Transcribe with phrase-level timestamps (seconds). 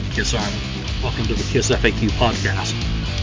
[0.00, 0.56] right, Kiss Army.
[1.02, 2.72] Welcome to the Kiss FAQ podcast.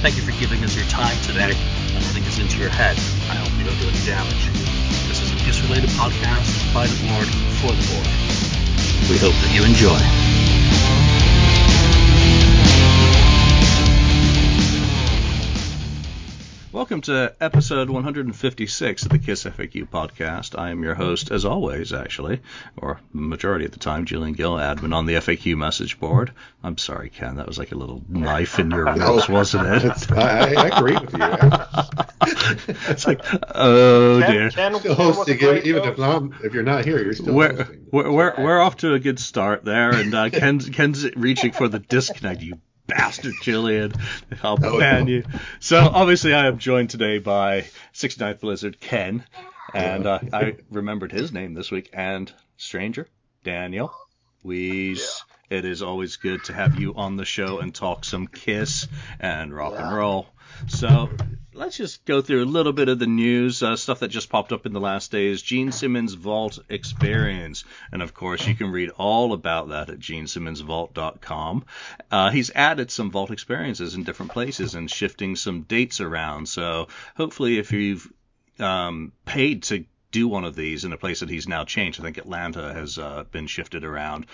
[0.02, 2.98] Thank you for giving us your time today and letting us into your head.
[3.30, 4.50] I hope you don't do any damage.
[5.08, 7.28] This is a Kiss related podcast by the board
[7.62, 8.08] for the board.
[9.10, 10.25] We hope that you enjoy.
[16.76, 20.60] Welcome to episode 156 of the KISS FAQ podcast.
[20.60, 22.42] I am your host, as always, actually,
[22.76, 26.34] or majority of the time, Julian Gill, admin on the FAQ message board.
[26.62, 30.12] I'm sorry, Ken, that was like a little knife in your ribs, wasn't it?
[30.12, 32.80] I, I agree with you.
[32.92, 33.22] it's like,
[33.56, 34.50] oh Ken- dear.
[34.50, 35.94] Ken- Still Ken was a hosting, great even host.
[35.94, 37.88] if not, if you're not here, you're still We're, hosting.
[37.90, 41.70] we're, we're, we're off to a good start there, and uh, Ken's, Ken's reaching for
[41.70, 43.96] the disconnect, you bastard, Jillian.
[44.44, 45.24] I'll Oh, ban you.
[45.60, 49.24] So, obviously, I am joined today by 69th Blizzard Ken,
[49.74, 53.08] and uh, I remembered his name this week, and Stranger,
[53.44, 53.94] Daniel,
[54.44, 55.22] Weeze.
[55.50, 58.88] It is always good to have you on the show and talk some Kiss
[59.20, 60.28] and rock and roll.
[60.68, 61.10] So
[61.56, 64.52] let's just go through a little bit of the news, uh, stuff that just popped
[64.52, 65.42] up in the last days.
[65.42, 67.64] Gene Simmons Vault Experience.
[67.92, 71.66] And of course, you can read all about that at genesimmonsvault.com.
[72.12, 76.48] Uh, he's added some Vault experiences in different places and shifting some dates around.
[76.50, 78.12] So hopefully, if you've
[78.60, 82.00] um, paid to do one of these in a place that he's now changed.
[82.00, 84.28] I think Atlanta has uh, been shifted around.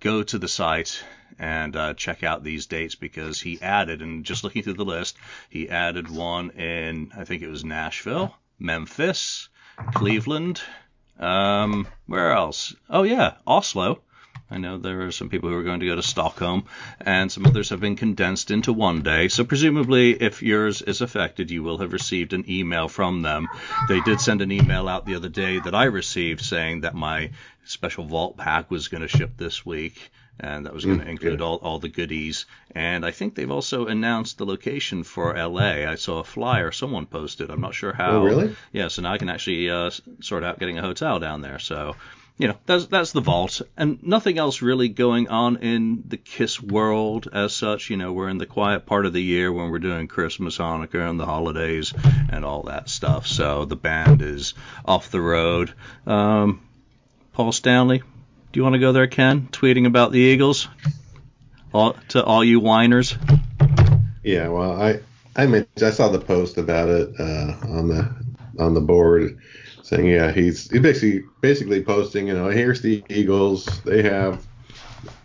[0.00, 1.04] Go to the site
[1.38, 5.16] and uh, check out these dates because he added, and just looking through the list,
[5.48, 9.48] he added one in, I think it was Nashville, Memphis,
[9.94, 10.60] Cleveland,
[11.20, 12.74] um, where else?
[12.88, 14.02] Oh, yeah, Oslo.
[14.50, 16.64] I know there are some people who are going to go to Stockholm,
[17.00, 19.28] and some others have been condensed into one day.
[19.28, 23.48] So presumably, if yours is affected, you will have received an email from them.
[23.88, 27.30] They did send an email out the other day that I received saying that my
[27.64, 31.40] special vault pack was going to ship this week, and that was going to include
[31.40, 32.46] all, all the goodies.
[32.74, 35.88] And I think they've also announced the location for LA.
[35.88, 37.50] I saw a flyer someone posted.
[37.50, 38.16] I'm not sure how.
[38.16, 38.56] Oh, really?
[38.72, 39.90] Yeah, so now I can actually uh,
[40.20, 41.58] sort out getting a hotel down there.
[41.58, 41.94] So,
[42.40, 46.58] you know, that's that's the vault, and nothing else really going on in the Kiss
[46.58, 47.90] world as such.
[47.90, 51.10] You know, we're in the quiet part of the year when we're doing Christmas, Hanukkah,
[51.10, 51.92] and the holidays,
[52.32, 53.26] and all that stuff.
[53.26, 54.54] So the band is
[54.86, 55.74] off the road.
[56.06, 56.62] Um,
[57.34, 59.48] Paul Stanley, do you want to go there, Ken?
[59.52, 60.66] Tweeting about the Eagles,
[61.74, 63.18] all, to all you whiners.
[64.22, 65.00] Yeah, well, I
[65.36, 68.14] I meant I saw the post about it uh, on the
[68.60, 69.38] on the board
[69.82, 73.66] saying yeah he's he basically basically posting you know here's the Eagles.
[73.82, 74.46] They have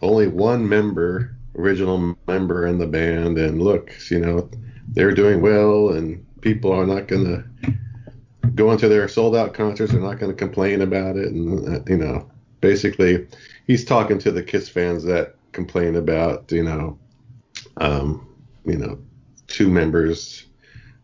[0.01, 3.38] only one member original member in the band.
[3.38, 4.50] And look you know
[4.90, 7.44] they're doing well and people are not gonna
[8.56, 9.91] go into their sold out concerts.
[9.91, 11.28] They're not gonna complain about it.
[11.28, 12.29] And uh, you know
[12.62, 13.28] basically
[13.68, 16.97] he's talking to the Kiss fans that complain about you know
[17.78, 18.28] um,
[18.66, 18.97] you know
[19.47, 20.45] two members.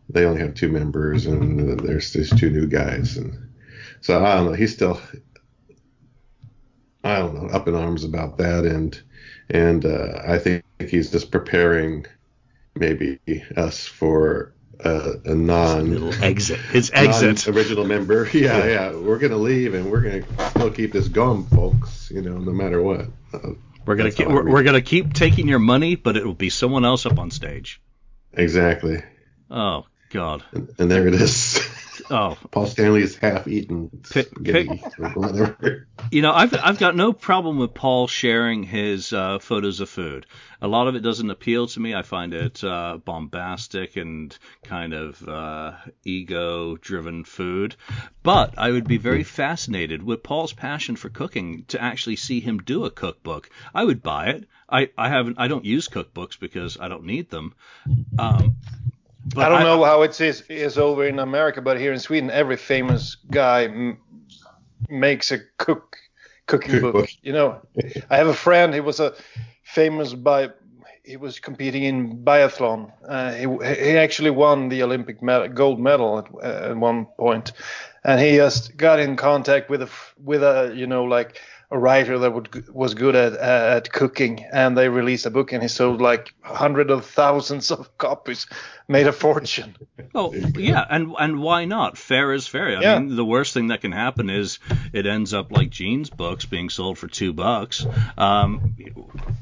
[0.08, 3.50] They only have two members, and there's these two new guys, and
[4.00, 4.52] so I don't know.
[4.52, 5.00] He's still,
[7.04, 9.00] I don't know, up in arms about that, and
[9.48, 12.06] and uh, I think he's just preparing
[12.74, 13.18] maybe
[13.56, 16.58] us for a, a non exit.
[16.58, 17.48] His exit.
[17.48, 18.28] original member.
[18.32, 22.10] Yeah, yeah, we're gonna leave, and we're gonna still keep this going, folks.
[22.10, 23.06] You know, no matter what.
[23.32, 23.50] Uh,
[23.86, 26.84] We're gonna keep, we're, we're gonna keep taking your money, but it will be someone
[26.84, 27.80] else up on stage.
[28.32, 29.02] exactly,
[29.50, 30.42] Oh God.
[30.52, 31.58] and, and there it is.
[32.10, 34.82] Oh, Paul Stanley is half-eaten Pick- spaghetti
[35.14, 35.86] whatever.
[36.10, 40.26] you know, I've I've got no problem with Paul sharing his uh, photos of food.
[40.60, 41.94] A lot of it doesn't appeal to me.
[41.94, 45.72] I find it uh, bombastic and kind of uh,
[46.04, 47.76] ego-driven food.
[48.22, 52.58] But I would be very fascinated with Paul's passion for cooking to actually see him
[52.58, 53.50] do a cookbook.
[53.74, 54.48] I would buy it.
[54.68, 55.38] I, I haven't.
[55.38, 57.54] I don't use cookbooks because I don't need them.
[58.18, 58.56] Um,
[59.26, 62.30] but I don't know how it is, is over in America, but here in Sweden,
[62.30, 63.98] every famous guy m-
[64.88, 65.96] makes a cook
[66.46, 66.94] cooking book.
[66.94, 67.10] Cookbook.
[67.22, 67.62] You know,
[68.10, 68.74] I have a friend.
[68.74, 69.14] He was a
[69.62, 70.50] famous by.
[71.04, 72.92] He was competing in biathlon.
[73.08, 77.52] Uh, he he actually won the Olympic medal, gold medal at, at one point,
[78.04, 79.88] and he just got in contact with a
[80.22, 81.40] with a you know like
[81.72, 85.62] a writer that would, was good at at cooking, and they released a book, and
[85.62, 88.46] he sold like hundreds of thousands of copies,
[88.88, 89.74] made a fortune.
[90.14, 91.96] Oh yeah, and and why not?
[91.96, 92.68] Fair is fair.
[92.76, 92.98] I Yeah.
[92.98, 94.58] mean, the worst thing that can happen is
[94.92, 97.86] it ends up like Gene's books being sold for two bucks.
[98.18, 98.74] Um,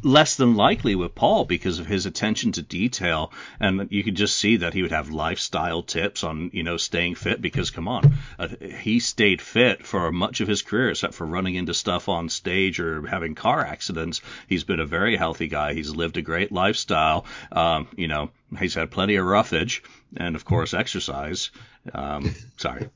[0.03, 4.37] less than likely with Paul because of his attention to detail, and you could just
[4.37, 7.43] see that he would have lifestyle tips on you know staying fit.
[7.43, 8.49] Because come on, uh,
[8.81, 12.29] he stayed fit for much of his career, except for running into stuff on on
[12.29, 14.21] stage or having car accidents.
[14.47, 15.73] He's been a very healthy guy.
[15.73, 17.25] He's lived a great lifestyle.
[17.51, 19.83] Um, you know, he's had plenty of roughage
[20.17, 21.51] and of course exercise.
[21.95, 22.91] Um, sorry,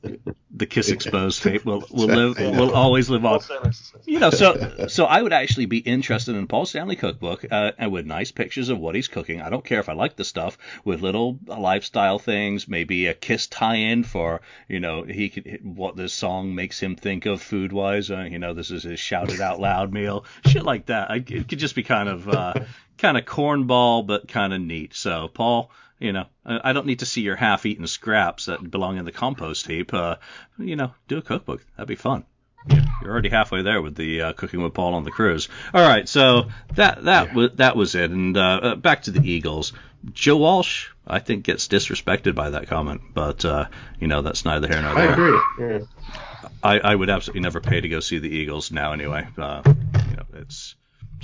[0.51, 3.41] the Kiss Exposed tape will will live will always live on.
[4.05, 7.93] You know, so so I would actually be interested in Paul Stanley cookbook uh, and
[7.93, 9.41] with nice pictures of what he's cooking.
[9.41, 13.47] I don't care if I like the stuff with little lifestyle things, maybe a Kiss
[13.47, 18.11] tie-in for you know he could what this song makes him think of food wise.
[18.11, 21.11] Uh, you know, this is his Shout It Out Loud meal, shit like that.
[21.11, 22.55] I, it could just be kind of uh,
[23.05, 24.95] kind of cornball, but kind of neat.
[24.95, 29.05] So Paul you know, I don't need to see your half-eaten scraps that belong in
[29.05, 29.95] the compost heap.
[29.95, 30.17] Uh,
[30.59, 31.65] you know, do a cookbook.
[31.77, 32.25] That'd be fun.
[32.69, 35.49] You're already halfway there with the uh, cooking with Paul on the cruise.
[35.73, 37.35] All right, so that that yeah.
[37.35, 38.11] was that was it.
[38.11, 39.73] And uh, uh, back to the Eagles.
[40.13, 43.67] Joe Walsh, I think, gets disrespected by that comment, but uh,
[44.01, 45.11] you know that's neither here nor there.
[45.11, 45.41] I agree.
[45.59, 45.79] Yeah.
[46.63, 48.93] I, I would absolutely never pay to go see the Eagles now.
[48.93, 50.75] Anyway, uh, you know, it's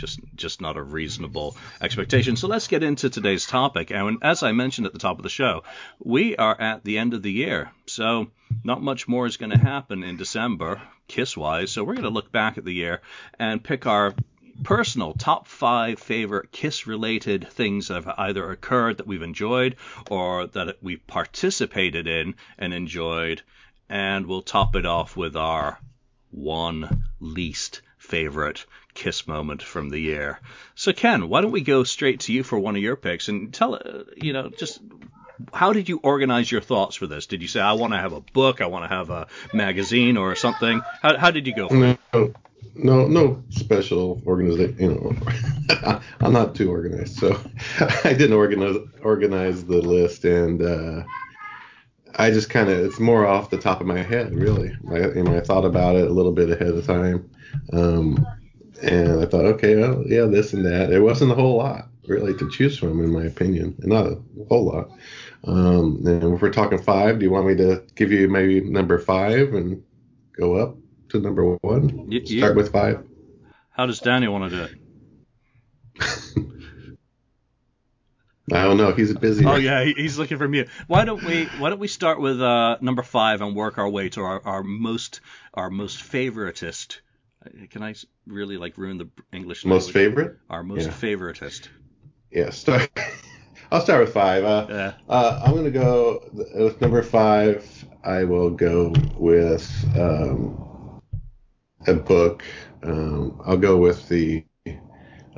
[0.01, 2.37] just just not a reasonable expectation.
[2.37, 3.91] So let's get into today's topic.
[3.91, 5.63] And as I mentioned at the top of the show,
[6.03, 8.31] we are at the end of the year, so
[8.65, 11.71] not much more is going to happen in December, kiss wise.
[11.71, 13.01] So we're going to look back at the year
[13.39, 14.15] and pick our
[14.63, 19.77] personal top five favorite kiss related things that have either occurred that we've enjoyed
[20.11, 23.43] or that we've participated in and enjoyed.
[23.89, 25.79] And we'll top it off with our
[26.31, 30.41] one least favorite kiss moment from the year.
[30.75, 33.53] So Ken, why don't we go straight to you for one of your picks and
[33.53, 34.81] tell uh, you know just
[35.53, 37.27] how did you organize your thoughts for this?
[37.27, 40.17] Did you say I want to have a book, I want to have a magazine
[40.17, 40.83] or something?
[41.03, 41.69] How, how did you go?
[41.69, 42.37] no, it?
[42.75, 44.77] no, no special organization.
[44.79, 47.41] You know, I'm not too organized, so
[48.05, 51.05] I didn't organize organize the list, and uh,
[52.15, 54.77] I just kind of it's more off the top of my head, really.
[54.91, 57.31] I, you know, I thought about it a little bit ahead of time.
[57.73, 58.27] Um,
[58.83, 60.93] and I thought, okay, well, yeah, this and that.
[60.93, 64.19] It wasn't a whole lot really to choose from, in my opinion, not a
[64.49, 64.91] whole lot.
[65.45, 68.99] Um, and if we're talking five, do you want me to give you maybe number
[68.99, 69.83] five and
[70.37, 70.77] go up
[71.11, 72.11] to number one?
[72.11, 73.05] You, Start with five.
[73.71, 74.73] How does Daniel want to do it?
[78.53, 78.93] I don't know.
[78.93, 79.45] He's busy.
[79.45, 80.67] Oh yeah, he's looking for me.
[80.89, 84.09] Why don't we Why don't we start with uh, number five and work our way
[84.11, 85.21] to our, our most
[85.55, 86.99] our most favoritist
[87.71, 87.95] can I
[88.27, 89.65] really like ruin the English?
[89.65, 89.95] Most language?
[89.95, 90.37] favorite?
[90.49, 90.93] Our most yeah.
[90.93, 91.69] favoritist.
[92.31, 92.91] Yeah, start.
[93.73, 94.45] I'll start with five.
[94.45, 94.93] Uh, yeah.
[95.09, 97.85] Uh, I'm gonna go with number five.
[98.05, 101.01] I will go with um,
[101.87, 102.45] a book.
[102.83, 104.45] Um, I'll go with the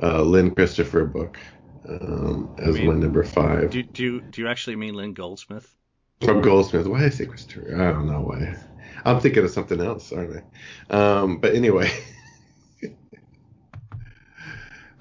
[0.01, 1.37] uh, Lynn Christopher book
[1.87, 3.71] um, as mean, my number five.
[3.71, 5.75] Do, do you do you actually mean Lynn Goldsmith?
[6.23, 6.87] From Goldsmith.
[6.87, 7.75] Why did I say Christopher?
[7.75, 8.55] I don't know why.
[9.05, 10.43] I'm thinking of something else, aren't
[10.89, 10.95] I?
[10.95, 11.91] Um, but anyway,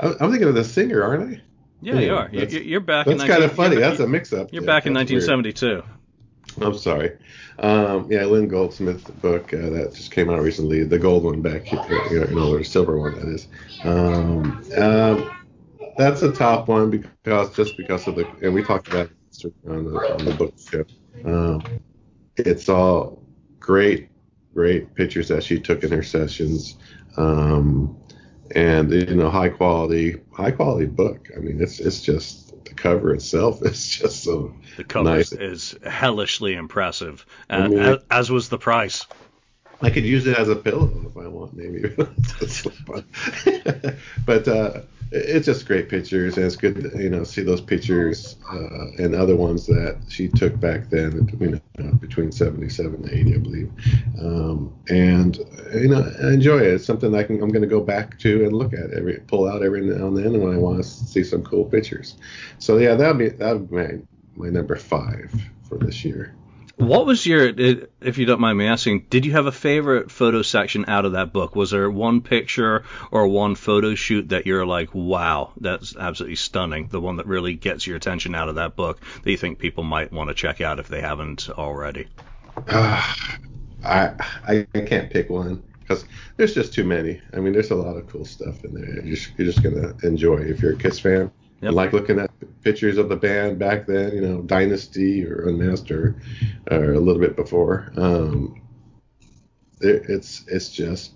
[0.01, 1.43] I'm thinking of the singer, aren't I?
[1.81, 2.29] Yeah, you are.
[2.31, 3.07] You're back.
[3.07, 3.77] That's kind of funny.
[3.77, 4.53] That's a mix-up.
[4.53, 5.67] You're yeah, back in 1972.
[5.67, 5.85] Weird.
[6.61, 7.19] I'm sorry.
[7.59, 10.85] Um, yeah, Lynn Goldsmith book uh, that just came out recently.
[10.85, 13.49] The gold one back here, you know, the silver one that is.
[13.85, 15.31] Um, um,
[15.97, 19.85] that's a top one because just because of the and we talked about it on
[19.85, 20.85] the on the book show.
[21.25, 21.63] Um,
[22.37, 23.23] it's all
[23.59, 24.09] great,
[24.55, 26.77] great pictures that she took in her sessions.
[27.17, 27.97] Um,
[28.55, 31.29] and you know, high quality, high quality book.
[31.37, 35.33] I mean, it's it's just the cover itself is just so the cover nice.
[35.33, 39.07] is hellishly impressive, I mean, as, as, was the price.
[39.83, 41.89] I could use it as a pillow if I want, maybe.
[44.27, 44.81] but uh,
[45.13, 49.15] it's just great pictures, and it's good to you know see those pictures uh, and
[49.15, 53.71] other ones that she took back then, you know, between 77 and 80, I believe.
[54.21, 55.37] Um, and
[55.75, 56.75] you know, I enjoy it.
[56.75, 59.49] It's something I can I'm going to go back to and look at every pull
[59.49, 62.17] out every now and then when I want to see some cool pictures.
[62.59, 63.99] So yeah, that'd be that'd be my,
[64.37, 65.33] my number five
[65.69, 66.35] for this year.
[66.77, 67.53] What was your,
[68.01, 71.13] if you don't mind me asking, did you have a favorite photo section out of
[71.13, 71.55] that book?
[71.55, 76.89] Was there one picture or one photo shoot that you're like, wow, that's absolutely stunning?
[76.89, 79.85] The one that really gets your attention out of that book that you think people
[79.85, 82.09] might want to check out if they haven't already?
[82.69, 83.15] Uh,
[83.85, 84.15] I
[84.47, 86.05] I can't pick one because
[86.37, 87.21] there's just too many.
[87.33, 89.05] I mean, there's a lot of cool stuff in there.
[89.05, 91.31] You're just, you're just gonna enjoy if you're a Kiss fan.
[91.63, 91.75] Yep.
[91.75, 92.31] like looking at
[92.63, 96.17] pictures of the band back then, you know, Dynasty or Unmasked or,
[96.71, 97.93] or a little bit before.
[97.97, 98.61] Um,
[99.81, 101.13] it, it's it's just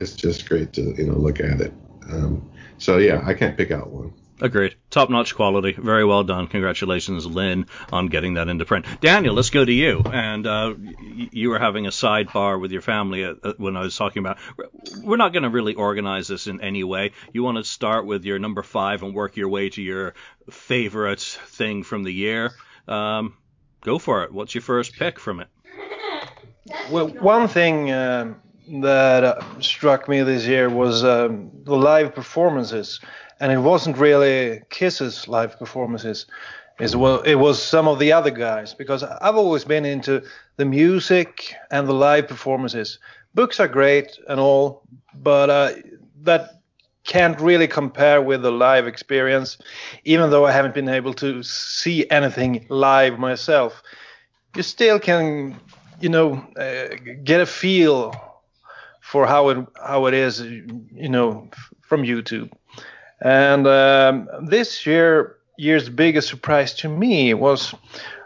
[0.00, 1.72] it's just great to you know look at it.
[2.10, 2.48] Um,
[2.78, 4.12] so yeah, I can't pick out one.
[4.42, 4.74] Agreed.
[4.90, 5.70] Top notch quality.
[5.70, 6.48] Very well done.
[6.48, 8.86] Congratulations, Lynn, on getting that into print.
[9.00, 10.02] Daniel, let's go to you.
[10.04, 10.74] And uh,
[11.30, 14.38] you were having a sidebar with your family uh, uh, when I was talking about.
[15.00, 17.12] We're not going to really organize this in any way.
[17.32, 20.14] You want to start with your number five and work your way to your
[20.50, 22.50] favorite thing from the year.
[22.88, 23.36] Um,
[23.82, 24.32] go for it.
[24.32, 25.46] What's your first pick from it?
[26.90, 28.42] Well, one thing um,
[28.80, 32.98] that uh, struck me this year was um, the live performances
[33.42, 36.26] and it wasn't really Kiss's live performances.
[36.78, 40.22] As well, it was some of the other guys because I've always been into
[40.56, 42.98] the music and the live performances.
[43.34, 44.82] Books are great and all,
[45.12, 45.72] but uh,
[46.22, 46.62] that
[47.04, 49.58] can't really compare with the live experience.
[50.04, 53.82] Even though I haven't been able to see anything live myself,
[54.56, 55.58] you still can,
[56.00, 56.94] you know, uh,
[57.24, 58.14] get a feel
[59.00, 61.50] for how it how it is, you know,
[61.82, 62.50] from YouTube.
[63.22, 67.74] And um, this year, year's biggest surprise to me was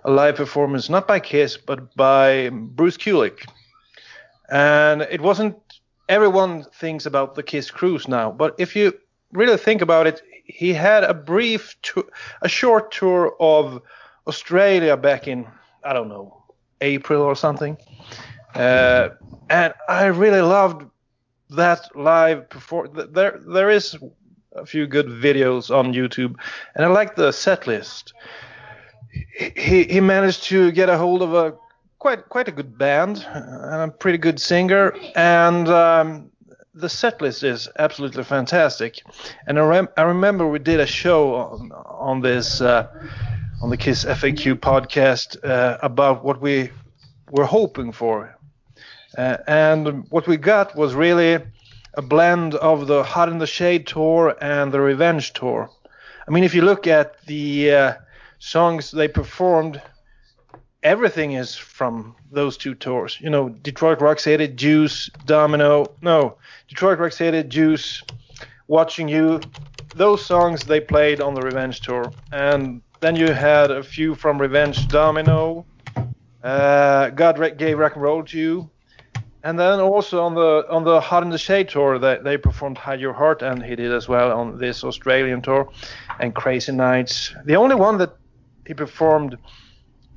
[0.04, 3.46] a live performance, not by Kiss, but by Bruce Kulick.
[4.50, 5.56] And it wasn't
[6.08, 8.92] everyone thinks about the Kiss cruise now, but if you
[9.32, 12.04] really think about it, he had a brief, tour,
[12.42, 13.82] a short tour of
[14.26, 15.46] Australia back in
[15.84, 16.42] I don't know
[16.80, 17.76] April or something,
[18.54, 19.10] uh,
[19.50, 20.88] and I really loved
[21.50, 23.08] that live performance.
[23.12, 23.96] There, there is
[24.56, 26.36] a few good videos on YouTube,
[26.74, 28.12] and I like the set list.
[29.56, 31.54] He he managed to get a hold of a
[31.98, 36.30] quite quite a good band and a pretty good singer, and um,
[36.74, 39.02] the set list is absolutely fantastic.
[39.46, 42.86] And I, rem- I remember we did a show on, on this uh,
[43.62, 46.70] on the Kiss FAQ podcast uh, about what we
[47.30, 48.36] were hoping for,
[49.16, 51.42] uh, and what we got was really
[51.96, 55.70] a blend of the Hot in the Shade tour and the Revenge tour.
[56.28, 57.94] I mean, if you look at the uh,
[58.38, 59.80] songs they performed,
[60.82, 63.18] everything is from those two tours.
[63.20, 65.86] You know, Detroit Rock City, Juice, Domino.
[66.02, 66.36] No,
[66.68, 68.02] Detroit Rock City, Juice,
[68.68, 69.40] Watching You.
[69.94, 72.12] Those songs they played on the Revenge tour.
[72.30, 75.64] And then you had a few from Revenge Domino.
[76.42, 78.70] Uh, God gave rock and roll to you.
[79.46, 82.78] And then also on the on the Hot in the Shade tour, they, they performed
[82.78, 85.70] Hide Your Heart, and he did as well on this Australian tour,
[86.18, 87.32] and Crazy Nights.
[87.44, 88.16] The only one that
[88.66, 89.38] he performed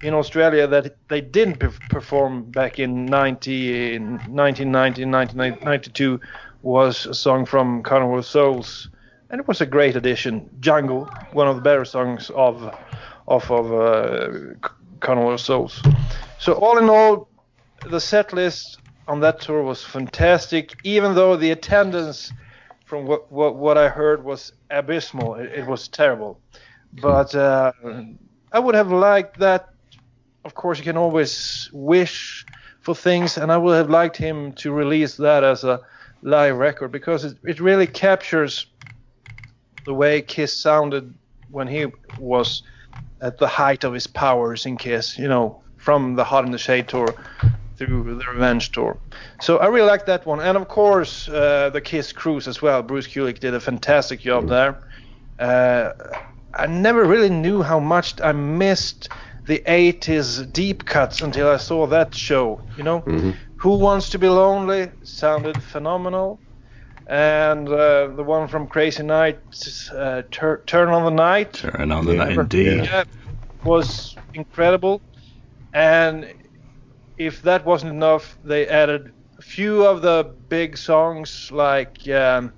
[0.01, 1.59] in Australia that they didn't
[1.89, 6.19] perform back in 90, in 1990, 1992
[6.63, 8.89] was a song from Carnival Souls,
[9.29, 10.50] and it was a great addition.
[10.59, 12.75] Jungle, one of the better songs of
[13.27, 14.29] of of uh,
[15.01, 15.83] Carnival Souls.
[16.39, 17.29] So all in all,
[17.91, 18.79] the set list
[19.10, 22.32] on that tour was fantastic, even though the attendance,
[22.86, 25.34] from what what, what I heard, was abysmal.
[25.34, 26.39] It, it was terrible.
[26.94, 27.72] But uh,
[28.51, 29.70] I would have liked that.
[30.46, 32.46] Of course, you can always wish
[32.82, 35.82] for things, and I would have liked him to release that as a
[36.22, 38.68] live record because it, it really captures
[39.86, 41.13] the way Kiss sounded
[41.50, 41.88] when he
[42.20, 42.62] was
[43.22, 45.18] at the height of his powers in Kiss.
[45.18, 47.16] You know, from the Hot in the Shade tour
[47.79, 48.98] through the Revenge tour.
[49.41, 52.83] So I really like that one, and of course uh, the Kiss cruise as well.
[52.83, 54.77] Bruce Kulick did a fantastic job there.
[55.39, 55.93] Uh,
[56.53, 59.09] I never really knew how much I missed
[59.45, 62.62] the 80s deep cuts until I saw that show.
[62.77, 63.31] You know, mm-hmm.
[63.57, 66.39] Who Wants to Be Lonely sounded phenomenal.
[67.07, 71.53] And uh, the one from Crazy Nights, uh, Tur- Turn on the Night.
[71.53, 72.83] Turn on the Night, indeed.
[72.83, 73.05] Yeah,
[73.63, 75.01] was incredible.
[75.74, 76.27] And
[77.20, 82.54] if that wasn't enough, they added a few of the big songs, like um,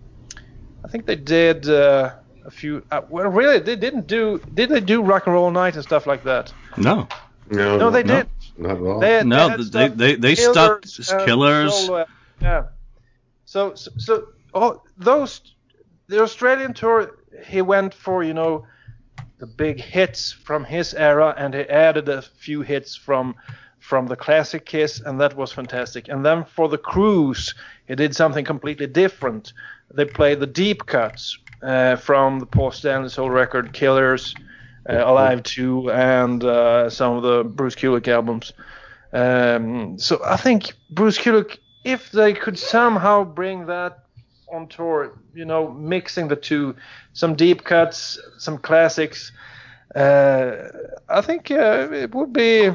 [0.86, 2.13] I think they did uh,
[2.46, 2.84] a few.
[2.91, 4.39] Uh, well, really, they didn't do.
[4.53, 6.53] Did they do Rock and Roll Night and stuff like that?
[6.77, 7.08] No.
[7.50, 8.27] No, no, they did.
[8.58, 9.00] Not at all.
[9.00, 10.84] They had, no, they they, they, stuck
[11.25, 11.89] killers.
[12.39, 12.68] yeah.
[13.44, 15.41] So so, so oh, those
[16.08, 18.65] the Australian tour he went for you know
[19.39, 23.36] the big hits from his era and he added a few hits from
[23.91, 26.07] from the classic Kiss, and that was fantastic.
[26.07, 27.53] And then for the cruise,
[27.89, 29.51] he did something completely different.
[29.93, 34.33] They played the deep cuts uh, from the Paul Stanley Soul record, Killers,
[34.89, 38.53] uh, Alive 2, and uh, some of the Bruce Kulick albums.
[39.12, 44.05] Um, so I think Bruce Kulick, if they could somehow bring that
[44.53, 46.77] on tour, you know, mixing the two,
[47.12, 49.33] some deep cuts, some classics,
[49.95, 50.69] uh,
[51.10, 52.71] I think uh, it would be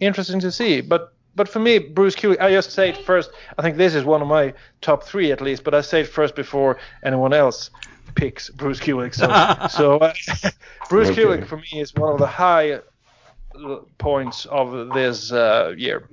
[0.00, 0.80] interesting to see.
[0.80, 3.30] But but for me, Bruce Kulick, I just say it first.
[3.56, 6.08] I think this is one of my top three at least, but I say it
[6.08, 7.70] first before anyone else.
[8.16, 9.14] picks Bruce Kulick.
[9.14, 9.28] So,
[9.68, 10.12] so uh,
[10.90, 11.22] Bruce Okay.
[11.22, 12.80] Kulick for me is one of the high
[13.98, 16.08] points of this uh, year.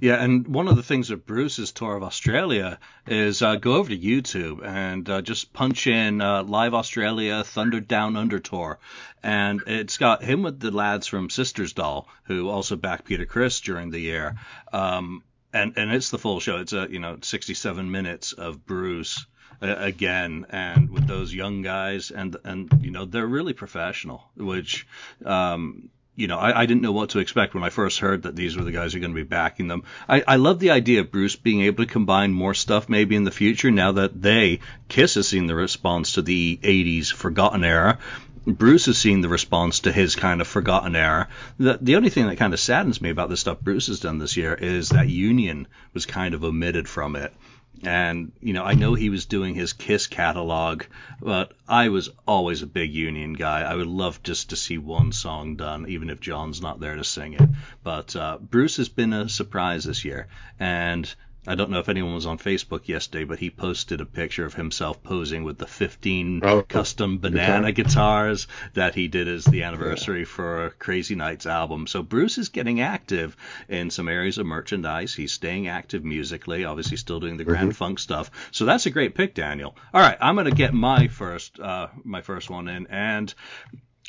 [0.00, 3.90] Yeah, and one of the things with Bruce's tour of Australia is uh, go over
[3.90, 8.78] to YouTube and uh, just punch in uh, Live Australia Thunder Down Under tour,
[9.22, 13.60] and it's got him with the lads from Sisters Doll, who also backed Peter Criss
[13.60, 14.36] during the year,
[14.72, 16.56] um, and and it's the full show.
[16.56, 19.26] It's a you know 67 minutes of Bruce
[19.60, 24.86] uh, again, and with those young guys, and and you know they're really professional, which.
[25.26, 28.36] Um, you know, I, I didn't know what to expect when I first heard that
[28.36, 29.84] these were the guys who are going to be backing them.
[30.06, 33.24] I, I love the idea of Bruce being able to combine more stuff maybe in
[33.24, 37.98] the future now that they, Kiss has seen the response to the 80s Forgotten Era.
[38.46, 41.28] Bruce has seen the response to his kind of forgotten era.
[41.58, 44.18] The, the only thing that kind of saddens me about the stuff Bruce has done
[44.18, 47.34] this year is that Union was kind of omitted from it.
[47.82, 50.84] And, you know, I know he was doing his Kiss catalog,
[51.20, 53.62] but I was always a big Union guy.
[53.62, 57.04] I would love just to see one song done, even if John's not there to
[57.04, 57.48] sing it.
[57.82, 60.28] But uh, Bruce has been a surprise this year.
[60.58, 61.12] And
[61.46, 64.54] I don't know if anyone was on Facebook yesterday, but he posted a picture of
[64.54, 70.24] himself posing with the 15 Oh, custom banana guitars that he did as the anniversary
[70.24, 71.86] for Crazy Nights album.
[71.86, 73.36] So Bruce is getting active
[73.68, 75.14] in some areas of merchandise.
[75.14, 78.30] He's staying active musically, obviously still doing the grand funk stuff.
[78.50, 79.76] So that's a great pick, Daniel.
[79.94, 83.32] All right, I'm gonna get my first uh, my first one in, and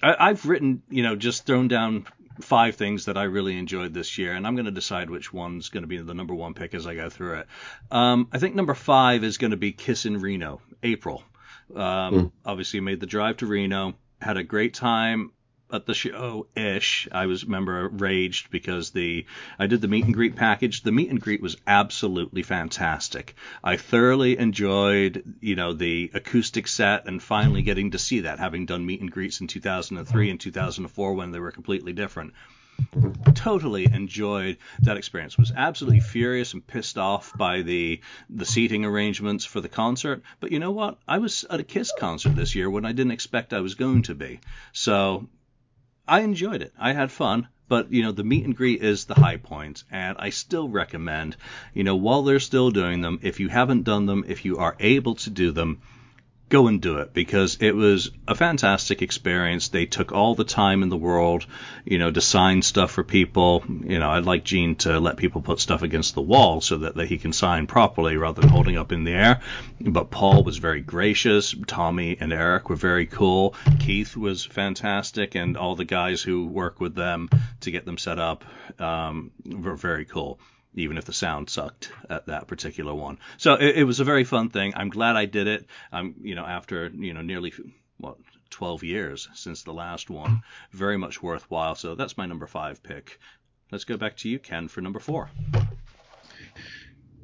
[0.03, 2.07] I, I've written, you know, just thrown down
[2.39, 5.69] five things that I really enjoyed this year, and I'm going to decide which one's
[5.69, 7.47] going to be the number one pick as I go through it.
[7.91, 11.23] Um, I think number five is going to be Kiss in Reno, April.
[11.75, 15.31] Um, Obviously, made the drive to Reno, had a great time
[15.71, 17.07] at the show ish.
[17.11, 19.25] I was remember raged because the
[19.57, 20.83] I did the meet and greet package.
[20.83, 23.35] The meet and greet was absolutely fantastic.
[23.63, 28.65] I thoroughly enjoyed, you know, the acoustic set and finally getting to see that, having
[28.65, 32.33] done meet and greets in 2003 and 2004 when they were completely different
[33.35, 35.37] totally enjoyed that experience.
[35.37, 40.23] Was absolutely furious and pissed off by the the seating arrangements for the concert.
[40.39, 40.97] But you know what?
[41.07, 44.03] I was at a Kiss concert this year when I didn't expect I was going
[44.03, 44.39] to be.
[44.74, 45.27] So
[46.11, 46.74] I enjoyed it.
[46.77, 47.47] I had fun.
[47.69, 51.37] But you know the meet and greet is the high point, and I still recommend,
[51.74, 54.75] you know, while they're still doing them, if you haven't done them, if you are
[54.81, 55.79] able to do them,
[56.51, 59.70] go and do it because it was a fantastic experience.
[59.70, 61.46] They took all the time in the world,
[61.85, 63.64] you know, to sign stuff for people.
[63.68, 66.96] You know, I'd like Gene to let people put stuff against the wall so that,
[66.96, 69.40] that he can sign properly rather than holding up in the air.
[69.79, 71.55] But Paul was very gracious.
[71.66, 73.55] Tommy and Eric were very cool.
[73.79, 77.29] Keith was fantastic, and all the guys who work with them
[77.61, 78.44] to get them set up
[78.77, 80.37] um, were very cool
[80.75, 83.18] even if the sound sucked at that particular one.
[83.38, 84.74] So it, it was a very fun thing.
[84.75, 85.66] I'm glad I did it.
[85.92, 87.53] I'm, you know, after you know nearly
[87.98, 88.18] what
[88.50, 91.75] 12 years since the last one, very much worthwhile.
[91.75, 93.20] So that's my number five pick.
[93.72, 95.29] Let's go back to you, Ken, for number four.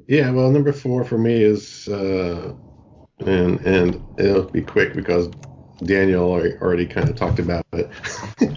[0.06, 2.54] Yeah, well, number four for me is, uh,
[3.18, 5.28] and and it'll be quick because
[5.84, 7.90] Daniel already, kind of talked about it.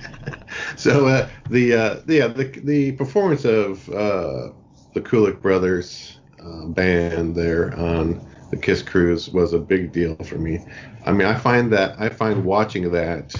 [0.77, 4.51] so uh, the uh, yeah the the performance of uh,
[4.93, 10.37] the Kulick brothers uh, band there on the Kiss cruise was a big deal for
[10.37, 10.59] me.
[11.05, 13.33] I mean, I find that I find watching that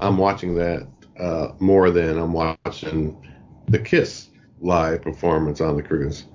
[0.00, 0.86] I'm watching that
[1.18, 3.16] uh, more than I'm watching
[3.68, 4.28] the Kiss
[4.60, 6.26] live performance on the cruise.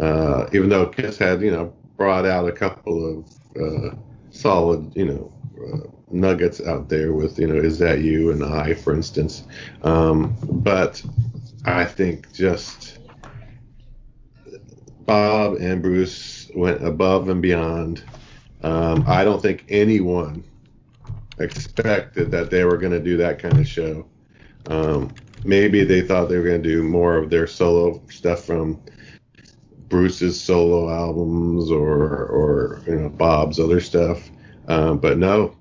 [0.00, 3.94] Uh, even though Kiss had, you know, brought out a couple of uh,
[4.30, 5.32] solid, you know,
[5.62, 9.46] uh, nuggets out there with, you know, is that you and I, for instance.
[9.82, 11.02] Um, but
[11.64, 12.98] I think just
[15.06, 18.04] Bob and Bruce went above and beyond.
[18.62, 20.44] Um, I don't think anyone
[21.38, 24.06] expected that they were going to do that kind of show.
[24.66, 25.12] Um,
[25.44, 28.80] maybe they thought they were going to do more of their solo stuff from
[29.88, 34.30] Bruce's solo albums or or you know Bob's other stuff.
[34.68, 35.56] Um, but no,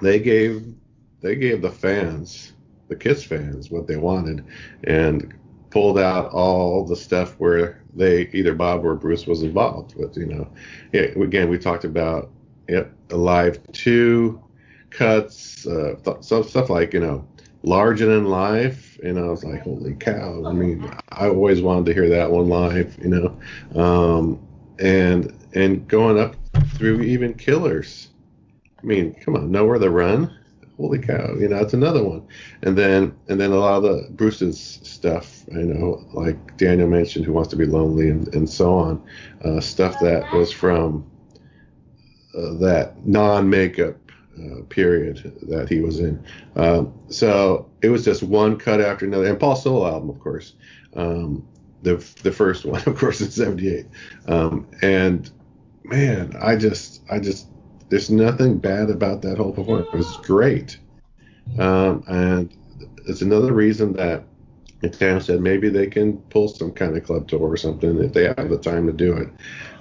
[0.00, 0.74] they gave
[1.20, 2.52] they gave the fans,
[2.88, 4.44] the Kiss fans, what they wanted,
[4.84, 5.34] and
[5.70, 10.16] pulled out all the stuff where they either Bob or Bruce was involved with.
[10.16, 10.48] You know,
[10.92, 11.02] yeah.
[11.02, 12.30] Again, we talked about
[12.68, 14.42] yep, Alive two
[14.90, 17.26] cuts, uh, th- stuff like you know
[17.66, 21.92] larger than life and i was like holy cow i mean i always wanted to
[21.92, 24.40] hear that one live you know um,
[24.78, 26.36] and and going up
[26.74, 28.08] through even killers
[28.80, 30.32] i mean come on nowhere to run
[30.76, 32.26] holy cow you know it's another one
[32.62, 37.24] and then and then a lot of the bruce's stuff you know like daniel mentioned
[37.24, 39.02] who wants to be lonely and, and so on
[39.44, 41.04] uh, stuff that was from
[42.36, 43.96] uh, that non-makeup
[44.38, 46.22] uh, period that he was in.
[46.56, 50.54] Um, so it was just one cut after another, and Paul solo album, of course.
[50.94, 51.46] Um,
[51.82, 53.86] the the first one, of course, in '78.
[54.26, 55.30] Um, and
[55.84, 57.48] man, I just I just
[57.88, 59.88] there's nothing bad about that whole performance.
[59.92, 60.78] It was great.
[61.58, 62.54] Um, and
[63.06, 64.24] it's another reason that
[64.92, 68.24] Tam said maybe they can pull some kind of club tour or something if they
[68.24, 69.28] have the time to do it.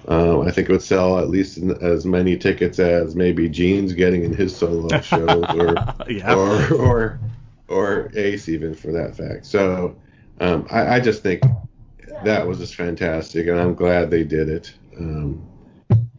[0.08, 4.24] Um, I think it would sell at least as many tickets as maybe Gene's getting
[4.24, 5.76] in his solo shows, or,
[6.08, 6.36] yeah.
[6.36, 7.20] or or
[7.68, 9.46] or Ace even for that fact.
[9.46, 9.96] So
[10.40, 11.42] um, I, I, just think
[12.24, 14.74] that was just fantastic, and I'm glad they did it.
[14.98, 15.44] Um,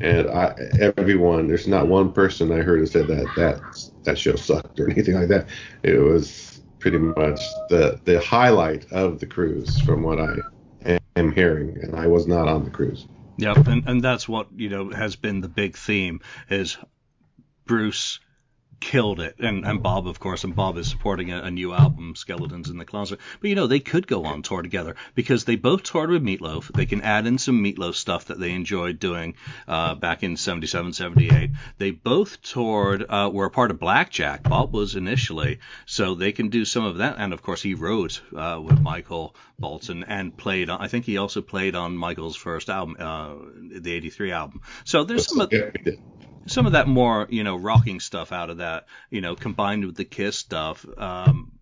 [0.01, 3.61] and I, everyone, there's not one person I heard who said that that
[4.05, 5.49] that show sucked or anything like that.
[5.83, 10.37] It was pretty much the the highlight of the cruise from what I
[11.17, 13.07] am hearing, and I was not on the cruise.
[13.39, 16.79] Yep, and and that's what you know has been the big theme is
[17.67, 18.21] Bruce
[18.81, 19.37] killed it.
[19.39, 22.79] And, and Bob, of course, and Bob is supporting a, a, new album, Skeletons in
[22.79, 23.21] the Closet.
[23.41, 26.73] But you know, they could go on tour together because they both toured with Meatloaf.
[26.73, 29.35] They can add in some Meatloaf stuff that they enjoyed doing
[29.67, 31.51] uh, back in 77, 78.
[31.79, 34.43] They both toured, uh, were a part of Blackjack.
[34.43, 37.17] Bob was initially, so they can do some of that.
[37.19, 41.17] And of course, he wrote uh, with Michael Bolton and played on, I think he
[41.17, 43.35] also played on Michael's first album, uh,
[43.81, 44.61] the 83 album.
[44.85, 45.41] So there's some.
[45.41, 45.51] Of,
[46.47, 49.97] some of that more, you know, rocking stuff out of that, you know, combined with
[49.97, 51.53] the Kiss stuff, um,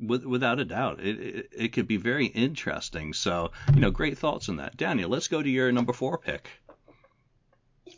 [0.00, 3.12] with, without a doubt, it, it, it could be very interesting.
[3.12, 4.76] So, you know, great thoughts on that.
[4.76, 6.48] Daniel, let's go to your number four pick.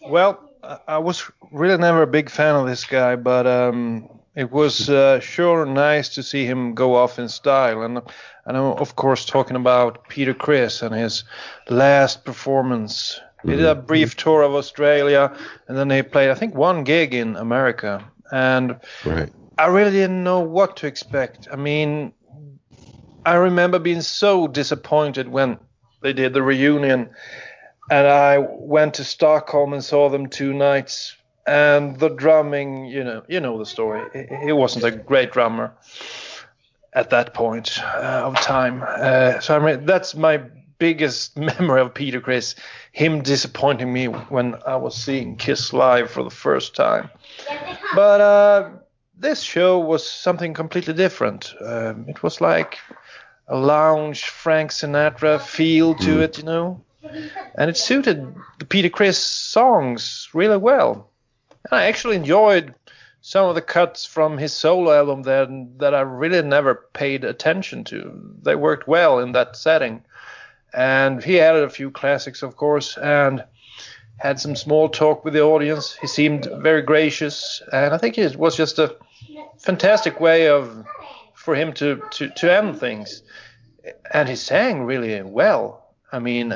[0.06, 0.48] Well,
[0.86, 5.20] I was really never a big fan of this guy, but um, it was uh,
[5.20, 7.82] sure nice to see him go off in style.
[7.82, 7.98] And,
[8.46, 11.24] and I'm, of course, talking about Peter Criss and his
[11.68, 15.36] last performance he did a brief tour of Australia,
[15.68, 18.04] and then he played, I think, one gig in America.
[18.32, 19.30] And right.
[19.58, 21.48] I really didn't know what to expect.
[21.50, 22.12] I mean,
[23.24, 25.58] I remember being so disappointed when
[26.02, 27.10] they did the reunion,
[27.90, 31.16] and I went to Stockholm and saw them two nights.
[31.46, 34.02] And the drumming, you know, you know the story.
[34.44, 35.72] He wasn't a great drummer
[36.92, 38.84] at that point uh, of time.
[38.86, 40.42] Uh, so I mean, that's my
[40.80, 42.56] biggest memory of Peter Criss,
[42.90, 47.08] him disappointing me when I was seeing Kiss live for the first time.
[47.94, 48.70] But uh,
[49.16, 51.54] this show was something completely different.
[51.64, 52.78] Um, it was like
[53.46, 56.20] a lounge Frank Sinatra feel to mm.
[56.20, 56.82] it, you know,
[57.54, 61.10] and it suited the Peter Criss songs really well.
[61.70, 62.74] And I actually enjoyed
[63.22, 67.84] some of the cuts from his solo album that that I really never paid attention
[67.84, 68.34] to.
[68.42, 70.02] They worked well in that setting
[70.72, 73.44] and he added a few classics, of course, and
[74.18, 75.96] had some small talk with the audience.
[76.00, 78.96] He seemed very gracious, and I think it was just a
[79.58, 80.84] fantastic way of
[81.34, 83.22] for him to to, to end things.
[84.12, 85.94] And he sang really well.
[86.12, 86.52] I mean,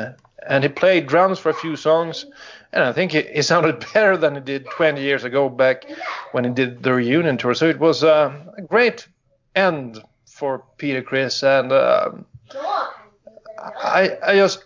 [0.46, 2.27] and he played drums for a few songs,
[2.72, 5.85] and I think he, he, sounded better than he did 20 years ago back
[6.33, 7.55] when he did the reunion tour.
[7.55, 9.09] So it was uh, a great
[9.55, 12.11] end for Peter Criss, and uh,
[13.83, 14.64] I, I just,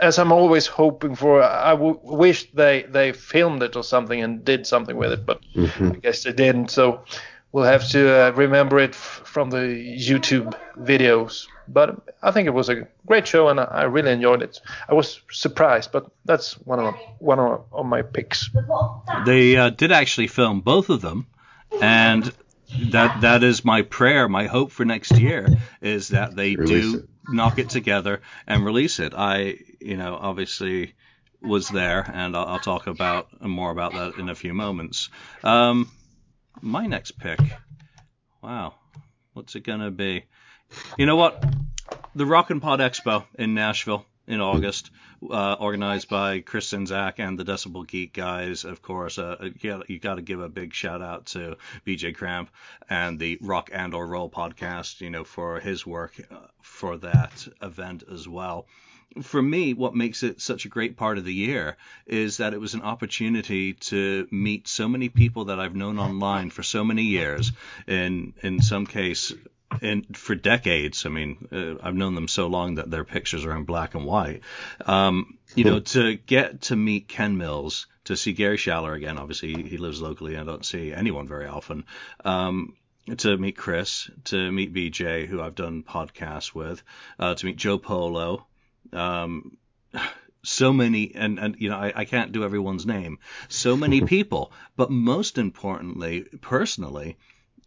[0.00, 4.44] as I'm always hoping for, I w- wish they they filmed it or something and
[4.44, 5.92] did something with it, but mm-hmm.
[5.92, 6.70] I guess they didn't.
[6.70, 7.04] So
[7.52, 11.46] we'll have to uh, remember it f- from the YouTube videos.
[11.68, 14.60] But I think it was a great show and I, I really enjoyed it.
[14.88, 18.50] I was surprised, but that's one of one of, of my picks.
[19.24, 21.26] They uh, did actually film both of them,
[21.80, 22.32] and
[22.90, 25.48] that that is my prayer, my hope for next year
[25.80, 29.12] is that they Release do it knock it together and release it.
[29.16, 30.94] I, you know, obviously
[31.42, 35.08] was there, and I'll, I'll talk about more about that in a few moments.
[35.42, 35.90] Um,
[36.60, 37.40] my next pick,
[38.42, 38.74] wow,
[39.32, 40.24] what's it gonna be?
[40.98, 41.42] You know what?
[42.14, 44.90] The Rock and Pod Expo in Nashville in August,
[45.28, 48.64] uh, organized by Chris Czynszak and the Decibel Geek guys.
[48.64, 52.48] Of course, uh, you, you got to give a big shout out to BJ Kramp
[52.88, 57.48] and the Rock and or Roll podcast, you know, for his work uh, for that
[57.60, 58.66] event as well
[59.22, 62.60] for me, what makes it such a great part of the year is that it
[62.60, 67.02] was an opportunity to meet so many people that I've known online for so many
[67.02, 67.50] years.
[67.88, 69.32] In in some case,
[69.82, 71.06] and for decades.
[71.06, 74.04] I mean, uh, I've known them so long that their pictures are in black and
[74.04, 74.42] white.
[74.84, 79.18] Um, you know, to get to meet Ken Mills, to see Gary Schaller again.
[79.18, 80.36] Obviously, he lives locally.
[80.36, 81.84] I don't see anyone very often.
[82.24, 82.76] Um,
[83.18, 86.82] to meet Chris, to meet BJ, who I've done podcasts with,
[87.18, 88.46] uh, to meet Joe Polo.
[88.92, 89.56] Um,
[90.42, 94.52] so many, and, and you know, I, I can't do everyone's name, so many people.
[94.76, 97.16] But most importantly, personally,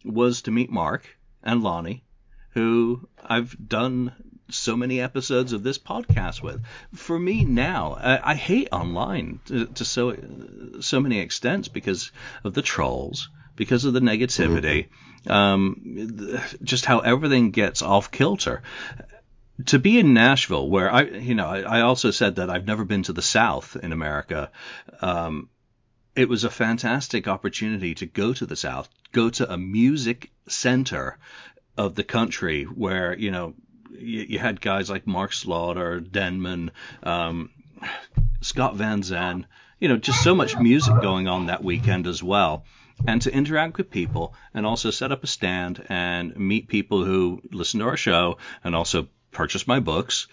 [0.04, 1.08] was to meet Mark
[1.44, 2.02] and Lonnie,
[2.50, 4.12] who I've done
[4.50, 6.62] so many episodes of this podcast with.
[6.94, 10.16] For me now, I, I hate online to, to, so
[10.80, 12.10] so many extents because
[12.42, 14.88] of the trolls, because of the negativity,
[15.26, 18.62] um, just how everything gets off kilter.
[19.66, 22.84] To be in Nashville, where I, you know, I, I also said that I've never
[22.84, 24.50] been to the South in America.
[25.00, 25.48] Um,
[26.16, 31.18] it was a fantastic opportunity to go to the South, go to a music center
[31.76, 33.54] of the country where you know
[33.90, 36.70] you, you had guys like Mark Slaughter, Denman,
[37.02, 37.50] um,
[38.40, 39.46] Scott Van Zandt,
[39.80, 42.64] you know, just so much music going on that weekend as well.
[43.06, 47.42] And to interact with people and also set up a stand and meet people who
[47.50, 50.26] listen to our show and also purchase my books.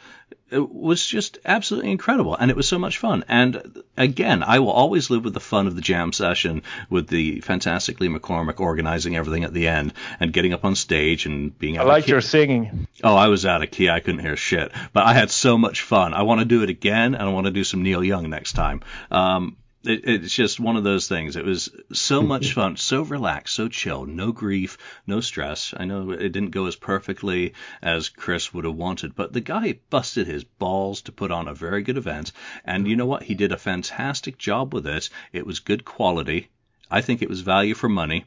[0.50, 3.24] It was just absolutely incredible, and it was so much fun.
[3.28, 7.42] And again, I will always live with the fun of the jam session with the
[7.42, 11.80] fantastically McCormick organizing everything at the end and getting up on stage and being.
[11.80, 12.88] I like your singing.
[13.04, 13.90] Oh, I was out of key.
[13.90, 16.14] I couldn't hear shit, but I had so much fun.
[16.14, 18.54] I want to do it again, and I want to do some Neil Young next
[18.54, 18.82] time.
[19.10, 21.36] Um, it, it's just one of those things.
[21.36, 22.28] It was so mm-hmm.
[22.28, 25.74] much fun, so relaxed, so chill, no grief, no stress.
[25.76, 29.80] I know it didn't go as perfectly as Chris would have wanted, but the guy
[29.90, 32.32] busted his balls to put on a very good event.
[32.66, 33.24] And you know what?
[33.24, 35.10] He did a fantastic job with it.
[35.34, 36.50] It was good quality.
[36.90, 38.26] I think it was value for money.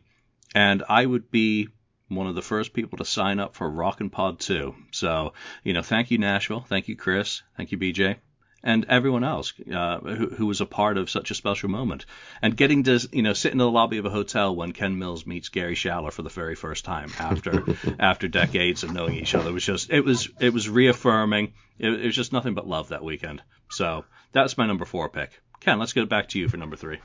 [0.55, 1.69] And I would be
[2.09, 4.75] one of the first people to sign up for Rockin' Pod 2.
[4.93, 5.33] So,
[5.65, 6.61] you know, thank you, Nashville.
[6.61, 7.43] Thank you, Chris.
[7.57, 8.17] Thank you, BJ
[8.65, 12.07] and everyone else uh, who, who, was a part of such a special moment.
[12.41, 15.27] And getting to you know sit in the lobby of a hotel when Ken Mills
[15.27, 17.63] meets Gary Schaller for the very first time after
[18.01, 21.53] after decades of knowing each other was just it was it was reaffirming.
[21.79, 23.43] It, it was just nothing but love that weekend.
[23.71, 25.41] So that's my number four pick.
[25.61, 26.99] Ken, let's get back to you for number three.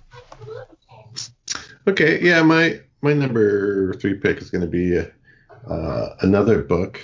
[1.88, 7.02] Okay, yeah, my my number three pick is going to be uh, another book.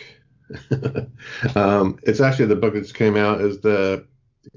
[1.55, 4.05] um, it's actually the book that just came out is the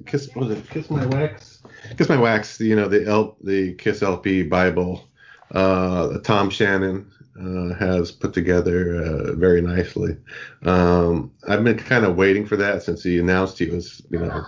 [0.07, 1.62] Kiss was it Kiss My Wax?
[1.96, 5.09] Kiss My Wax, you know, the L, the Kiss LP Bible.
[5.51, 10.16] Uh, Tom Shannon uh, has put together uh, very nicely.
[10.64, 14.44] Um, I've been kind of waiting for that since he announced he was, you know,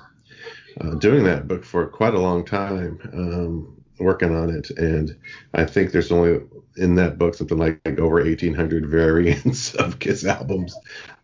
[0.81, 4.71] uh, doing that book for quite a long time, um, working on it.
[4.71, 5.17] And
[5.55, 6.41] I think there's only
[6.81, 10.75] in that book something like, like over 1,800 variants of Kiss albums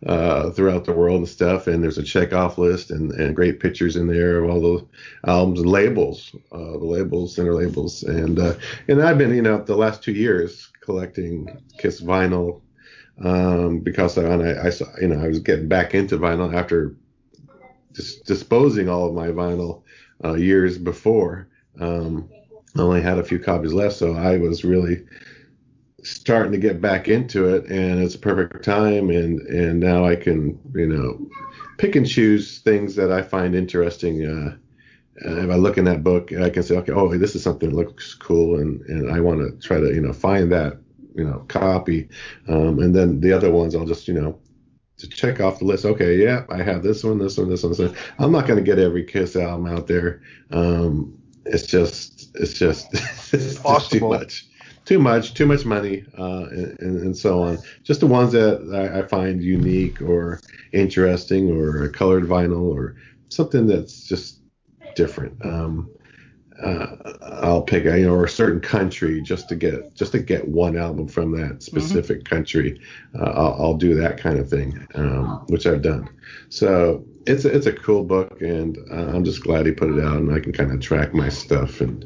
[0.04, 1.66] uh, throughout the world and stuff.
[1.66, 4.84] And there's a checkoff list and, and great pictures in there of all those
[5.26, 8.02] albums and labels, uh, the labels, center labels.
[8.02, 8.54] And uh,
[8.86, 12.60] and I've been, you know, the last two years collecting Kiss vinyl
[13.24, 16.94] um, because I, I, I, saw, you know, I was getting back into vinyl after
[17.92, 19.82] dis- disposing all of my vinyl
[20.22, 21.48] uh, years before.
[21.80, 22.28] Um,
[22.76, 25.06] I only had a few copies left, so I was really
[26.06, 30.14] starting to get back into it and it's a perfect time and and now I
[30.14, 31.28] can you know
[31.78, 34.56] pick and choose things that I find interesting uh,
[35.16, 37.76] if I look in that book I can say okay oh this is something that
[37.76, 40.78] looks cool and and I want to try to you know find that
[41.16, 42.08] you know copy
[42.46, 44.38] um, and then the other ones I'll just you know
[44.98, 45.84] to check off the list.
[45.84, 47.96] Okay yeah I have this one this one this one, this one.
[48.18, 52.94] I'm not going to get every Kiss album out there um, it's just it's just
[53.34, 54.46] it's just too much
[54.86, 57.58] too much, too much money, uh, and, and, so on.
[57.82, 60.40] Just the ones that I, find unique or
[60.72, 62.96] interesting, or a colored vinyl, or
[63.28, 64.38] something that's just
[64.94, 65.44] different.
[65.44, 65.90] Um,
[66.62, 66.96] uh,
[67.42, 70.78] I'll pick you know or a certain country just to get just to get one
[70.78, 71.60] album from that mm-hmm.
[71.60, 72.34] specific mm-hmm.
[72.34, 72.80] country.
[73.18, 76.08] Uh, I'll, I'll, do that kind of thing, um, which I've done.
[76.48, 80.02] So it's a, it's a cool book, and uh, I'm just glad he put it
[80.02, 82.04] out, and I can kind of track my stuff and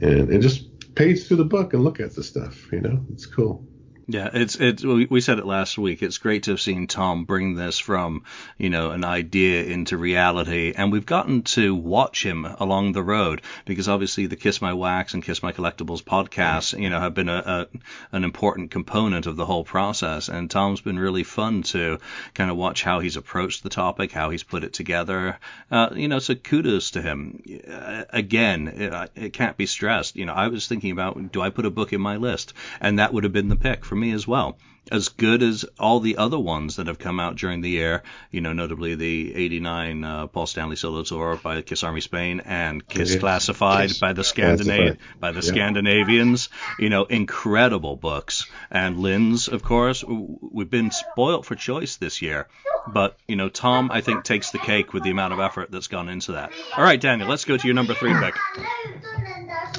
[0.00, 2.72] and and just page through the book and look at the stuff.
[2.72, 3.64] You know, it's cool.
[4.08, 6.00] Yeah, it's it's we said it last week.
[6.00, 8.22] It's great to have seen Tom bring this from
[8.56, 13.42] you know an idea into reality, and we've gotten to watch him along the road
[13.64, 17.28] because obviously the Kiss My Wax and Kiss My Collectibles podcasts you know have been
[17.28, 21.98] a, a an important component of the whole process, and Tom's been really fun to
[22.32, 25.36] kind of watch how he's approached the topic, how he's put it together.
[25.68, 27.42] Uh, you know, so kudos to him.
[27.68, 30.14] Uh, again, it, it can't be stressed.
[30.14, 33.00] You know, I was thinking about do I put a book in my list, and
[33.00, 34.58] that would have been the pick for for me as well.
[34.92, 38.40] As good as all the other ones that have come out during the year, you
[38.40, 43.10] know, notably the '89 uh, Paul Stanley solo tour by Kiss Army Spain and Kiss
[43.14, 43.18] Yes.
[43.20, 45.50] Classified Kiss by the Scandinav- by the Yeah.
[45.50, 46.50] Scandinavians.
[46.78, 48.46] You know, incredible books.
[48.70, 52.46] And Lynn's, of course, we've been spoilt for choice this year.
[52.86, 55.88] But you know, Tom, I think takes the cake with the amount of effort that's
[55.88, 56.52] gone into that.
[56.76, 58.36] All right, Daniel, let's go to your number three pick.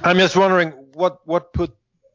[0.04, 1.74] I'm just wondering what what put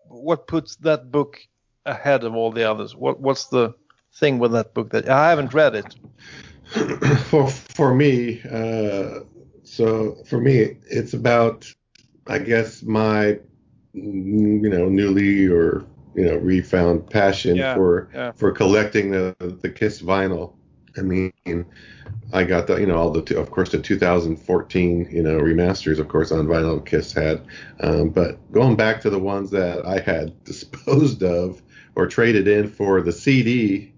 [0.09, 1.41] what puts that book
[1.87, 2.95] ahead of all the others.
[2.97, 3.75] What what's the
[4.15, 5.97] thing with that book that I haven't read it?
[7.27, 9.21] for for me, uh,
[9.65, 11.73] so for me, it's about,
[12.27, 13.39] I guess, my,
[13.95, 18.33] you know, newly or you know refound passion Yeah, for yeah.
[18.33, 20.55] for collecting the the Kiss vinyl.
[20.97, 21.33] I mean,
[22.33, 25.99] I got the you know all the two, of course the 2014 you know remasters
[25.99, 27.47] of course on vinyl Kiss had,
[27.81, 31.63] um, but going back to the ones that I had disposed of
[31.95, 33.93] or traded in for the CD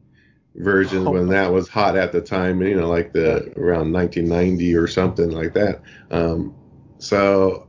[0.56, 1.10] version Oh.
[1.12, 5.30] when that was hot at the time, you know, like the around 1990 or something
[5.30, 5.80] like that.
[6.10, 6.54] Um,
[6.98, 7.66] so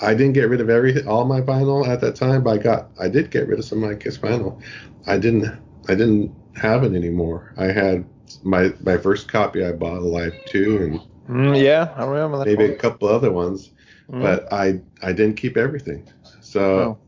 [0.00, 2.90] I didn't get rid of every all my vinyl at that time, but I got
[3.00, 4.60] I did get rid of some of my Kiss vinyl.
[5.06, 5.44] I didn't
[5.88, 7.52] I didn't have it anymore.
[7.56, 8.04] I had
[8.42, 12.46] my my first copy I bought Alive 2 and Mm, yeah, I remember that.
[12.46, 13.70] maybe a couple other ones,
[14.10, 14.22] Mm.
[14.22, 16.02] but I I didn't keep everything.
[16.40, 16.98] So Oh.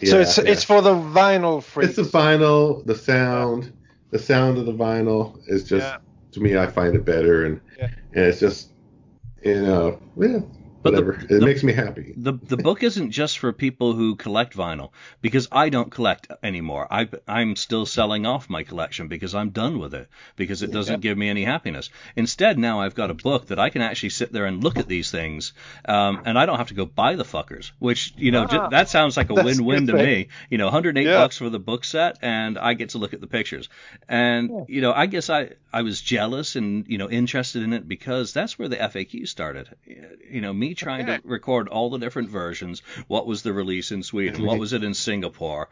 [0.00, 0.44] Yeah, so it's yeah.
[0.46, 1.98] it's for the vinyl freaks.
[1.98, 3.72] It's the vinyl, the sound,
[4.10, 5.98] the sound of the vinyl is just Yeah.
[6.32, 6.56] to me.
[6.56, 7.88] I find it better, and Yeah.
[8.14, 8.70] and it's just
[9.42, 10.40] you know, yeah,
[10.92, 12.14] But the- it the- makes me happy.
[12.16, 16.86] The the book isn't just for people who collect vinyl because I don't collect anymore.
[16.90, 21.00] I I'm still selling off my collection because I'm done with it because it doesn't
[21.00, 21.90] give me any happiness.
[22.16, 24.88] Instead, now I've got a book that I can actually sit there and look at
[24.88, 25.52] these things,
[25.86, 27.70] um, and I don't have to go buy the fuckers.
[27.78, 30.04] Which you know ju- Ah, that sounds like a win-win to thing.
[30.04, 30.28] me.
[30.50, 31.18] You know, 108 Yeah.
[31.18, 33.68] bucks for the book set, and I get to look at the pictures.
[34.08, 37.86] And you know, I guess I I was jealous and you know interested in it
[37.88, 39.68] because that's where the FAQ started.
[40.30, 41.18] You know, me trying Okay.
[41.18, 42.82] to record all the different versions.
[43.08, 44.44] What was the release in Sweden?
[44.44, 45.68] What was it in Singapore?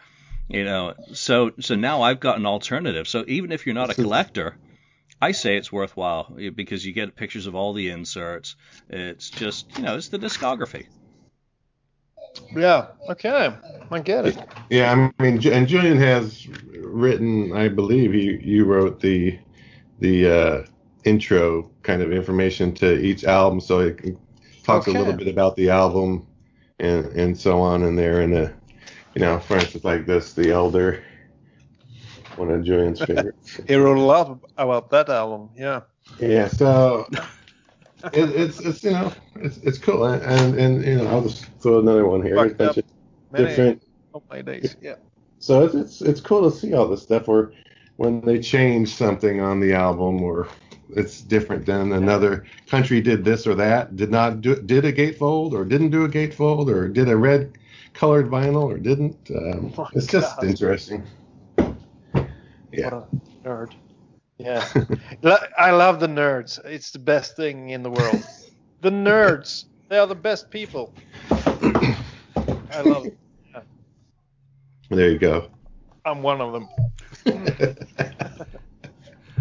[0.48, 3.08] You know, so so now I've got an alternative.
[3.08, 4.56] So even if you're not a collector,
[5.20, 8.56] I say it's worthwhile eh, because you get pictures of all the inserts.
[8.90, 10.86] It's just you know, it's the discography.
[12.54, 12.88] yeah.
[13.08, 13.52] Okay,
[13.90, 14.38] I get it.
[14.70, 16.46] Yeah, I mean, and Julian has
[16.78, 19.38] written, I believe you you wrote the
[20.00, 20.62] the uh,
[21.04, 24.16] intro kind of information to each album, so it
[24.64, 24.96] talks Okay.
[24.96, 26.26] a little bit about the album
[26.80, 28.48] and and so on in there, and uh,
[29.14, 31.02] you know, for instance, like this, the Elder,
[32.36, 33.60] one of Julian's favorites.
[33.66, 35.50] He wrote a lot about that album.
[35.56, 35.82] Yeah.
[36.18, 37.06] Yeah, so
[38.12, 41.46] it, it's it's you know it's it's cool, and, and and you know I'll just
[41.60, 42.48] throw another one here.
[42.48, 43.82] Different.
[44.30, 44.76] my days.
[44.80, 44.96] Yeah.
[45.38, 47.52] So it's, it's it's cool to see all this stuff where
[47.96, 50.48] when they change something on the album or
[50.96, 55.52] it's different than another country did this or that, did not do did a gatefold
[55.52, 57.58] or didn't do a gatefold or did a red
[57.92, 59.16] colored vinyl or didn't.
[59.30, 61.04] Um, Oh, it's just interesting.
[62.72, 62.90] Yeah.
[62.90, 63.08] What
[63.44, 63.72] a nerd.
[64.38, 64.66] Yeah.
[65.58, 66.64] I love the nerds.
[66.64, 68.22] It's the best thing in the world.
[68.80, 69.64] the nerds.
[69.88, 70.92] They are the best people.
[71.30, 73.16] I love it.
[74.90, 75.50] There you go.
[76.04, 76.68] I'm one of them.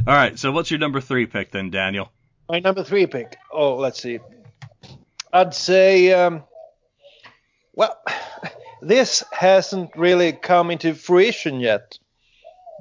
[0.06, 2.12] All right, so what's your number three pick then, Daniel?
[2.50, 3.38] My number three pick.
[3.52, 4.20] Oh, let's see.
[5.32, 6.44] I'd say, um,
[7.74, 7.98] well,
[8.82, 11.98] this hasn't really come into fruition yet,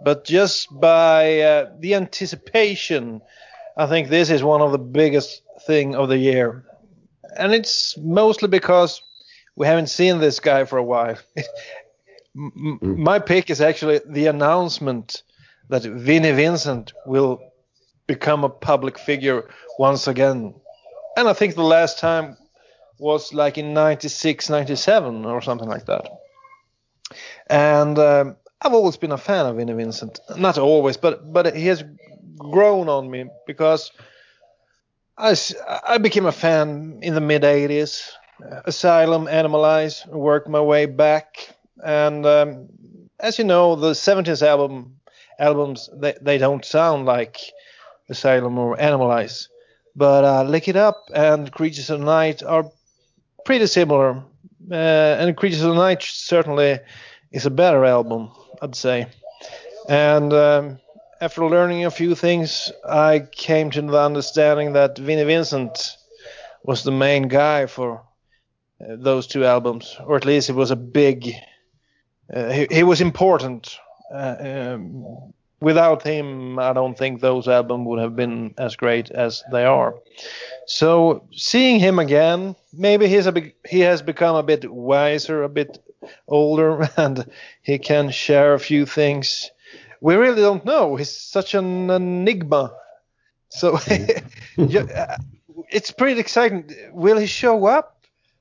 [0.02, 3.20] but just by uh, the anticipation,
[3.76, 6.64] I think this is one of the biggest thing of the year,
[7.38, 9.00] and it's mostly because
[9.54, 11.18] we haven't seen this guy for a while.
[12.34, 15.22] M- m- My pick is actually the announcement
[15.68, 17.40] that Vinnie Vincent will
[18.06, 19.48] become a public figure
[19.78, 20.54] once again.
[21.16, 22.36] And I think the last time
[22.98, 26.08] was like in 96, 97 or something like that.
[27.48, 30.20] And um, I've always been a fan of Vinnie Vincent.
[30.36, 31.84] Not always, but but he has
[32.38, 33.90] grown on me because
[35.18, 38.10] I became a fan in the mid 80s.
[38.64, 41.54] Asylum, Animalize, worked my way back.
[41.84, 42.68] And um,
[43.20, 44.96] as you know, the 70s album
[45.38, 47.38] albums they, they don't sound like
[48.08, 49.48] Asylum or Animalize.
[49.94, 52.70] But uh, Lick It Up and Creatures of the Night are
[53.44, 54.22] pretty similar.
[54.70, 56.78] Uh, and Creatures of the Night certainly
[57.30, 59.06] is a better album, I'd say.
[59.88, 60.78] And um,
[61.20, 65.96] after learning a few things, I came to the understanding that Vinnie Vincent
[66.62, 68.02] was the main guy for
[68.80, 71.34] uh, those two albums, or at least it was a big.
[72.32, 73.76] Uh, he, he was important
[74.12, 79.64] um, without him, I don't think those albums would have been as great as they
[79.64, 79.94] are.
[80.66, 85.48] So seeing him again, maybe he's a big, he has become a bit wiser, a
[85.48, 85.78] bit
[86.28, 87.24] older, and
[87.62, 89.50] he can share a few things.
[90.00, 90.96] We really don't know.
[90.96, 92.74] He's such an enigma.
[93.50, 93.78] So
[95.70, 96.70] it's pretty exciting.
[96.92, 97.98] Will he show up?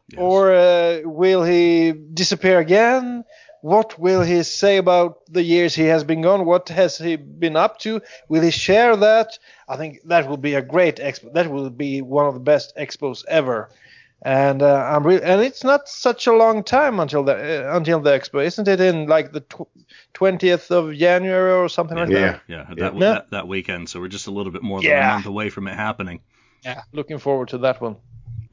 [0.10, 0.20] Yes.
[0.20, 3.24] Or uh, will he disappear again?
[3.62, 6.46] What will he say about the years he has been gone?
[6.46, 8.02] What has he been up to?
[8.28, 9.38] Will he share that?
[9.70, 11.32] I think that will be a great expo.
[11.34, 13.70] That will be one of the best expos ever.
[14.24, 18.00] And uh, I'm really, and it's not such a long time until the uh, until
[18.00, 18.80] the expo, isn't it?
[18.80, 19.44] In like the
[20.14, 22.04] twentieth of January or something yeah.
[22.04, 22.42] like that.
[22.48, 23.90] Yeah, yeah, that, that, that weekend.
[23.90, 25.10] So we're just a little bit more than yeah.
[25.10, 26.22] a month away from it happening.
[26.64, 27.96] Yeah, looking forward to that one.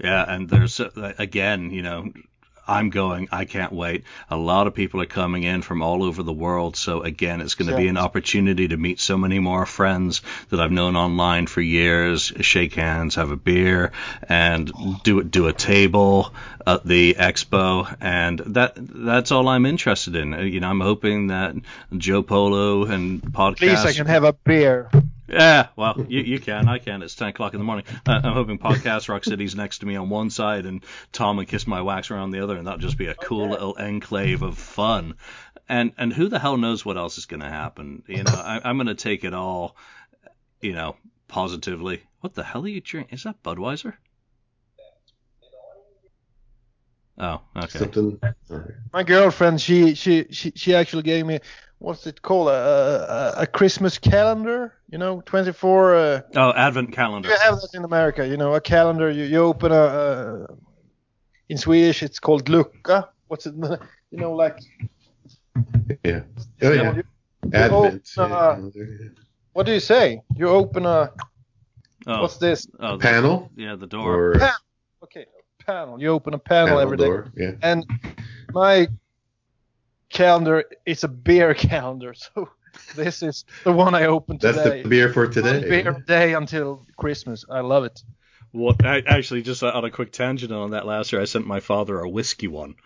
[0.03, 2.13] Yeah, and there's uh, again, you know,
[2.69, 3.29] I'm going.
[3.33, 4.05] I can't wait.
[4.31, 6.77] A lot of people are coming in from all over the world.
[6.77, 10.61] So again, it's going to be an opportunity to meet so many more friends that
[10.61, 12.33] I've known online for years.
[12.41, 13.93] Shake hands, have a beer,
[14.29, 14.71] and
[15.03, 16.35] do do a table
[16.67, 17.97] at the expo.
[18.01, 20.33] And that that's all I'm interested in.
[20.33, 21.55] You know, I'm hoping that
[21.97, 23.57] Joe Polo and podcast.
[23.57, 24.91] Please, I can have a beer.
[25.29, 26.69] Yeah, well, you, you can.
[26.69, 27.03] I can.
[27.03, 27.85] It's 10 o'clock in the morning.
[28.07, 31.47] Uh, I'm hoping Podcast Rock City's next to me on one side and Tom and
[31.47, 34.57] Kiss My Wax around the other, and that'll just be a cool little enclave of
[34.57, 35.15] fun.
[35.69, 38.03] And and who the hell knows what else is going to happen?
[38.07, 39.77] You know, I, I'm going to take it all,
[40.63, 40.97] you know,
[41.29, 42.03] positively.
[42.21, 43.15] What the hell are you drinking?
[43.15, 43.95] Is that Budweiser?
[47.19, 47.79] Oh, okay.
[47.79, 48.19] Something.
[48.93, 51.41] My girlfriend, she she she she actually gave me
[51.79, 54.75] what's it called a, a, a Christmas calendar.
[54.91, 55.95] You know, 24.
[55.95, 57.29] Uh, oh, Advent calendar.
[57.29, 58.27] You have that in America.
[58.27, 59.11] You know, a calendar.
[59.11, 60.47] You, you open a, a
[61.49, 63.09] in Swedish it's called lucka.
[63.29, 63.55] What's it?
[64.11, 64.59] You know, like.
[66.03, 66.23] Yeah.
[66.63, 66.97] Oh yeah.
[66.97, 67.03] You,
[67.53, 68.11] Advent.
[68.17, 68.57] Open, uh,
[69.53, 70.23] what do you say?
[70.35, 71.13] You open a.
[72.07, 72.67] Oh, what's this?
[72.81, 73.51] Oh, the, panel.
[73.55, 74.15] Yeah, the door.
[74.15, 74.51] Or,
[75.03, 75.27] Okay,
[75.67, 76.01] panel.
[76.01, 77.07] You open a panel, panel every day.
[77.07, 77.53] Door, yeah.
[77.63, 77.85] And
[78.53, 78.89] my
[80.11, 82.15] calendar it's a beer calendar.
[82.15, 82.49] So
[82.95, 84.63] this is the one I opened today.
[84.63, 85.61] That's the beer for today.
[85.61, 87.45] One beer day until Christmas.
[87.49, 88.03] I love it.
[88.53, 91.61] Well, I, actually, just on a quick tangent on that last year, I sent my
[91.61, 92.77] father a whiskey one.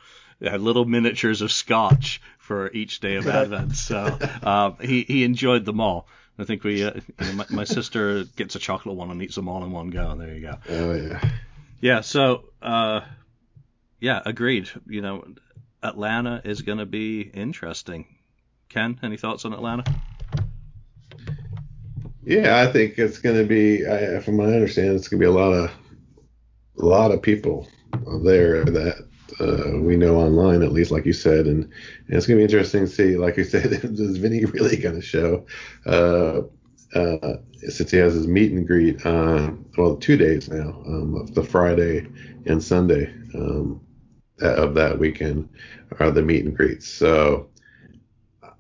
[0.41, 5.23] It had little miniatures of scotch for each day of Advent, so uh, he he
[5.23, 6.09] enjoyed them all.
[6.39, 9.37] I think we, uh, you know, my, my, sister gets a chocolate one and eats
[9.37, 10.11] them all in one go.
[10.11, 10.59] and There you go.
[10.69, 11.21] Oh yeah.
[11.81, 12.01] Yeah.
[12.01, 13.03] So, uh,
[14.01, 14.69] yeah, agreed.
[14.89, 15.25] You know,
[15.83, 18.07] Atlanta is going to be interesting.
[18.69, 19.85] Ken, any thoughts on Atlanta?
[22.25, 23.83] Yeah, I think it's going to be.
[24.21, 25.71] From my understanding, it's going to be a lot of
[26.79, 27.69] a lot of people
[28.23, 29.09] there that
[29.41, 31.73] uh, we know online, at least, like you said, and, and
[32.09, 33.17] it's going to be interesting to see.
[33.17, 35.47] Like you said, is Vinnie really going to show?
[35.85, 36.43] Uh,
[36.95, 37.37] uh,
[37.69, 42.07] since he has his meet and greet on well two days now, um, the Friday
[42.47, 43.13] and Sunday.
[43.35, 43.81] Um,
[44.43, 45.49] of that weekend
[45.99, 46.89] are the meet and greets.
[46.89, 47.49] So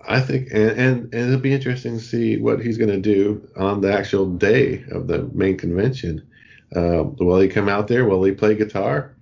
[0.06, 3.48] I think, and, and, and it'll be interesting to see what he's going to do
[3.56, 6.26] on the actual day of the main convention.
[6.74, 8.04] Uh, will he come out there?
[8.04, 9.14] Will he play guitar,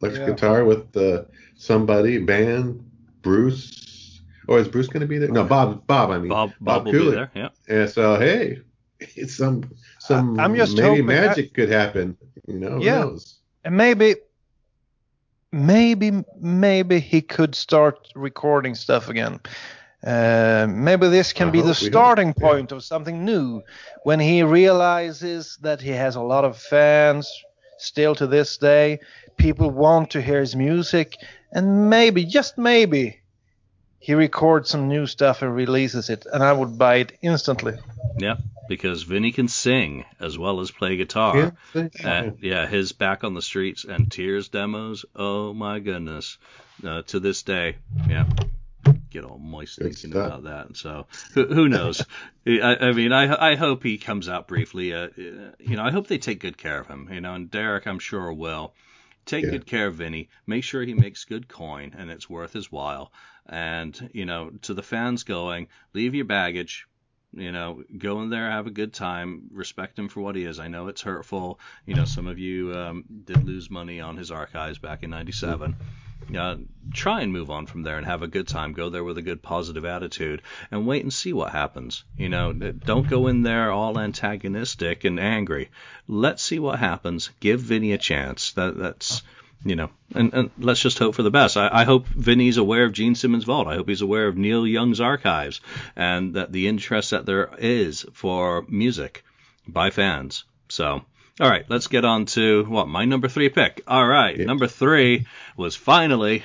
[0.00, 0.34] electric yeah.
[0.34, 1.24] guitar with uh,
[1.56, 2.84] somebody, band,
[3.22, 4.20] Bruce?
[4.46, 5.28] Or is Bruce going to be there?
[5.28, 5.86] No, Bob.
[5.86, 6.10] Bob.
[6.10, 6.52] I mean, Bob.
[6.60, 7.30] Bob, Bob will be there.
[7.34, 7.48] Yeah.
[7.68, 8.60] And so, hey,
[9.00, 9.64] it's some
[9.98, 12.16] some I'm just maybe magic could happen.
[12.46, 12.78] You know.
[12.80, 13.10] Yeah.
[13.64, 14.14] And maybe
[15.52, 19.40] maybe maybe he could start recording stuff again.
[20.06, 22.76] Uh, maybe this can I be the starting point yeah.
[22.76, 23.62] of something new
[24.04, 27.30] when he realizes that he has a lot of fans
[27.78, 29.00] still to this day.
[29.36, 31.16] People want to hear his music,
[31.52, 33.20] and maybe, just maybe,
[33.98, 37.74] he records some new stuff and releases it, and I would buy it instantly.
[38.18, 38.36] Yeah
[38.68, 41.54] because Vinnie can sing as well as play guitar.
[41.74, 45.04] Yeah, and, yeah, his Back on the Streets and Tears demos.
[45.16, 46.38] Oh my goodness,
[46.84, 47.76] uh, to this day,
[48.08, 48.26] yeah,
[49.10, 50.76] get all moist thinking about that.
[50.76, 52.04] So who, who knows?
[52.46, 54.94] I, I, mean, I I hope he comes out briefly.
[54.94, 57.08] Uh, you know, I hope they take good care of him.
[57.10, 58.74] You know, and Derek, I'm sure will.
[59.24, 59.50] Take yeah.
[59.50, 60.30] good care of Vinnie.
[60.46, 63.12] Make sure he makes good coin and it's worth his while.
[63.48, 66.86] And, you know, to the fans going, leave your baggage,
[67.32, 70.58] you know, go in there, have a good time, respect him for what he is.
[70.58, 71.60] I know it's hurtful.
[71.86, 75.76] You know, some of you um, did lose money on his archives back in '97.
[76.36, 76.56] Uh,
[76.92, 78.72] try and move on from there and have a good time.
[78.72, 82.04] Go there with a good positive attitude and wait and see what happens.
[82.16, 85.70] You know, don't go in there all antagonistic and angry.
[86.06, 87.30] Let's see what happens.
[87.40, 88.52] Give Vinnie a chance.
[88.52, 89.22] That that's
[89.64, 91.56] you know, and, and let's just hope for the best.
[91.56, 93.66] I, I hope Vinnie's aware of Gene Simmons' vault.
[93.66, 95.60] I hope he's aware of Neil Young's archives,
[95.96, 99.24] and that the interest that there is for music
[99.66, 100.44] by fans.
[100.68, 101.02] So,
[101.40, 103.82] all right, let's get on to what my number three pick.
[103.86, 104.44] All right, yeah.
[104.44, 106.44] number three was finally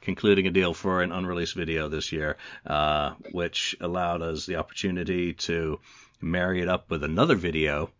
[0.00, 2.36] concluding a deal for an unreleased video this year,
[2.66, 5.80] uh, which allowed us the opportunity to
[6.20, 7.90] marry it up with another video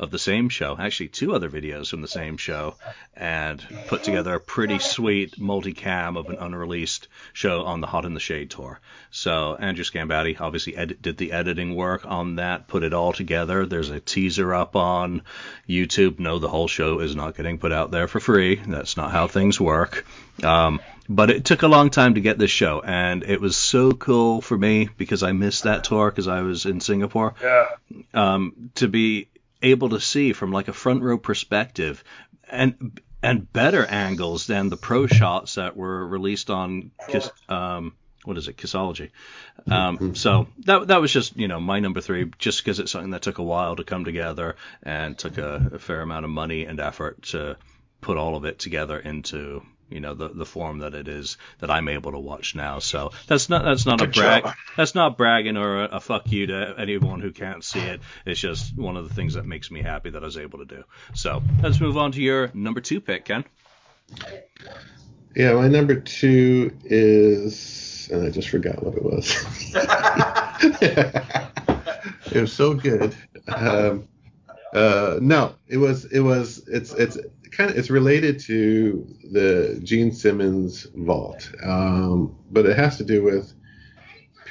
[0.00, 2.74] of the same show, actually two other videos from the same show,
[3.14, 8.14] and put together a pretty sweet multicam of an unreleased show on the Hot in
[8.14, 8.80] the Shade tour.
[9.10, 13.66] So Andrew Scambatti obviously edit, did the editing work on that, put it all together.
[13.66, 15.22] There's a teaser up on
[15.68, 16.18] YouTube.
[16.18, 18.56] No, the whole show is not getting put out there for free.
[18.56, 20.06] That's not how things work.
[20.42, 20.80] Um,
[21.10, 24.40] but it took a long time to get this show, and it was so cool
[24.40, 27.34] for me because I missed that tour because I was in Singapore.
[27.42, 27.66] Yeah.
[28.14, 29.26] Um, to be
[29.62, 32.02] able to see from like a front row perspective
[32.48, 37.92] and and better angles than the pro shots that were released on Kiss, um,
[38.24, 39.10] what is it Kissology.
[39.70, 40.14] Um, mm-hmm.
[40.14, 43.22] so that that was just you know my number three just because it's something that
[43.22, 46.80] took a while to come together and took a, a fair amount of money and
[46.80, 47.56] effort to
[48.00, 51.70] put all of it together into you know the the form that it is that
[51.70, 52.78] I'm able to watch now.
[52.78, 54.44] So that's not that's not Good a brag.
[54.44, 54.54] Job.
[54.76, 58.00] That's not bragging or a, a, fuck you to anyone who can't see it.
[58.24, 60.64] It's just one of the things that makes me happy that I was able to
[60.64, 60.84] do.
[61.14, 63.44] So let's move on to your number two pick, Ken.
[65.36, 69.44] Yeah, my number two is, and I just forgot what it was.
[72.32, 73.14] it was so good.
[73.46, 74.08] Um,
[74.72, 77.18] uh, no, it was it was it's it's
[77.50, 83.22] kind of it's related to the Gene Simmons vault, um, but it has to do
[83.22, 83.52] with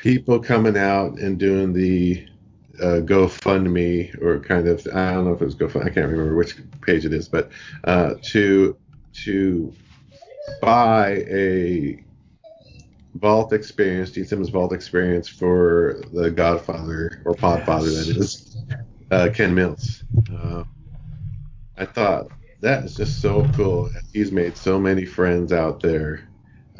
[0.02, 2.26] people coming out and doing the
[2.82, 6.36] uh, GoFundMe or kind of I don't know if it was GoFundMe I can't remember
[6.36, 7.52] which page it is, but
[7.84, 8.78] uh, to
[9.26, 9.74] to
[10.62, 12.04] buy a
[13.16, 18.58] vault experience, Gene Simmons vault experience for the Godfather or Podfather that is
[19.12, 20.04] uh, Ken Mills.
[20.34, 20.64] Uh,
[21.78, 22.28] I thought
[22.62, 23.90] that is just so cool.
[24.14, 26.28] He's made so many friends out there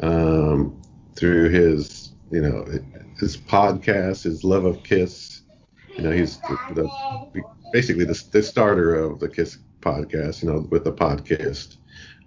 [0.00, 0.80] um,
[1.16, 2.66] through his, you know,
[3.18, 5.42] his podcast, his love of Kiss.
[5.96, 10.42] You know, he's the, the, basically the, the, starter of the Kiss podcast.
[10.42, 11.76] You know, with the podcast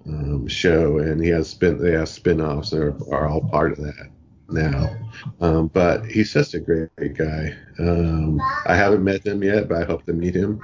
[0.07, 3.77] um, show, and he has spin they have spin-offs that are, are all part of
[3.79, 4.09] that
[4.49, 4.95] now.
[5.39, 7.55] Um, but he's just a great, great guy.
[7.79, 10.59] Um, I haven't met him yet, but I hope to meet him.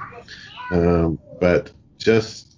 [0.72, 2.49] Um, but just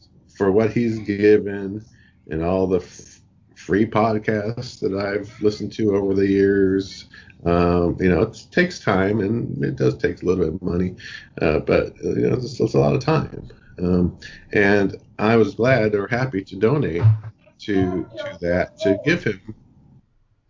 [0.43, 1.85] for what he's given
[2.29, 3.21] and all the f-
[3.55, 7.05] free podcasts that I've listened to over the years.
[7.45, 10.97] Um, you know, it takes time and it does take a little bit of money,
[11.41, 13.51] uh, but you know, it's, it's, a lot of time.
[13.79, 14.19] Um,
[14.53, 17.03] and I was glad or happy to donate
[17.61, 19.55] to to that to give him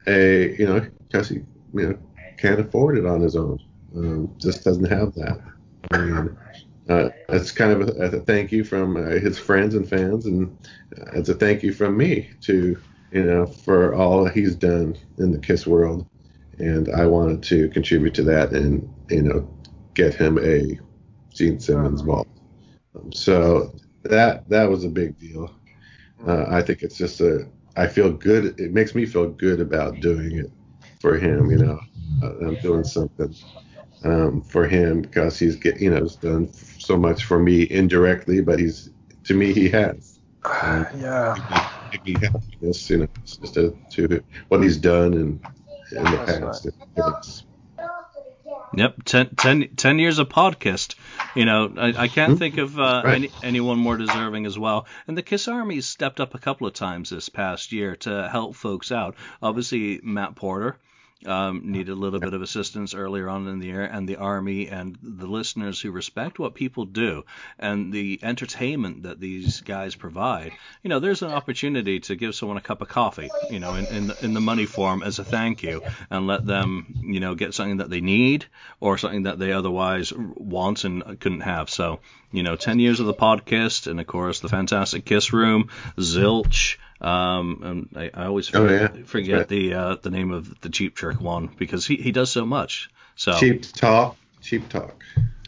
[0.06, 1.36] a you know because he
[1.74, 1.98] you know
[2.38, 3.58] can't afford it on his own,
[3.94, 5.38] um, just doesn't have that.
[5.90, 6.34] And
[6.88, 10.56] uh, it's kind of a, a, thank you from uh, his friends and fans, and
[10.98, 12.76] uh, it's a thank you from me to
[13.12, 16.06] you know for all he's done in the Kiss world,
[16.58, 19.48] and I wanted to contribute to that and you know
[19.94, 20.78] get him a
[21.32, 22.28] Gene Simmons vault.
[22.96, 23.72] Um, so
[24.02, 25.54] that that was a big deal.
[26.26, 28.58] Uh, I think it's just a I feel good.
[28.58, 30.50] It makes me feel good about doing it
[31.00, 31.50] for him.
[31.50, 31.80] You know,
[32.22, 33.34] uh, I'm doing something
[34.04, 36.48] um, for him because he's get you know done
[36.86, 38.90] so much for me indirectly, but he's
[39.24, 40.18] to me he has.
[40.44, 41.70] Um, yeah.
[41.92, 45.40] Give me happiness, you know, just to, to what he's done in,
[45.92, 46.68] in the past.
[46.96, 47.42] Right.
[48.74, 50.94] Yep, ten, ten, 10 years of podcast.
[51.34, 52.38] You know, I, I can't mm-hmm.
[52.38, 53.14] think of uh, right.
[53.16, 54.86] any, anyone more deserving as well.
[55.06, 58.56] And the Kiss Army stepped up a couple of times this past year to help
[58.56, 59.14] folks out.
[59.42, 60.78] Obviously, Matt Porter
[61.26, 64.68] um, needed a little bit of assistance earlier on in the year, and the Army
[64.68, 67.24] and the listeners who respect what people do
[67.58, 70.52] and the entertainment that these guys provide,
[70.82, 73.86] you know, there's an opportunity to give someone a cup of coffee, you know, in,
[73.86, 77.34] in, the, in the money form as a thank you and let them, you know,
[77.34, 78.46] get something that they need
[78.80, 81.70] or something that they otherwise want and couldn't have.
[81.70, 82.00] So,
[82.32, 86.78] you know, 10 years of the podcast and, of course, the fantastic Kiss Room, Zilch,
[87.02, 89.04] um, and I, I always forget, oh, yeah.
[89.04, 89.48] forget right.
[89.48, 92.90] the uh, the name of the Cheap Trick one because he, he does so much.
[93.16, 95.02] So Cheap Talk, Cheap Talk.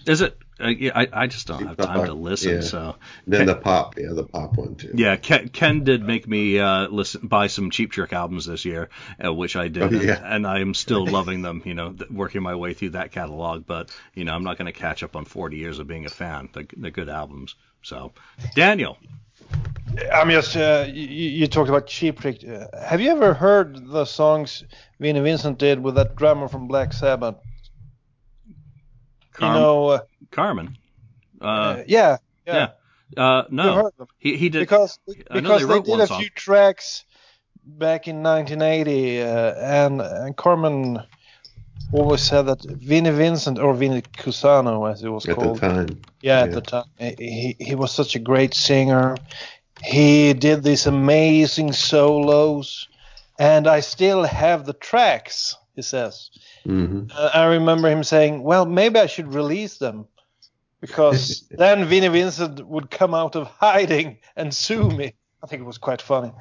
[0.04, 0.36] Is it?
[0.60, 2.56] Uh, yeah, I, I just don't have time to listen.
[2.56, 2.60] Yeah.
[2.60, 2.96] So
[3.26, 4.92] then Ken, the pop, yeah, the pop one too.
[4.94, 8.88] Yeah, Ken, Ken did make me uh, listen buy some Cheap Trick albums this year,
[9.24, 10.16] uh, which I did, oh, yeah.
[10.16, 11.62] and, and I am still loving them.
[11.64, 14.72] You know, th- working my way through that catalog, but you know, I'm not going
[14.72, 16.48] to catch up on 40 years of being a fan.
[16.52, 17.56] They're, they're good albums.
[17.82, 18.12] So,
[18.54, 18.96] Daniel,
[20.12, 20.56] I'm just.
[20.56, 22.44] Uh, you, you talked about Cheap Trick.
[22.48, 24.62] Uh, have you ever heard the songs
[25.00, 27.34] Vinnie Vincent did with that drummer from Black Sabbath?
[29.32, 30.00] Carm- you know.
[30.34, 30.76] Carmen.
[31.40, 32.16] Uh, uh, yeah.
[32.46, 32.68] yeah.
[33.16, 34.60] Uh, no, he he did.
[34.60, 34.98] because
[35.30, 36.20] I know because they they, did a song.
[36.20, 37.04] few tracks
[37.64, 41.00] back in 1980, uh, and, and Carmen
[41.92, 46.00] always said that Vinnie Vincent or Vinnie Cusano, as it was At the called, time.
[46.22, 49.16] yeah, at the time, he he was such a great singer.
[49.82, 52.88] He did these amazing solos,
[53.38, 55.56] and I still have the tracks.
[55.76, 56.30] He says.
[56.64, 60.06] hmm Uh, I remember him saying, "Well, maybe I should release them."
[60.86, 65.14] Because then Vinnie Vincent would come out of hiding and sue me.
[65.42, 66.32] I think it was quite funny,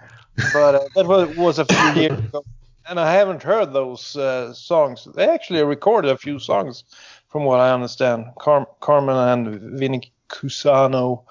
[0.53, 2.43] but uh, that was, was a few years ago,
[2.89, 5.07] and I haven't heard those uh, songs.
[5.15, 6.83] They actually recorded a few songs,
[7.29, 8.25] from what I understand.
[8.39, 11.23] Car- Carmen and Vinnie Cusano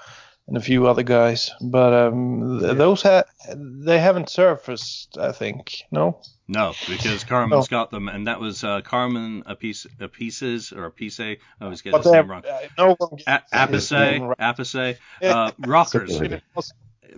[0.48, 5.16] and a few other guys, but um, th- those ha- they haven't surfaced.
[5.16, 6.20] I think no.
[6.52, 10.84] No, because Carmen's got them, and that was uh, Carmen a piece a pieces or
[10.84, 11.18] a piece.
[11.18, 12.44] I always get But his they name wrong.
[12.44, 13.52] uh, no one A- gets
[13.92, 14.38] name Appice, right.
[14.38, 16.64] Appice, uh, Rockers, Something like that.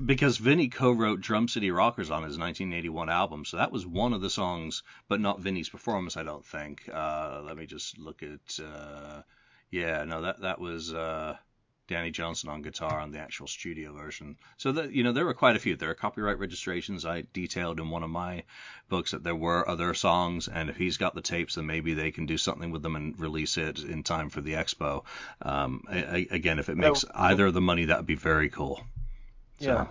[0.06, 4.20] because Vinnie co-wrote Drum City Rockers on his 1981 album, so that was one of
[4.20, 6.88] the songs, but not Vinnie's performance, I don't think.
[6.92, 8.60] Uh, let me just look at.
[8.64, 9.22] Uh,
[9.70, 11.36] yeah, no, that that was uh,
[11.86, 14.36] Danny Johnson on guitar on the actual studio version.
[14.56, 15.76] So that you know there were quite a few.
[15.76, 17.04] There are copyright registrations.
[17.04, 18.44] I detailed in one of my
[18.88, 22.10] books that there were other songs, and if he's got the tapes, then maybe they
[22.10, 25.04] can do something with them and release it in time for the expo.
[25.42, 28.48] Um, I, I, again, if it makes either of the money, that would be very
[28.48, 28.82] cool.
[29.58, 29.86] Yeah.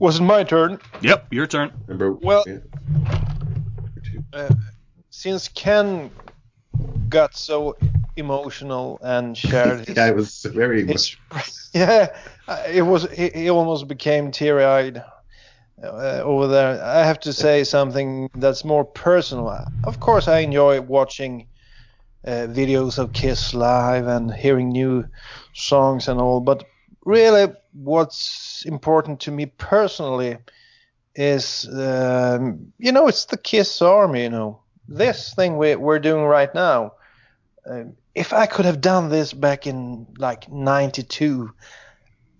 [0.00, 0.80] Was it my turn?
[1.00, 1.72] Yep, your turn.
[1.86, 2.12] Remember?
[2.12, 4.48] Well- yeah.
[5.10, 6.10] Since Ken
[7.08, 7.76] got so
[8.16, 11.54] emotional and shared his, yeah, it was very his much.
[11.74, 12.14] yeah,
[12.48, 15.02] uh, it was he, he almost became teary-eyed
[15.82, 16.82] uh, over there.
[16.82, 19.66] I have to say something that's more personal.
[19.84, 21.48] Of course, I enjoy watching
[22.26, 25.04] uh, videos of Kiss live and hearing new
[25.52, 26.64] songs and all, but
[27.04, 30.38] really, what's important to me personally
[31.14, 34.22] is, um, you know, it's the Kiss Army.
[34.22, 36.92] You know, this thing we, we're doing right now.
[37.68, 41.50] Um, if I could have done this back in like '92,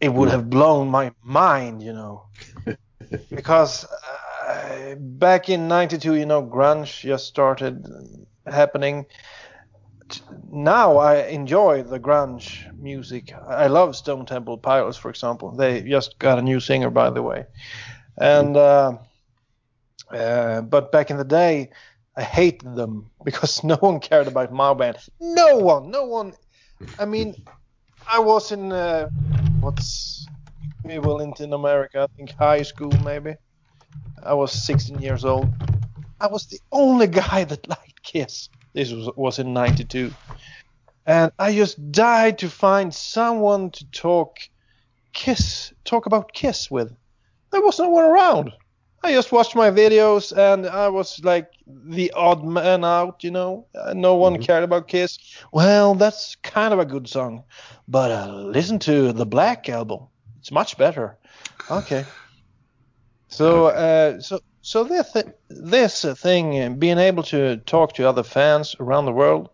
[0.00, 2.26] it would have blown my mind, you know.
[3.30, 3.86] because
[4.46, 7.86] uh, back in '92, you know, grunge just started
[8.46, 9.06] happening.
[10.50, 13.32] Now I enjoy the grunge music.
[13.48, 15.56] I love Stone Temple Pilots, for example.
[15.56, 17.46] They just got a new singer, by the way.
[18.18, 18.98] And uh,
[20.10, 21.70] uh, but back in the day,
[22.16, 24.98] I hated them because no one cared about my band.
[25.20, 26.34] No one, no one.
[26.98, 27.34] I mean,
[28.06, 29.08] I was in uh,
[29.60, 30.26] what's
[30.84, 32.08] equivalent in America?
[32.08, 33.34] I think high school maybe.
[34.22, 35.48] I was 16 years old.
[36.20, 38.48] I was the only guy that liked Kiss.
[38.72, 40.12] This was was in '92,
[41.06, 44.38] and I just died to find someone to talk
[45.12, 46.92] Kiss, talk about Kiss with.
[47.52, 48.52] There was no one around.
[49.05, 53.66] I just watched my videos and I was like the odd man out, you know.
[53.92, 55.18] No one cared about Kiss.
[55.52, 57.44] Well, that's kind of a good song,
[57.86, 60.09] but uh, listen to the Black album.
[60.38, 61.18] It's much better.
[61.70, 62.07] Okay.
[63.28, 65.14] So, uh, so, so this
[65.50, 69.50] this thing, uh, being able to talk to other fans around the world,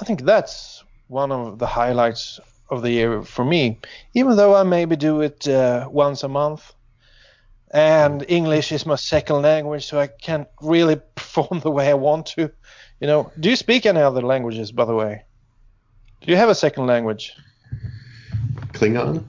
[0.00, 2.38] I think that's one of the highlights
[2.70, 3.80] of the year for me.
[4.14, 6.72] Even though I maybe do it uh, once a month,
[7.72, 12.26] and English is my second language, so I can't really perform the way I want
[12.36, 12.50] to.
[13.00, 15.22] You know, do you speak any other languages, by the way?
[16.22, 17.34] Do you have a second language?
[18.72, 19.24] Klingon?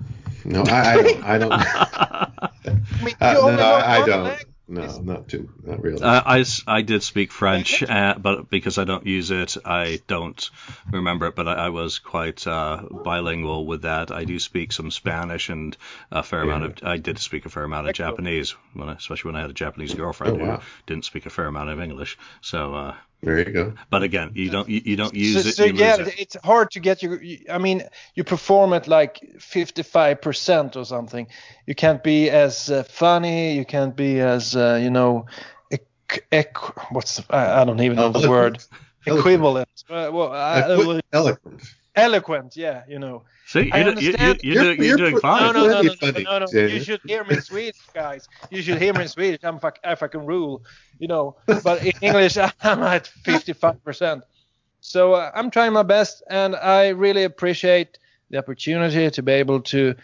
[0.45, 1.23] No, I, I don't.
[1.23, 1.51] I don't.
[1.53, 4.23] I mean, Uh, you only no, know I, I one don't.
[4.23, 4.48] language.
[4.69, 5.49] No, not too.
[5.63, 6.01] Not really.
[6.01, 9.99] Uh, I, s- I did speak French, uh, but because I don't use it, I
[10.07, 10.49] don't
[10.91, 11.35] remember it.
[11.35, 14.11] But I, I was quite uh, bilingual with that.
[14.11, 15.75] I do speak some Spanish and
[16.11, 16.77] a fair amount of.
[16.83, 19.53] I did speak a fair amount of Japanese, when I, especially when I had a
[19.53, 20.57] Japanese girlfriend Oh, wow.
[20.57, 22.17] who didn't speak a fair amount of English.
[22.41, 23.73] So, uh, there you go.
[23.89, 25.55] but again, you don't you, you don't use so, it.
[25.55, 26.19] so you yeah, lose it.
[26.19, 27.21] it's hard to get your.
[27.49, 27.83] I mean,
[28.15, 31.27] you perform at like 55% or something.
[31.65, 33.55] You can't be as uh, funny.
[33.55, 35.25] You can't be as uh, you know,
[35.69, 38.63] ec- ec- what's the, I, I don't even know the word.
[39.05, 39.69] Equivalent.
[39.89, 41.63] Uh, well, I, Eloquent.
[41.95, 42.55] Eloquent.
[42.55, 42.57] eloquent.
[42.57, 43.23] Yeah, you know.
[43.47, 45.53] See, you do, you, you, you're, You're- doing, you're you're doing fine.
[45.53, 46.45] No, no, no, no, Plenty no, no, no.
[46.47, 46.73] Jamie.
[46.73, 48.27] You should hear me in Swedish, guys.
[48.51, 49.39] You should hear me in Swedish.
[49.43, 50.63] I'm fuck, I fucking rule,
[50.99, 51.35] you know.
[51.63, 54.21] But in English, I'm at 55%.
[54.81, 57.97] So uh, I'm trying my best, and I really appreciate
[58.29, 59.95] the opportunity to be able to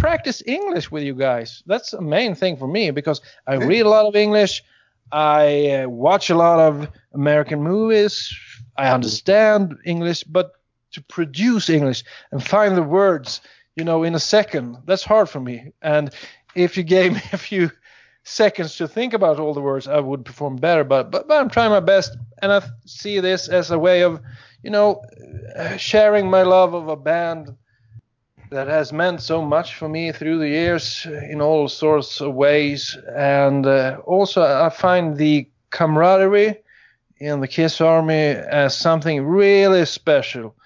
[0.00, 1.62] practice English with you guys.
[1.66, 4.62] That's the main thing for me because I read a lot of English.
[5.12, 8.32] I uh, watch a lot of American movies.
[8.76, 10.52] I understand English, but
[10.92, 13.40] to produce English and find the words,
[13.76, 15.72] you know, in a second, that's hard for me.
[15.82, 16.10] And
[16.54, 17.70] if you gave me a few
[18.24, 20.84] seconds to think about all the words, I would perform better.
[20.84, 24.20] But but, but I'm trying my best, and I see this as a way of,
[24.62, 25.02] you know,
[25.56, 27.56] uh, sharing my love of a band
[28.50, 32.96] that has meant so much for me through the years in all sorts of ways.
[33.16, 36.56] And uh, also, I find the camaraderie
[37.18, 40.56] in the Kiss Army as something really special.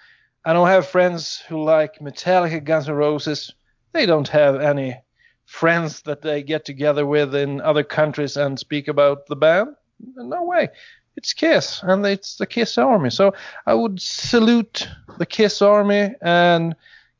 [0.45, 3.55] I don't have friends who like Metallica, Guns N' Roses.
[3.93, 5.01] They don't have any
[5.47, 9.75] friends that they get together with in other countries and speak about the band.
[10.17, 10.69] No way.
[11.17, 13.11] It's Kiss, and it's the Kiss Army.
[13.11, 13.35] So
[13.67, 14.89] I would salute
[15.19, 16.75] the Kiss Army and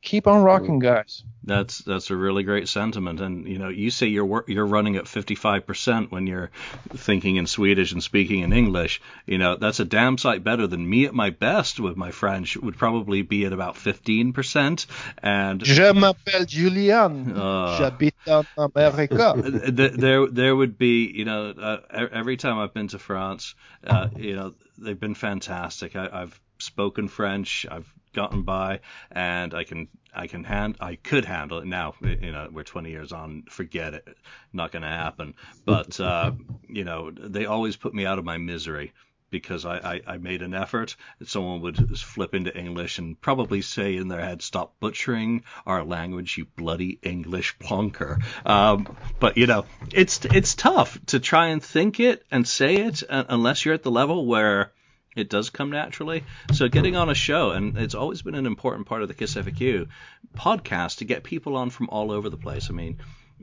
[0.05, 1.23] keep on rocking, guys.
[1.43, 5.05] That's that's a really great sentiment, and you know, you say you're you're running at
[5.05, 6.49] 55% when you're
[6.89, 8.99] thinking in Swedish and speaking in English.
[9.27, 12.57] You know, that's a damn sight better than me at my best with my French.
[12.57, 14.85] Would probably be at about 15%.
[15.21, 17.37] And Je m'appelle Julian.
[17.37, 17.77] Uh.
[17.77, 19.35] J'habite en America.
[19.75, 23.53] th- there there would be you know uh, every time I've been to France,
[23.85, 25.95] uh, you know they've been fantastic.
[25.95, 27.65] I, I've spoken French.
[27.69, 28.79] I've gotten by,
[29.11, 31.93] and I can I can hand I could handle it now.
[32.01, 33.43] You know we're 20 years on.
[33.49, 34.17] Forget it.
[34.53, 35.35] Not going to happen.
[35.65, 36.31] But uh,
[36.67, 38.93] you know they always put me out of my misery.
[39.31, 40.95] Because I, I, I made an effort,
[41.25, 46.37] someone would flip into English and probably say in their head, "Stop butchering our language,
[46.37, 51.99] you bloody English plonker." Um, but you know, it's it's tough to try and think
[51.99, 54.71] it and say it uh, unless you're at the level where
[55.15, 56.23] it does come naturally.
[56.53, 59.35] So getting on a show, and it's always been an important part of the Kiss
[59.35, 59.87] FAQ
[60.35, 62.69] podcast to get people on from all over the place.
[62.69, 62.99] I mean,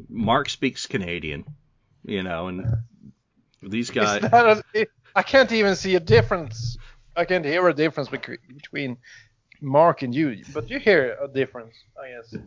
[0.08, 1.44] Mark speaks Canadian,
[2.04, 2.66] you know, and
[3.62, 4.22] these guys.
[4.22, 6.76] A- I can't even see a difference.
[7.14, 8.96] I can't hear a difference between
[9.60, 12.42] Mark and you, but you hear a difference, I guess.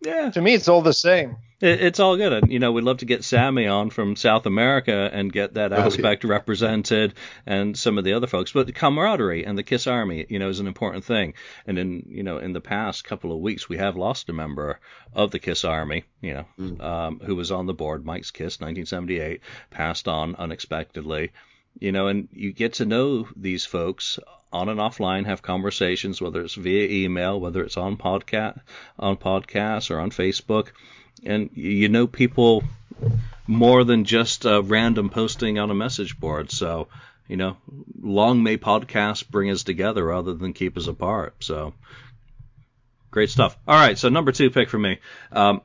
[0.00, 1.36] Yeah, To me, it's all the same.
[1.60, 2.32] It, it's all good.
[2.32, 5.72] And, you know, we'd love to get Sammy on from South America and get that
[5.72, 5.84] yeah.
[5.84, 7.14] aspect represented
[7.46, 8.52] and some of the other folks.
[8.52, 11.34] But the camaraderie and the Kiss Army, you know, is an important thing.
[11.66, 14.78] And in, you know, in the past couple of weeks, we have lost a member
[15.12, 19.40] of the Kiss Army, you know, um, who was on the board, Mike's Kiss, 1978,
[19.70, 21.32] passed on unexpectedly.
[21.80, 24.18] You know, and you get to know these folks
[24.52, 28.60] on and offline, have conversations, whether it's via email, whether it's on podcast,
[28.98, 30.68] on podcasts or on Facebook
[31.24, 32.64] and you know people
[33.46, 36.50] more than just a random posting on a message board.
[36.50, 36.88] So,
[37.26, 37.56] you know,
[38.00, 41.34] long may podcasts bring us together rather than keep us apart.
[41.40, 41.74] So,
[43.10, 43.56] great stuff.
[43.66, 44.98] All right, so number two pick for me,
[45.32, 45.62] um,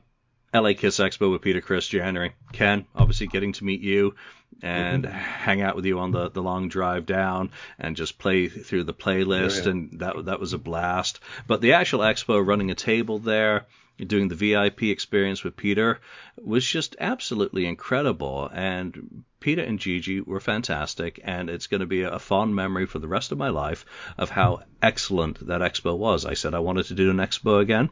[0.52, 2.32] LA Kiss Expo with Peter Criss January.
[2.52, 4.14] Ken, obviously getting to meet you
[4.62, 5.16] and mm-hmm.
[5.16, 8.94] hang out with you on the, the long drive down and just play through the
[8.94, 9.70] playlist Oh, yeah.
[9.70, 11.20] and that that was a blast.
[11.46, 13.66] But the actual expo running a table there,
[13.98, 16.00] doing the VIP experience with Peter
[16.36, 22.02] was just absolutely incredible and Peter and Gigi were fantastic and it's going to be
[22.02, 23.84] a fond memory for the rest of my life
[24.18, 26.24] of how excellent that expo was.
[26.24, 27.90] I said I wanted to do an expo again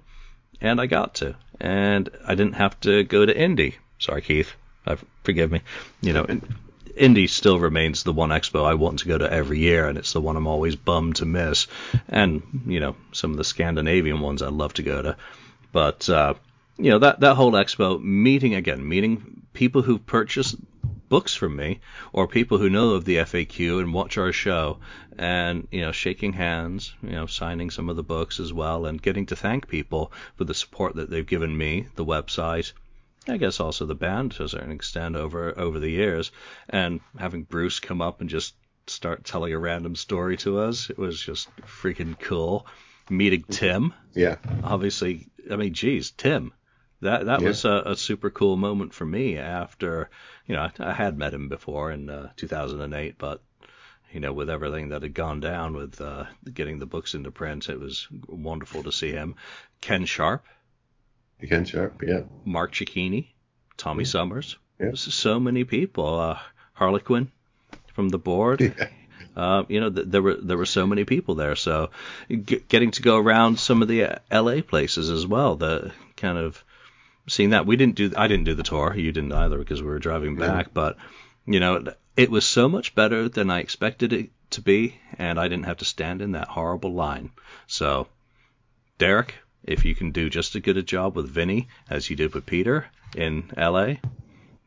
[0.61, 1.37] and I got to.
[1.61, 3.77] And I didn't have to go to Indy.
[3.99, 4.55] Sorry, Keith.
[4.87, 5.61] Uh, forgive me.
[6.01, 6.27] You know,
[6.97, 10.13] Indy still remains the one expo I want to go to every year, and it's
[10.13, 11.67] the one I'm always bummed to miss.
[12.09, 15.17] And you know, some of the Scandinavian ones I'd love to go to,
[15.73, 16.35] but uh,
[16.77, 20.57] you know that that whole expo meeting again, meeting people who've purchased
[21.09, 21.79] books from me
[22.13, 24.79] or people who know of the FAQ and watch our show
[25.19, 29.03] and you know shaking hands you know signing some of the books as well and
[29.03, 32.73] getting to thank people for the support that they've given me the website
[33.29, 36.33] I guess also the band to a certain extent over over the years
[36.69, 38.55] and having Bruce come up and just
[38.87, 42.67] start telling a random story to us it was just freaking cool
[43.11, 44.37] meeting Tim Yeah.
[44.63, 46.53] obviously, I mean, geez, Tim,
[47.01, 47.49] that that Yeah.
[47.49, 49.39] was a, a super cool moment for me.
[49.39, 50.11] After
[50.47, 53.43] you know, I, I had met him before in uh, 2008, but
[54.13, 57.69] you know, with everything that had gone down with uh, getting the books into print,
[57.69, 59.37] it was wonderful to see him.
[59.81, 60.45] Ken Sharp,
[61.49, 62.03] Ken Sharp.
[62.07, 62.23] Yeah.
[62.45, 63.29] Mark Cicchini,
[63.77, 64.91] Tommy Summers, Yeah.
[64.95, 66.19] so many people.
[66.21, 66.39] Uh,
[66.75, 67.31] Harlequin
[67.95, 68.61] from the board.
[68.61, 68.89] Yeah.
[69.37, 71.55] Uh, you know, th- there were there were so many people there.
[71.57, 71.91] So
[72.29, 74.61] g- getting to go around some of the uh, L.A.
[74.63, 76.63] places as well, the kind of
[77.29, 78.13] seeing that we didn't do.
[78.17, 78.95] I didn't do the tour.
[78.95, 80.75] You didn't either because we were driving back.
[80.75, 80.97] But
[81.47, 81.85] you know,
[82.17, 85.79] it was so much better than I expected it to be, and I didn't have
[85.79, 87.31] to stand in that horrible line.
[87.69, 88.09] So,
[88.99, 89.35] Derek,
[89.65, 92.47] if you can do just as good a job with Vinnie as you did with
[92.47, 92.87] Peter
[93.17, 93.95] in LA,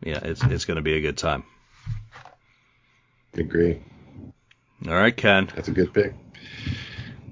[0.02, 1.44] yeah, it's it's going to be a good time.
[3.34, 3.82] Agree.
[4.88, 5.50] All right, Ken.
[5.56, 6.14] That's a good pick.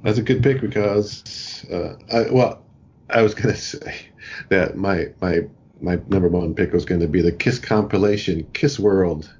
[0.03, 2.63] That's a good pick because, uh, I, well,
[3.09, 4.07] I was gonna say
[4.49, 5.47] that my my
[5.81, 9.31] my number one pick was going to be the Kiss compilation, Kiss World,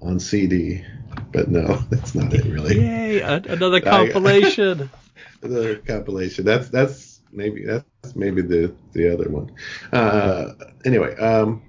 [0.00, 0.84] on CD,
[1.32, 2.80] but no, that's not it really.
[2.80, 3.20] Yay!
[3.20, 4.90] Another compilation.
[5.42, 6.44] another compilation.
[6.44, 9.50] That's that's maybe that's maybe the the other one.
[9.92, 10.52] Uh,
[10.84, 11.62] anyway, um,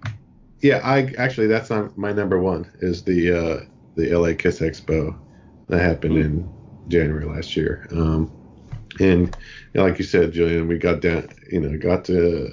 [0.61, 2.69] yeah, I actually that's not my number one.
[2.79, 5.17] Is the uh, the LA Kiss Expo
[5.67, 6.49] that happened in
[6.87, 7.87] January last year.
[7.91, 8.31] Um,
[8.99, 9.35] and
[9.73, 12.49] you know, like you said, Julian, we got down, you know, got to,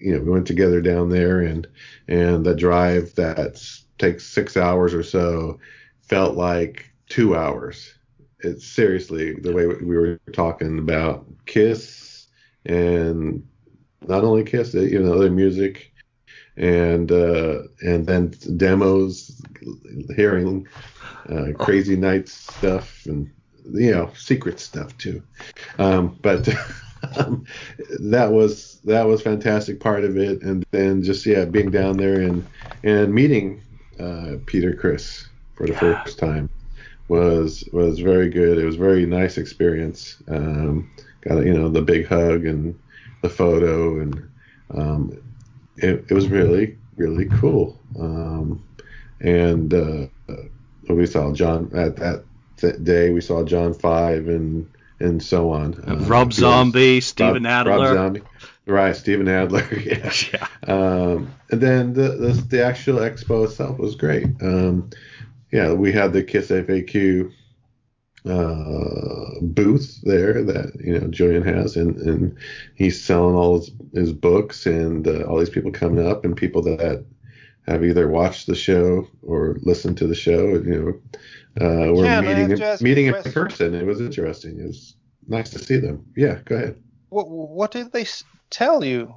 [0.00, 1.66] you know, we went together down there, and
[2.08, 3.62] and the drive that
[3.98, 5.58] takes six hours or so
[6.02, 7.94] felt like two hours.
[8.46, 12.28] It's seriously the way we were talking about Kiss
[12.64, 13.46] and
[14.06, 15.92] not only Kiss, you know, other music
[16.56, 19.40] and uh, and then demos,
[20.14, 20.66] hearing
[21.28, 23.30] uh, crazy nights stuff and
[23.72, 25.22] you know secret stuff too.
[25.78, 26.48] Um, but
[27.18, 27.44] um,
[28.00, 32.20] that was that was fantastic part of it, and then just yeah being down there
[32.20, 32.46] and
[32.82, 33.62] and meeting
[34.00, 36.02] uh, Peter Criss for the yeah.
[36.02, 36.48] first time
[37.08, 38.58] was was very good.
[38.58, 40.16] It was a very nice experience.
[40.28, 40.90] Um,
[41.22, 42.78] got you know the big hug and
[43.22, 44.28] the photo and
[44.70, 45.18] um,
[45.76, 47.78] it, it was really really cool.
[47.98, 48.62] Um,
[49.20, 50.06] and uh,
[50.88, 52.24] we saw John at that
[52.84, 53.10] day.
[53.10, 55.74] We saw John Five and and so on.
[55.86, 57.84] Uh, Rob Zombie, Steven Rob, Adler.
[57.84, 58.22] Rob Zombie.
[58.66, 59.66] Right, Steven Adler.
[59.72, 60.12] Yeah.
[60.32, 60.46] yeah.
[60.66, 64.26] Um, and then the, the, the actual expo itself was great.
[64.40, 64.90] Um,
[65.52, 67.32] yeah, we had the Kiss FAQ
[68.28, 72.36] uh, booth there that you know Julian has, and, and
[72.74, 76.62] he's selling all his, his books, and uh, all these people coming up, and people
[76.62, 77.04] that
[77.66, 80.54] have either watched the show or listened to the show.
[80.54, 81.02] You
[81.58, 83.74] know, uh, we're yeah, meeting meeting in person.
[83.74, 84.60] It was interesting.
[84.60, 84.96] It was
[85.28, 86.04] nice to see them.
[86.16, 86.82] Yeah, go ahead.
[87.10, 88.06] What what did they
[88.50, 89.14] tell you?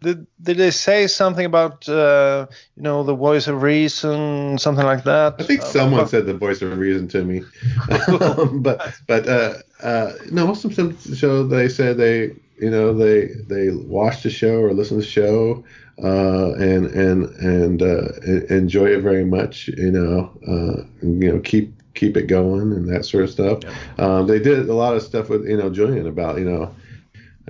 [0.00, 5.04] Did, did they say something about uh, you know the voice of reason, something like
[5.04, 5.36] that?
[5.38, 7.42] I think uh, someone said the voice of reason to me,
[8.20, 12.94] um, but but uh, uh, no, most of them show they said they you know
[12.94, 15.64] they they watched the show or listen to the show
[16.02, 18.08] uh, and and and uh,
[18.54, 19.68] enjoy it very much.
[19.68, 23.60] You know, uh, you know, keep keep it going and that sort of stuff.
[23.62, 23.74] Yeah.
[23.98, 26.74] Um, they did a lot of stuff with you know Julian about you know.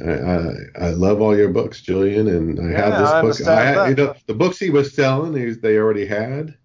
[0.00, 0.54] I, I,
[0.86, 3.48] I love all your books, Julian, and I yeah, have this book.
[3.48, 6.56] I had, you know, the books he was selling, he, they already had.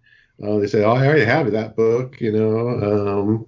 [0.41, 3.45] Uh, they say, "Oh, I already have that book," you know, um,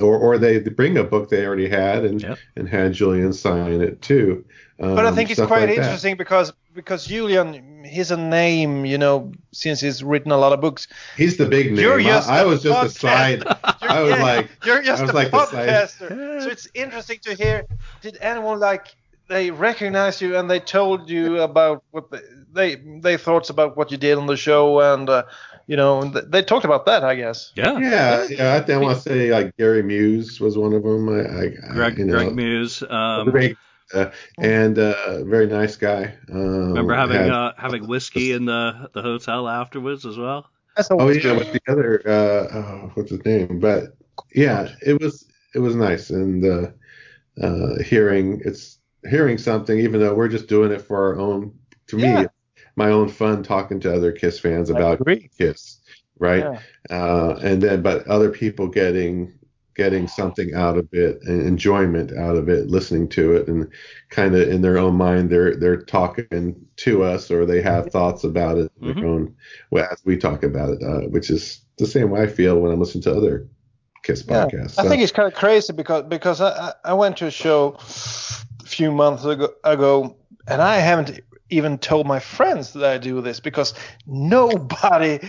[0.00, 2.38] or or they bring a book they already had and yep.
[2.56, 4.44] and had Julian sign it too.
[4.80, 6.18] Um, but I think it's quite like interesting that.
[6.18, 10.88] because because Julian, he's a name, you know, since he's written a lot of books.
[11.16, 12.06] He's the big name.
[12.06, 13.44] I, I was just a side.
[13.80, 16.42] I was yeah, like, you're just a like podcaster.
[16.42, 17.66] so it's interesting to hear.
[18.02, 18.96] Did anyone like
[19.28, 22.20] they recognized you and they told you about what they
[22.52, 25.24] they, they thoughts about what you did on the show and uh,
[25.66, 27.52] you know they talked about that I guess.
[27.54, 27.78] Yeah.
[27.78, 28.26] Yeah.
[28.28, 28.54] Yeah.
[28.54, 31.08] I, think I want to say like Gary Muse was one of them.
[31.08, 32.82] I, I, Greg, you know, Greg Muse.
[32.82, 33.32] Um,
[33.94, 36.16] uh, and uh, very nice guy.
[36.30, 40.50] Um, Remember having had, uh, having whiskey in the the hotel afterwards as well.
[40.90, 43.60] oh yeah, with the other uh, oh, what's his name?
[43.60, 43.96] But
[44.34, 46.70] yeah, it was it was nice and uh,
[47.42, 48.78] uh, hearing it's
[49.08, 51.52] hearing something, even though we're just doing it for our own.
[51.88, 52.22] To yeah.
[52.22, 52.26] me,
[52.76, 55.00] my own fun talking to other Kiss fans about
[55.38, 55.80] Kiss,
[56.18, 56.44] right?
[56.90, 56.96] Yeah.
[56.96, 59.32] Uh, and then, but other people getting
[59.74, 63.68] getting something out of it and enjoyment out of it, listening to it, and
[64.10, 68.24] kind of in their own mind they're they're talking to us or they have thoughts
[68.24, 68.98] about it mm-hmm.
[68.98, 69.34] their own
[69.70, 72.72] well, as we talk about it, uh, which is the same way I feel when
[72.72, 73.48] I'm listening to other
[74.02, 74.52] Kiss podcasts.
[74.52, 74.66] Yeah.
[74.66, 74.82] So.
[74.82, 78.66] I think it's kind of crazy because because I, I went to a show a
[78.66, 80.16] few months ago, ago
[80.46, 81.20] and I haven't
[81.50, 83.74] even told my friends that I do this because
[84.06, 85.20] nobody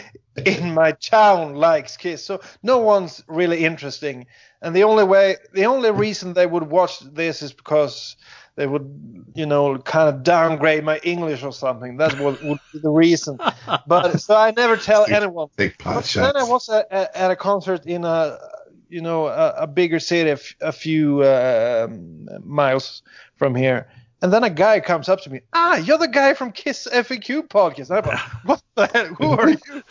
[0.44, 2.24] in my town likes Kiss.
[2.24, 4.26] So no one's really interesting.
[4.62, 8.16] And the only way, the only reason they would watch this is because
[8.56, 11.98] they would, you know, kind of downgrade my English or something.
[11.98, 13.38] That's what would be the reason.
[13.88, 15.50] But so I never tell anyone.
[15.56, 16.34] Big pot but shots.
[16.34, 18.38] then I was at, at a concert in a,
[18.90, 21.88] you know, a, a bigger city, a, f- a few uh,
[22.44, 23.04] miles
[23.36, 23.88] from here
[24.22, 27.48] and then a guy comes up to me, ah, you're the guy from Kiss FAQ
[27.48, 27.92] podcast.
[27.96, 29.06] I'm like, what the hell?
[29.14, 29.58] Who are you?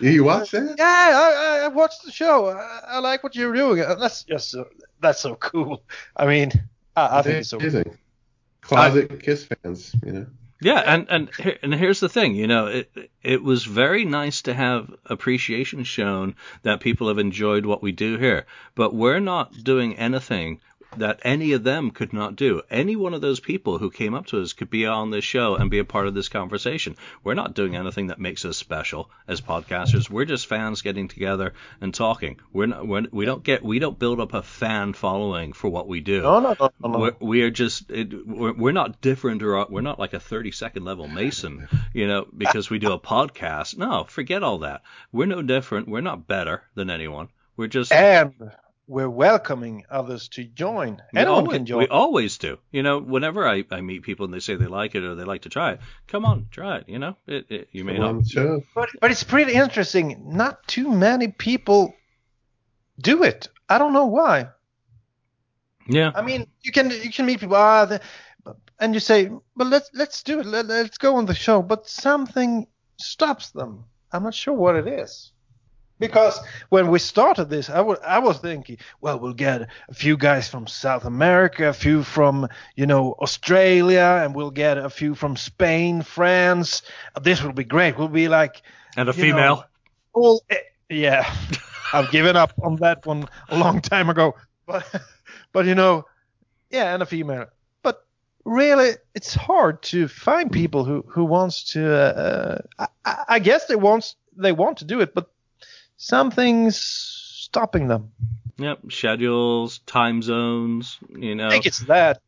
[0.00, 0.78] you watched uh, that?
[0.78, 2.48] Yeah, I, I watched the show.
[2.48, 3.80] I, I, like what you're doing.
[3.80, 4.68] Uh, that's just so,
[5.00, 5.82] that's so cool.
[6.16, 6.52] I mean,
[6.96, 7.96] I, I think it's so cool.
[8.60, 10.26] closet Kiss fans, you know.
[10.60, 11.30] Yeah, and and
[11.62, 12.90] and here's the thing, you know, it
[13.22, 18.18] it was very nice to have appreciation shown that people have enjoyed what we do
[18.18, 18.44] here,
[18.74, 20.60] but we're not doing anything
[20.96, 22.62] that any of them could not do.
[22.70, 25.54] Any one of those people who came up to us could be on this show
[25.56, 26.96] and be a part of this conversation.
[27.22, 30.08] We're not doing anything that makes us special as podcasters.
[30.08, 32.40] We're just fans getting together and talking.
[32.52, 32.86] We're not.
[32.86, 33.62] We're, we don't get.
[33.62, 36.22] We don't build up a fan following for what we do.
[36.22, 36.98] No, no, no, no.
[36.98, 37.90] We're, we are just.
[37.90, 42.06] It, we're, we're not different or we're not like a 30 second level Mason, you
[42.06, 43.76] know, because we do a podcast.
[43.76, 44.82] No, forget all that.
[45.12, 45.88] We're no different.
[45.88, 47.28] We're not better than anyone.
[47.56, 47.92] We're just.
[47.92, 48.34] And
[48.88, 51.02] we're welcoming others to join.
[51.12, 51.78] We Anyone always, can join.
[51.80, 52.58] We always do.
[52.72, 55.24] You know, whenever I, I meet people and they say they like it or they
[55.24, 56.88] like to try it, come on, try it.
[56.88, 58.36] You know, it, it, you may Come not.
[58.36, 58.64] on.
[58.74, 60.24] But but it's pretty interesting.
[60.34, 61.94] Not too many people
[62.98, 63.48] do it.
[63.68, 64.48] I don't know why.
[65.86, 66.10] Yeah.
[66.14, 68.00] I mean, you can you can meet people, ah, the,
[68.80, 70.46] and you say, well, let's let's do it.
[70.46, 71.60] Let, let's go on the show.
[71.60, 72.66] But something
[72.98, 73.84] stops them.
[74.10, 75.32] I'm not sure what it is.
[75.98, 76.38] Because
[76.68, 81.04] when we started this, I was thinking, well, we'll get a few guys from South
[81.04, 86.82] America, a few from you know Australia, and we'll get a few from Spain, France.
[87.22, 87.98] This will be great.
[87.98, 88.62] We'll be like
[88.96, 89.56] And a female.
[89.56, 89.64] know,
[90.12, 90.56] all eh,
[90.88, 91.32] yeah.
[91.92, 94.34] I've given up on that one a long time ago.
[94.66, 94.84] But
[95.52, 96.04] but you know,
[96.70, 97.46] yeah, and a female.
[97.82, 98.04] But
[98.44, 101.82] really, it's hard to find people who who wants to.
[101.92, 105.30] Uh, I, I guess they want they want to do it, but
[105.98, 108.12] something's stopping them.
[108.56, 108.90] Yep.
[108.90, 110.98] Schedules, time zones.
[111.10, 111.48] You know.
[111.48, 112.22] I think it's that.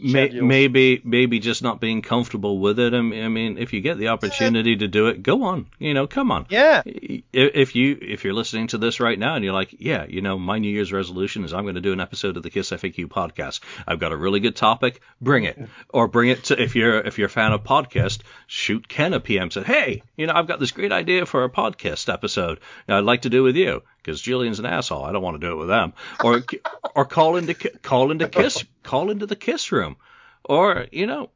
[0.00, 2.94] May, maybe maybe just not being comfortable with it.
[2.94, 5.66] I mean, I mean, if you get the opportunity to do it, go on.
[5.78, 6.46] You know, come on.
[6.48, 6.80] Yeah.
[6.86, 10.38] If you if you're listening to this right now and you're like, yeah, you know,
[10.38, 13.06] my New Year's resolution is I'm going to do an episode of the Kiss FAQ
[13.08, 13.60] podcast.
[13.86, 15.02] I've got a really good topic.
[15.20, 15.58] Bring it,
[15.90, 19.20] or bring it to if you're if you're a fan of podcast, shoot Ken a
[19.20, 19.50] PM.
[19.50, 22.60] Say, hey, you know, I've got this great idea for a podcast episode.
[22.88, 25.04] I'd like to do with you because Julian's an asshole.
[25.04, 25.92] I don't want to do it with them.
[26.22, 26.42] Or
[26.94, 29.96] or call into call into Kiss call into the Kiss room.
[30.44, 31.30] Or, you know,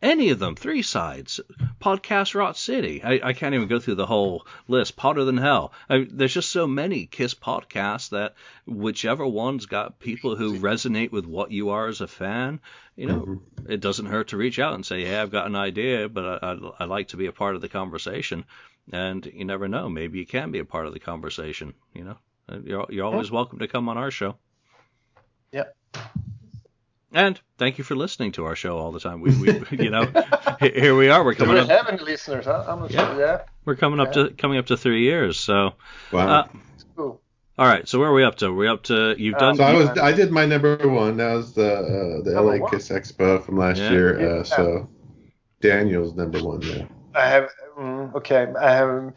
[0.00, 1.40] any of them, three sides,
[1.80, 3.02] podcast Rot City.
[3.02, 4.98] I, I can't even go through the whole list.
[4.98, 5.72] Hotter Than Hell.
[5.90, 8.34] I, there's just so many Kiss podcasts that
[8.64, 12.60] whichever one's got people who resonate with what you are as a fan,
[12.96, 13.72] you know, mm-hmm.
[13.72, 16.52] it doesn't hurt to reach out and say, hey, I've got an idea, but I,
[16.52, 18.44] I, I'd like to be a part of the conversation.
[18.92, 21.74] And you never know, maybe you can be a part of the conversation.
[21.94, 22.16] You know,
[22.48, 24.36] Uh, you're, you're always welcome to come on our show.
[25.52, 25.74] Yep.
[27.12, 29.20] And thank you for listening to our show all the time.
[29.20, 30.10] We, we you know,
[30.60, 31.24] here we are.
[31.24, 31.68] We're coming we up.
[31.68, 32.44] have any listeners?
[32.46, 32.64] Huh?
[32.66, 33.06] I'm not Yeah.
[33.14, 33.20] sure.
[33.20, 33.38] Yeah.
[33.64, 35.38] We're coming up to coming up to three years.
[35.38, 35.74] So,
[36.12, 36.28] Wow.
[36.28, 37.22] uh, It's cool.
[37.56, 37.88] all right.
[37.88, 38.52] So where are we up to?
[38.52, 39.56] We're up to you've done.
[39.56, 41.16] so I was I did my number one.
[41.18, 42.70] That was the uh, the Number LA one.
[42.70, 43.90] Kiss Expo from last Yeah.
[43.92, 44.38] year.
[44.40, 44.88] Uh, so
[45.60, 46.88] Daniel's number one now.
[47.14, 47.48] I have
[48.08, 48.46] mm, okay.
[48.60, 49.12] I have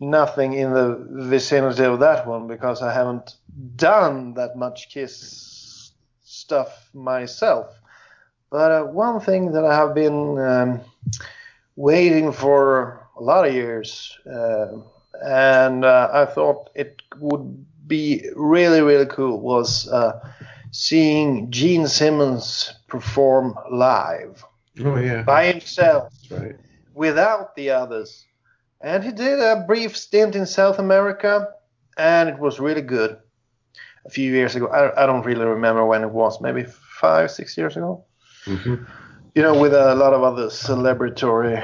[0.00, 3.36] nothing in the vicinity of that one because I haven't
[3.76, 5.92] done that much Kiss
[6.24, 7.74] stuff myself.
[8.50, 10.80] But uh, one thing that I have been um,
[11.76, 14.68] waiting for a lot of years, uh,
[15.22, 20.20] and uh, I thought it would be really really cool was uh,
[20.70, 24.44] seeing Gene Simmons perform live
[24.84, 26.56] Oh yeah, by himself that's right.
[26.94, 28.26] Without the others.
[28.80, 31.48] And he did a brief stint in South America,
[31.96, 33.18] and it was really good.
[34.04, 37.56] A few years ago, I, I don't really remember when it was, maybe five, six
[37.56, 38.04] years ago.
[38.44, 38.74] hmm
[39.34, 41.56] You know, with a lot of other celebratory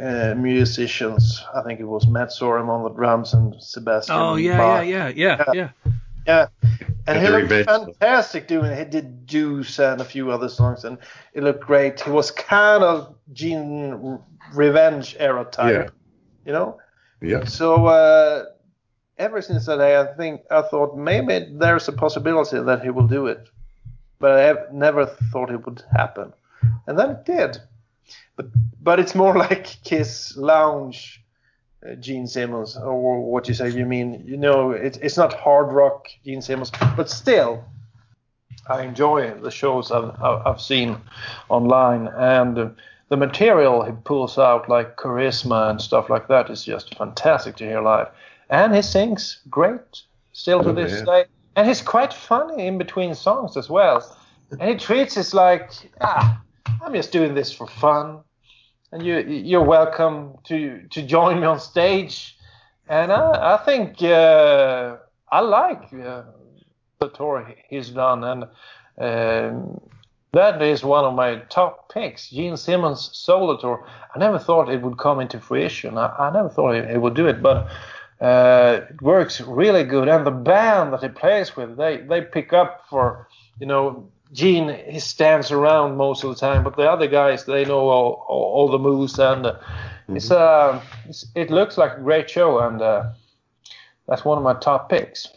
[0.00, 1.42] uh, musicians.
[1.54, 4.16] I think it was Matt Sorum on the drums and Sebastian.
[4.16, 4.86] oh yeah, Bach.
[4.86, 5.68] yeah, yeah, yeah, yeah.
[6.26, 6.46] Yeah,
[7.10, 8.78] and he looked Revenge fantastic doing it.
[8.78, 10.98] He did Deuce and a few other songs, and
[11.34, 12.00] it looked great.
[12.00, 14.18] He was kind of Gene
[14.54, 15.92] Revenge era type,
[16.44, 16.78] you know.
[17.20, 17.44] Yeah.
[17.44, 18.44] So uh,
[19.18, 23.06] ever since that day, I think I thought maybe there's a possibility that he will
[23.06, 23.48] do it,
[24.18, 26.32] but I have never thought it would happen,
[26.86, 27.58] and then it did.
[28.36, 28.46] But
[28.82, 31.19] but it's more like Kiss Lounge.
[31.98, 33.70] Gene Simmons, or what you say?
[33.70, 37.64] You mean you know it, it's not hard rock Gene Simmons, but still,
[38.68, 40.98] I enjoy the shows I've, I've seen
[41.48, 42.76] online, and
[43.08, 47.64] the material he pulls out, like charisma and stuff like that, is just fantastic to
[47.64, 48.08] hear live.
[48.50, 50.02] And he sings great
[50.32, 51.04] still to Oh, this yeah.
[51.04, 51.24] day,
[51.56, 54.16] and he's quite funny in between songs as well.
[54.50, 55.70] And he treats it like,
[56.00, 56.42] ah,
[56.82, 58.20] I'm just doing this for fun,
[58.92, 62.36] and you you're welcome to to join me on stage.
[62.88, 64.96] And I, I think uh,
[65.30, 66.22] I like uh,
[66.98, 68.44] the tour he's done, and
[68.98, 69.80] um,
[70.32, 73.84] That is one of my top picks, Gene Simmons solo tour.
[74.14, 75.98] I never thought it would come into fruition.
[75.98, 77.68] I, I never thought it, it, would do it, but
[78.20, 80.06] uh, it works really good.
[80.08, 83.28] And the band that he plays with, they they pick up for
[83.58, 84.68] you know Gene.
[84.88, 88.42] He stands around most of the time, but the other guys they know all all,
[88.42, 90.16] all the moves, and uh, mm-hmm.
[90.16, 93.12] it's uh it's, it looks like a great show, and uh,
[94.06, 95.28] that's one of my top picks.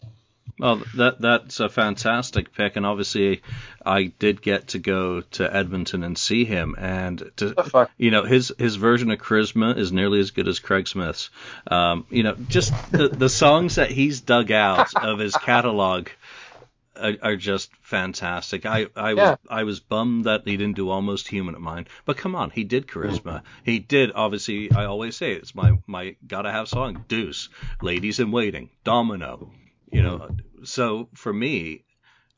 [0.59, 3.41] Well, that that's a fantastic pick, and obviously,
[3.83, 8.53] I did get to go to Edmonton and see him, and to, you know his
[8.59, 11.31] his version of Charisma is nearly as good as Craig Smith's.
[11.65, 16.09] Um, you know, just the the songs that he's dug out of his catalog
[16.95, 18.65] are, are just fantastic.
[18.65, 22.17] I I was I was bummed that he didn't do Almost Human at mine, but
[22.17, 23.43] come on, he did Charisma.
[23.63, 24.71] He did obviously.
[24.71, 27.05] I always say it's my my gotta have song.
[27.07, 27.49] Deuce,
[27.81, 29.51] Ladies in Waiting, Domino
[29.93, 31.83] you know, so for me,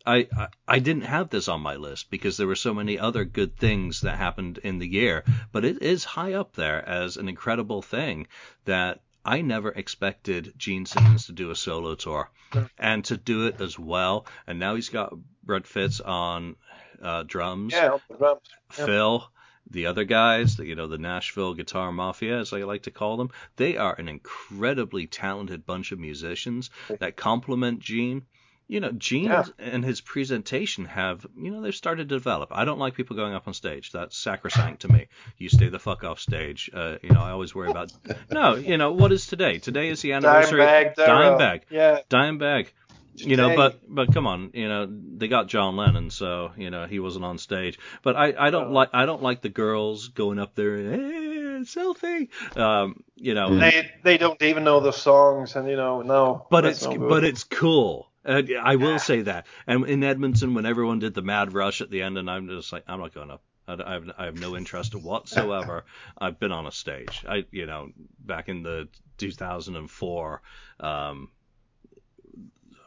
[0.05, 3.23] I, I, I didn't have this on my list because there were so many other
[3.23, 7.29] good things that happened in the year, but it is high up there as an
[7.29, 8.27] incredible thing
[8.65, 12.29] that I never expected Gene Simmons to do a solo tour
[12.77, 14.27] and to do it as well.
[14.45, 16.55] And now he's got Brent Fitz on
[17.01, 17.73] uh, drums.
[17.73, 18.41] Yeah, drums.
[18.69, 19.27] Phil,
[19.71, 23.17] the other guys, the, you know, the Nashville Guitar Mafia, as I like to call
[23.17, 26.69] them, they are an incredibly talented bunch of musicians
[26.99, 28.27] that complement Gene.
[28.67, 29.45] You know, Gene yeah.
[29.59, 32.49] and his presentation have, you know, they've started to develop.
[32.51, 33.91] I don't like people going up on stage.
[33.91, 35.07] That's sacrosanct to me.
[35.37, 36.71] You stay the fuck off stage.
[36.73, 37.91] Uh, you know, I always worry about.
[38.31, 39.59] No, you know, what is today?
[39.59, 40.61] Today is the anniversary.
[40.61, 40.95] Dimebag.
[40.95, 41.61] Dimebag.
[41.69, 41.99] Yeah.
[42.09, 42.67] Dimebag
[43.17, 46.85] you know, but but come on, you know, they got John Lennon, so you know
[46.85, 47.79] he wasn't on stage.
[48.03, 48.71] But I I don't oh.
[48.71, 51.01] like I don't like the girls going up there and hey,
[51.63, 52.57] selfie.
[52.57, 56.47] Um, you know, they they don't even know the songs, and you know, no.
[56.49, 58.09] But it's no but it's cool.
[58.25, 59.45] Uh, I will say that.
[59.67, 62.73] And in Edmonton, when everyone did the mad rush at the end, and I'm just
[62.73, 63.41] like, I'm not going up.
[63.67, 65.85] I have, I have no interest whatsoever.
[66.17, 67.25] I've been on a stage.
[67.27, 70.41] I, you know, back in the 2004
[70.79, 71.29] um,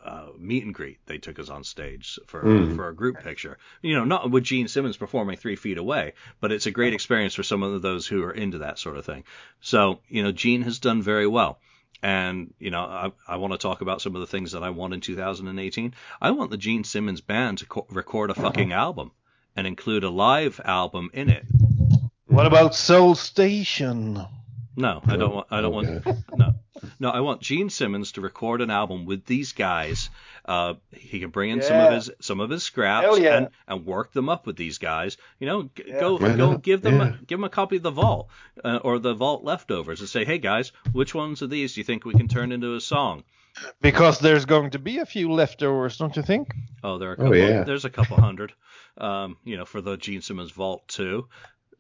[0.04, 0.98] uh, meet and greet.
[1.06, 2.76] They took us on stage for mm.
[2.76, 3.58] for a group picture.
[3.82, 7.34] You know, not with Gene Simmons performing three feet away, but it's a great experience
[7.34, 9.24] for some of those who are into that sort of thing.
[9.60, 11.58] So, you know, Gene has done very well.
[12.02, 14.70] And, you know, I, I want to talk about some of the things that I
[14.70, 15.94] want in 2018.
[16.20, 18.42] I want the Gene Simmons band to co- record a uh-huh.
[18.42, 19.10] fucking album
[19.56, 21.44] and include a live album in it.
[22.26, 24.24] What about Soul Station?
[24.78, 25.46] No, I don't want.
[25.50, 26.02] I don't okay.
[26.06, 26.24] want.
[26.36, 26.54] No,
[27.00, 27.10] no.
[27.10, 30.08] I want Gene Simmons to record an album with these guys.
[30.44, 31.64] Uh, he can bring in yeah.
[31.64, 33.38] some of his some of his scraps yeah.
[33.38, 35.16] and, and work them up with these guys.
[35.40, 35.98] You know, g- yeah.
[35.98, 38.28] go go give them a, give them a copy of the Vault
[38.62, 41.84] uh, or the Vault leftovers and say, hey guys, which ones of these do you
[41.84, 43.24] think we can turn into a song?
[43.80, 46.54] Because there's going to be a few leftovers, don't you think?
[46.84, 47.32] Oh, there are a oh, couple.
[47.32, 47.64] Oh, yeah.
[47.64, 48.52] There's a couple hundred.
[48.96, 51.26] Um, you know, for the Gene Simmons Vault too.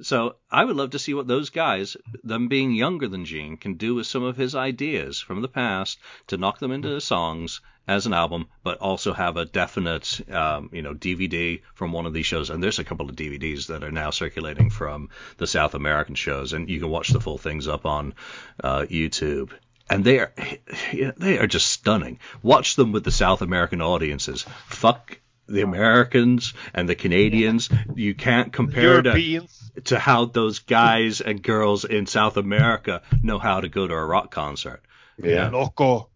[0.00, 3.74] So I would love to see what those guys, them being younger than Gene, can
[3.74, 8.06] do with some of his ideas from the past to knock them into songs as
[8.06, 12.26] an album, but also have a definite, um, you know, DVD from one of these
[12.26, 12.50] shows.
[12.50, 16.52] And there's a couple of DVDs that are now circulating from the South American shows,
[16.52, 18.14] and you can watch the full things up on
[18.62, 19.50] uh, YouTube.
[19.90, 20.32] And they are,
[21.16, 22.20] they are just stunning.
[22.42, 24.44] Watch them with the South American audiences.
[24.66, 25.18] Fuck
[25.48, 27.68] the Americans and the Canadians.
[27.94, 29.46] You can't compare to,
[29.84, 34.04] to how those guys and girls in South America know how to go to a
[34.04, 34.82] rock concert.
[35.22, 36.08] Yeah, loco.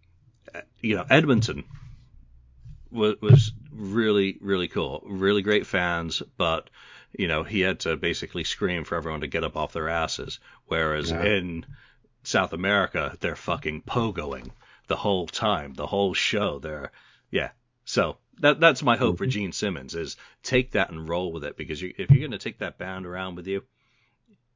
[0.54, 1.64] Uh, you know, Edmonton
[2.90, 5.02] was, was really, really cool.
[5.06, 6.70] Really great fans, but
[7.16, 10.40] you know, he had to basically scream for everyone to get up off their asses.
[10.66, 11.24] Whereas yeah.
[11.24, 11.66] in
[12.22, 14.50] South America, they're fucking pogoing
[14.86, 16.58] the whole time, the whole show.
[16.58, 16.90] They're,
[17.30, 17.50] yeah.
[17.92, 19.30] So that that's my hope for mm-hmm.
[19.32, 22.38] Gene Simmons is take that and roll with it because you, if you're going to
[22.38, 23.64] take that band around with you,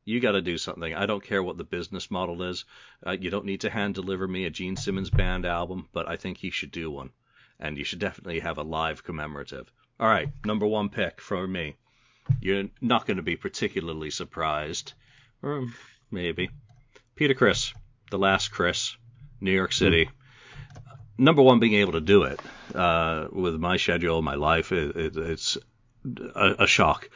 [0.07, 0.95] you got to do something.
[0.95, 2.65] I don't care what the business model is.
[3.07, 6.17] Uh, you don't need to hand deliver me a Gene Simmons band album, but I
[6.17, 7.11] think he should do one,
[7.61, 9.71] and you should definitely have a live commemorative.
[10.01, 11.77] All right, number one pick for me.
[12.41, 14.95] You're not going to be particularly surprised,
[15.43, 15.69] or
[16.11, 16.49] maybe.
[17.17, 17.75] Peter Criss,
[18.11, 18.97] the last Chris,
[19.43, 20.07] New York City.
[20.07, 20.13] Mm
[21.19, 22.41] number one, being able to do it
[22.75, 25.59] uh, with my schedule, my life, it, it, it's
[26.35, 27.09] a, a, shock.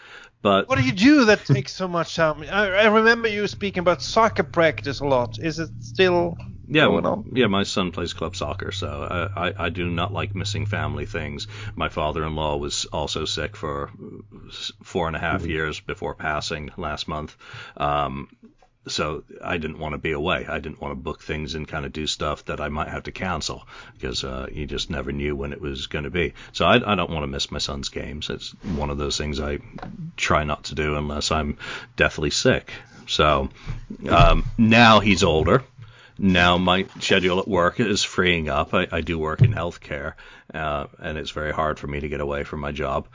[0.43, 2.43] But what do you do that takes so much time?
[2.43, 5.39] I, I, remember you speaking about soccer practice a lot.
[5.39, 6.39] Is it still?
[6.67, 7.49] Yeah, well, yeah.
[7.49, 11.47] My son plays club soccer, so I, I, I do not like missing family things.
[11.75, 13.91] My father-in-law was also sick for
[14.83, 15.51] four and a half mm-hmm.
[15.51, 17.37] years before passing last month.
[17.77, 18.29] Um,
[18.89, 20.47] so I didn't want to be away.
[20.48, 23.05] I didn't want to book things and kind of do stuff that I might have
[23.05, 26.32] to cancel because uh, you just never knew when it was going to be.
[26.52, 28.31] So I, I don't want to miss my son's games.
[28.31, 29.59] It's one of those things I
[30.16, 31.59] try not to do unless I'm
[31.97, 32.73] deathly sick.
[33.07, 33.51] So
[34.09, 35.62] um, now he's older.
[36.19, 38.73] Now my schedule at work is freeing up.
[38.73, 40.15] I, I do work in healthcare,
[40.52, 43.09] uh, and it's very hard for me to get away from my job.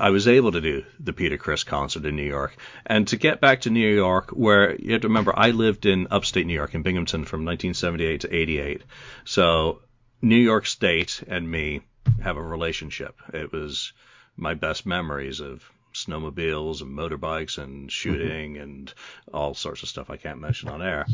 [0.00, 2.56] I was able to do the Peter Criss concert in New York.
[2.84, 6.08] And to get back to New York, where you have to remember, I lived in
[6.10, 8.82] upstate New York, in Binghamton, from 1978 to 88.
[9.24, 9.80] So
[10.22, 11.82] New York State and me
[12.22, 13.16] have a relationship.
[13.32, 13.92] It was
[14.36, 15.62] my best memories of
[15.94, 18.62] snowmobiles and motorbikes and shooting mm-hmm.
[18.62, 18.94] and
[19.32, 21.06] all sorts of stuff I can't mention on air.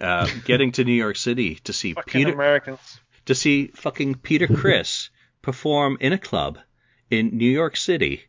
[0.00, 3.00] Uh, getting to New York City to see fucking Peter Americans.
[3.26, 5.10] to see fucking Peter Criss
[5.40, 6.58] perform in a club
[7.18, 8.24] in New York City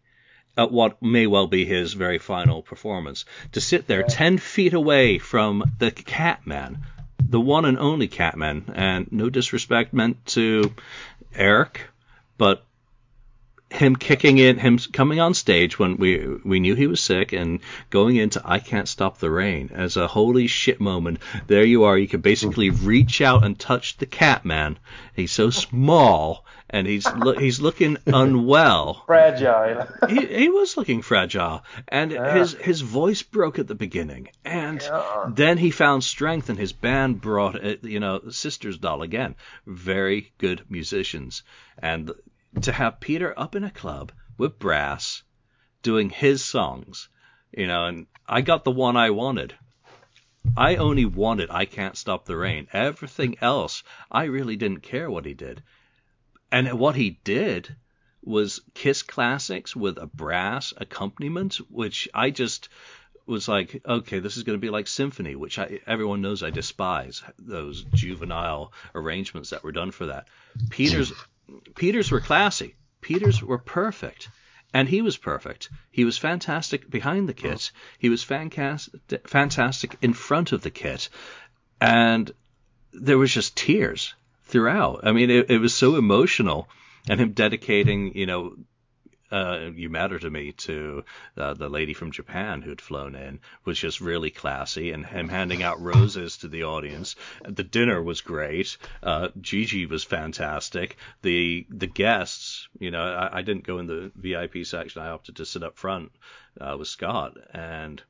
[0.58, 3.26] at what may well be his very final performance.
[3.54, 6.80] To sit there 10 feet away from the Catman,
[7.20, 10.74] the one and only Catman, and no disrespect meant to
[11.34, 11.82] Eric,
[12.38, 12.66] but
[13.76, 17.60] him kicking in, him coming on stage when we we knew he was sick, and
[17.90, 21.20] going into "I Can't Stop the Rain" as a holy shit moment.
[21.48, 21.98] There you are.
[21.98, 22.86] You can basically hmm.
[22.86, 24.80] reach out and touch the cat man.
[25.14, 29.04] He's so small, and he's lo- he's looking unwell.
[29.06, 29.88] Fragile.
[30.10, 32.38] he, he was looking fragile, and yeah.
[32.38, 35.30] his his voice broke at the beginning, and yeah.
[35.34, 37.84] then he found strength, and his band brought it.
[37.84, 39.36] You know, Sisters Doll again,
[39.66, 41.44] very good musicians,
[41.78, 42.12] and
[42.62, 45.24] to have Peter up in a club with brass
[45.82, 47.10] doing his songs,
[47.52, 49.56] you know, and I got the one I wanted.
[50.58, 52.68] I only wanted I Can't Stop the Rain.
[52.72, 55.64] Everything else, I really didn't care what he did.
[56.52, 57.76] And what he did
[58.22, 62.70] was Kiss classics with a brass accompaniment, which I just
[63.26, 66.52] was like, okay, this is going to be like symphony, which I, everyone knows I
[66.52, 70.28] despise those juvenile arrangements that were done for that.
[70.70, 71.26] Peter's mm.
[71.76, 72.76] Peters were classy.
[73.02, 74.30] Peters were perfect.
[74.74, 75.70] And he was perfect.
[75.92, 77.72] He was fantastic behind the kit.
[77.98, 81.10] He was fantastic, fantastic in front of the kit.
[81.80, 82.30] And
[82.92, 84.14] there was just tears
[84.44, 85.02] throughout.
[85.04, 86.68] I mean, it, it was so emotional.
[87.08, 88.56] And him dedicating, you know,
[89.32, 91.04] uh, You Matter to Me to
[91.38, 95.64] uh, the lady from Japan who'd flown in was just really classy, and him handing
[95.64, 97.16] out roses to the audience.
[97.44, 98.78] The dinner was great.
[99.02, 100.98] Uh, Gigi was fantastic.
[101.22, 105.02] The the guests, you know, I, I didn't go in the VIP section.
[105.02, 106.12] I opted to sit up front
[106.60, 108.02] uh, with Scott, and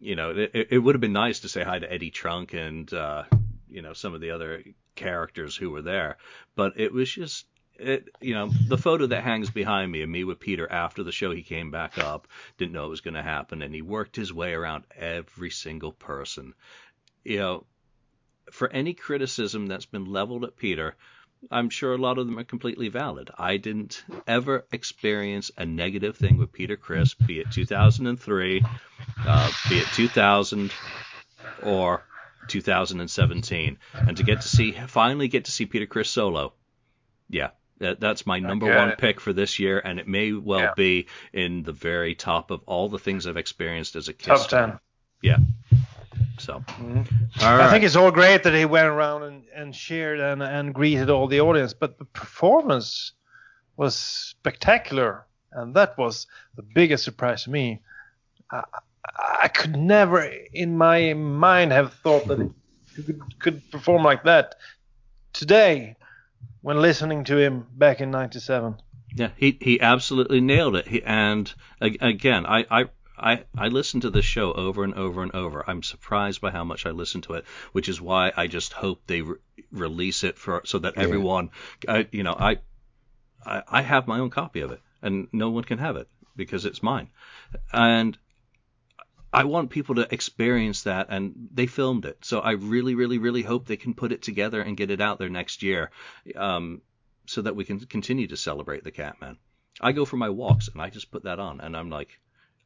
[0.00, 2.92] you know, it, it would have been nice to say hi to Eddie Trunk and
[2.92, 3.24] uh,
[3.68, 4.62] you know some of the other
[4.94, 6.18] characters who were there,
[6.54, 7.46] but it was just
[7.78, 11.12] it, you know, the photo that hangs behind me of me with Peter after the
[11.12, 12.28] show, he came back up,
[12.58, 15.92] didn't know it was going to happen, and he worked his way around every single
[15.92, 16.54] person.
[17.24, 17.66] You know,
[18.50, 20.96] for any criticism that's been leveled at Peter,
[21.50, 23.30] I'm sure a lot of them are completely valid.
[23.36, 28.64] I didn't ever experience a negative thing with Peter Criss, be it 2003,
[29.26, 30.72] uh, be it 2000,
[31.62, 32.04] or
[32.48, 33.78] 2017.
[33.92, 36.52] And to get to see, finally get to see Peter Criss solo,
[37.28, 37.50] yeah,
[37.82, 40.74] that, that's my number one pick for this year, and it may well yeah.
[40.76, 44.28] be in the very top of all the things I've experienced as a kid.
[44.28, 44.78] Top ten.
[45.20, 45.36] Yeah.
[46.38, 47.44] So, mm-hmm.
[47.44, 51.10] I think it's all great that he went around and, and cheered and, and greeted
[51.10, 53.12] all the audience, but the performance
[53.76, 56.26] was spectacular, and that was
[56.56, 57.80] the biggest surprise to me.
[58.50, 58.64] I,
[59.42, 60.22] I could never,
[60.52, 62.38] in my mind, have thought that
[62.96, 64.54] he could, could perform like that
[65.32, 65.96] today
[66.62, 68.76] when listening to him back in '97.
[69.14, 70.88] Yeah, he he absolutely nailed it.
[70.88, 72.84] He, and again, I, I
[73.18, 75.68] I, I listen to this show over and over and over.
[75.68, 79.02] I'm surprised by how much I listen to it, which is why I just hope
[79.06, 79.36] they re-
[79.70, 81.02] release it for so that yeah.
[81.02, 81.50] everyone,
[81.86, 82.58] I, you know, I,
[83.44, 86.64] I I have my own copy of it, and no one can have it because
[86.64, 87.10] it's mine.
[87.72, 88.16] And
[89.32, 92.18] I want people to experience that, and they filmed it.
[92.22, 95.18] So I really, really, really hope they can put it together and get it out
[95.18, 95.90] there next year,
[96.36, 96.82] um,
[97.26, 99.38] so that we can continue to celebrate the Catman.
[99.80, 102.18] I go for my walks and I just put that on, and I'm like,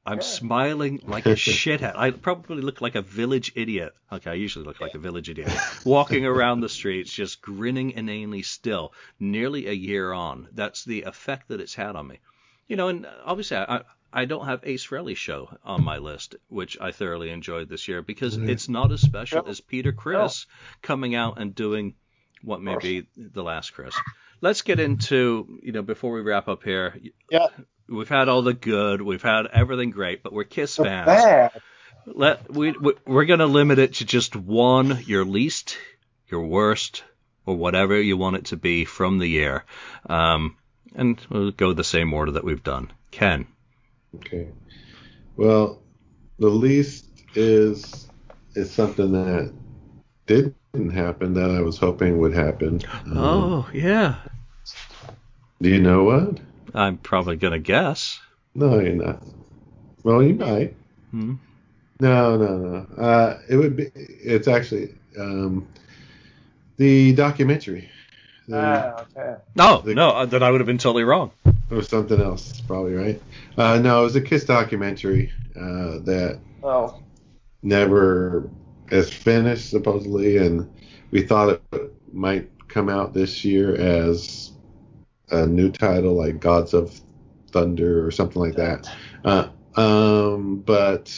[0.05, 0.23] I'm yeah.
[0.23, 1.97] smiling like a shithead.
[1.97, 3.93] I probably look like a village idiot.
[4.13, 5.51] Okay, I usually look like a village idiot.
[5.85, 10.49] Walking around the streets, just grinning inanely still, nearly a year on.
[10.53, 12.21] That's the effect that it's had on me.
[12.69, 16.79] You know, and obviously I, I don't have Ace Frehley show on my list, which
[16.81, 18.49] I thoroughly enjoyed this year because mm-hmm.
[18.49, 20.47] it's not as special as Peter Criss
[20.83, 21.95] coming out and doing
[22.43, 23.95] what may be the last Chris.
[24.41, 26.99] Let's get into, you know, before we wrap up here.
[27.31, 27.49] Yeah.
[27.89, 31.07] We've had all the good, we've had everything great, but we're Kiss fans.
[31.07, 31.51] Bad.
[32.07, 35.03] let we, we we're gonna limit it to just one.
[35.07, 35.77] Your least,
[36.29, 37.05] your worst,
[37.45, 39.65] or whatever you want it to be from the year.
[40.09, 40.57] Um,
[40.95, 42.93] and we'll go the same order that we've done.
[43.11, 43.47] Ken.
[44.17, 44.49] Okay.
[45.37, 45.83] Well,
[46.39, 48.09] the least is
[48.55, 49.53] is something that
[50.27, 52.81] didn't happen that I was hoping would happen.
[53.07, 54.17] Um, Oh yeah.
[55.61, 56.41] Do you know what?
[56.75, 58.19] I'm probably gonna guess.
[58.55, 59.23] No, you're not.
[60.03, 60.75] Well, you might.
[61.11, 61.35] Hmm.
[62.01, 63.03] No, no, no.
[63.03, 63.91] Uh, it would be.
[63.95, 65.67] It's actually um,
[66.77, 67.91] the documentary.
[68.49, 69.37] The, Ah, okay.
[69.55, 71.33] No, The- no, uh, then I would have been totally wrong.
[71.71, 73.23] Or something else, probably right.
[73.57, 77.01] Uh, no, it was a Kiss documentary uh, that Oh.
[77.63, 78.49] never
[78.91, 80.71] is finished supposedly, and
[81.11, 84.53] we thought it might come out this year as
[85.31, 87.01] a new title like Gods of
[87.51, 88.89] Thunder or something like that.
[89.25, 91.13] Uh, um, but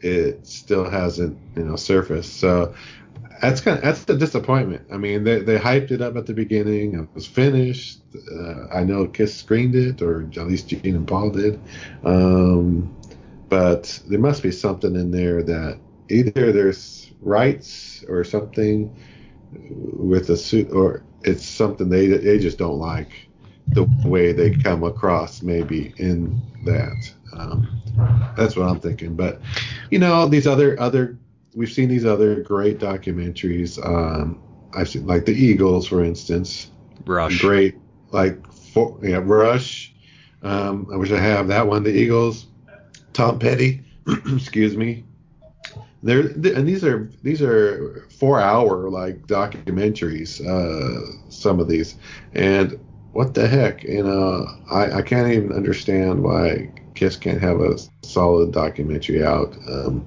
[0.00, 2.38] it still hasn't, you know, surfaced.
[2.38, 2.74] So
[3.40, 4.86] that's kind of that's the disappointment.
[4.92, 6.94] I mean, they they hyped it up at the beginning.
[6.98, 8.00] It was finished.
[8.32, 11.60] Uh, I know Kiss screened it, or at least Gene and Paul did.
[12.04, 12.94] Um,
[13.48, 18.94] but there must be something in there that either there's rights or something
[19.70, 23.10] with the suit, or it's something they they just don't like
[23.68, 27.12] the way they come across maybe in that.
[27.32, 27.82] Um,
[28.36, 29.14] that's what I'm thinking.
[29.16, 29.40] But
[29.90, 31.18] you know, these other other
[31.56, 33.84] we've seen these other great documentaries.
[33.84, 34.40] Um,
[34.74, 36.70] I've seen like the Eagles, for instance,
[37.06, 37.40] Rush.
[37.40, 37.74] great
[38.12, 39.92] like for, yeah, Rush.
[40.42, 41.82] Um, I wish I have that one.
[41.82, 42.46] The Eagles,
[43.14, 43.82] Tom Petty.
[44.06, 45.02] excuse me.
[46.02, 50.40] They're, and these are these are four hour like documentaries.
[50.46, 51.96] Uh, some of these,
[52.34, 52.78] and
[53.12, 57.78] what the heck, you know, I, I can't even understand why Kiss can't have a
[58.02, 59.56] solid documentary out.
[59.66, 60.06] Um,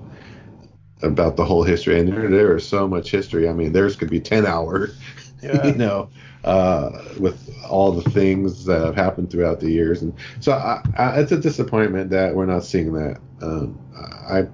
[1.01, 3.47] about the whole history, and there, there is so much history.
[3.47, 4.89] I mean, theirs could be ten hour,
[5.41, 5.65] Yeah.
[5.67, 6.09] you know,
[6.43, 6.89] uh,
[7.19, 11.31] with all the things that have happened throughout the years, and so I, I, it's
[11.31, 13.19] a disappointment that we're not seeing that.
[13.41, 14.47] Um, I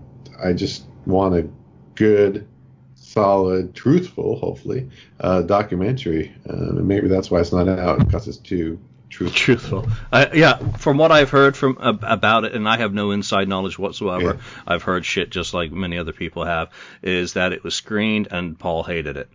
[0.44, 1.48] I just want a
[1.96, 2.48] good,
[2.96, 4.90] solid, truthful, hopefully,
[5.20, 8.80] uh, documentary, um, and maybe that's why it's not out because it's too
[9.16, 9.82] truthful.
[9.84, 9.88] Truthful.
[10.12, 13.48] I, yeah, from what I've heard from ab- about it, and I have no inside
[13.48, 14.36] knowledge whatsoever.
[14.36, 14.42] Yeah.
[14.68, 16.70] I've heard shit just like many other people have.
[17.02, 19.30] Is that it was screened and Paul hated it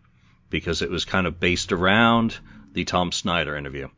[0.50, 2.38] because it was kind of based around
[2.72, 3.88] the Tom Snyder interview.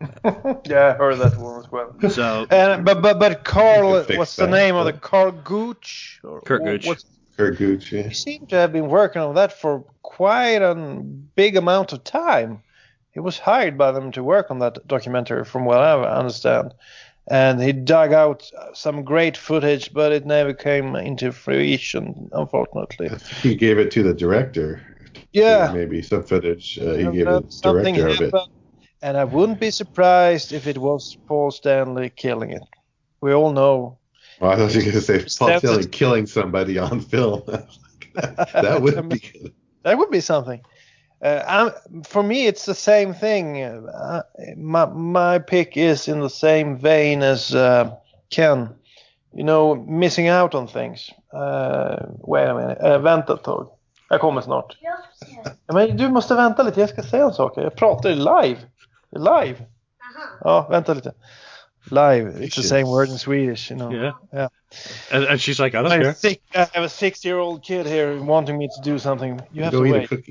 [0.24, 1.94] Yeah, I heard that one as well.
[2.10, 6.20] So And but but but Carl, what's the that, name of the but- Carl Gooch?
[6.22, 6.86] Or Curt Gooch.
[6.86, 7.04] What's,
[7.36, 8.02] Curt Gooch, yeah.
[8.02, 12.62] he seemed to have been working on that for quite a big amount of time.
[13.12, 16.74] He was hired by them to work on that documentary, from what I understand.
[17.30, 23.10] And he dug out some great footage, but it never came into fruition, unfortunately.
[23.42, 24.82] He gave it to the director.
[25.32, 26.78] Yeah, maybe some footage.
[26.78, 28.34] Uh, he gave it something director of it.
[28.34, 28.52] happened,
[29.02, 32.62] and I wouldn't be surprised if it was Paul Stanley killing it.
[33.20, 33.98] We all know.
[34.40, 37.42] Well, I thought you were going to say Paul Stanley killing somebody on film.
[38.14, 39.54] that would be good.
[39.84, 40.60] That would be something.
[41.20, 43.62] Uh, I'm, for me, it's the same thing.
[43.62, 44.22] Uh,
[44.56, 47.90] my my pick is in the same vein as uh,
[48.30, 48.68] Ken.
[49.34, 51.10] You know, missing out on things.
[51.32, 52.78] Uh, wait a minute.
[52.80, 53.68] Uh, vänta ett tag.
[54.10, 54.76] Jag kommer snart.
[55.66, 56.80] Ja, men du måste vänta lite.
[56.80, 57.52] Jag ska säga en sak.
[57.56, 58.58] Jag pratar live.
[59.10, 59.56] Live.
[60.44, 61.12] Ja, vänta lite.
[61.90, 62.30] Live.
[62.44, 63.92] It's the same word in Swedish, you know.
[63.92, 64.48] yeah, Yeah.
[65.12, 66.06] and, and she's like, I don't I care.
[66.06, 69.40] have, six, I have a six-year-old kid here wanting me to do something.
[69.52, 70.24] You have Go to eat wait.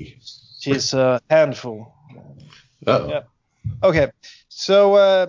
[0.58, 1.94] She's a handful.
[2.86, 3.08] Uh-oh.
[3.08, 3.22] Yeah.
[3.82, 4.10] Okay,
[4.48, 5.26] so uh,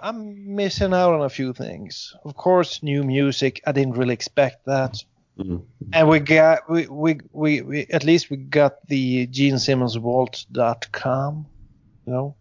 [0.00, 2.14] I'm missing out on a few things.
[2.24, 3.60] Of course, new music.
[3.66, 5.02] I didn't really expect that.
[5.38, 5.62] Mhm.
[5.92, 11.46] And we got we, we we we at least we got the Gene Simmons Vault.com.
[12.06, 12.34] You know,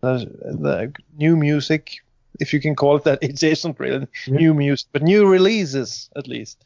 [0.00, 1.96] the, the new music,
[2.40, 3.18] if you can call it that.
[3.22, 6.62] It isn't really new music, but new releases at least.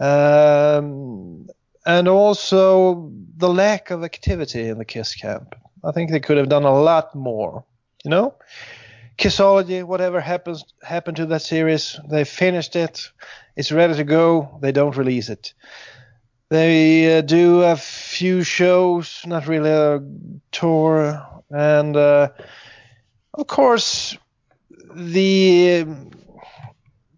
[0.00, 1.48] Um,
[1.84, 5.54] and also the lack of activity in the Kiss camp.
[5.84, 7.64] I think they could have done a lot more.
[8.04, 8.34] You know,
[9.18, 13.10] Kissology, whatever happens happened to that series, they finished it.
[13.56, 14.58] It's ready to go.
[14.60, 15.54] They don't release it.
[16.48, 20.02] They uh, do a few shows, not really a
[20.50, 22.28] tour, and uh,
[23.34, 24.16] of course
[24.94, 25.86] the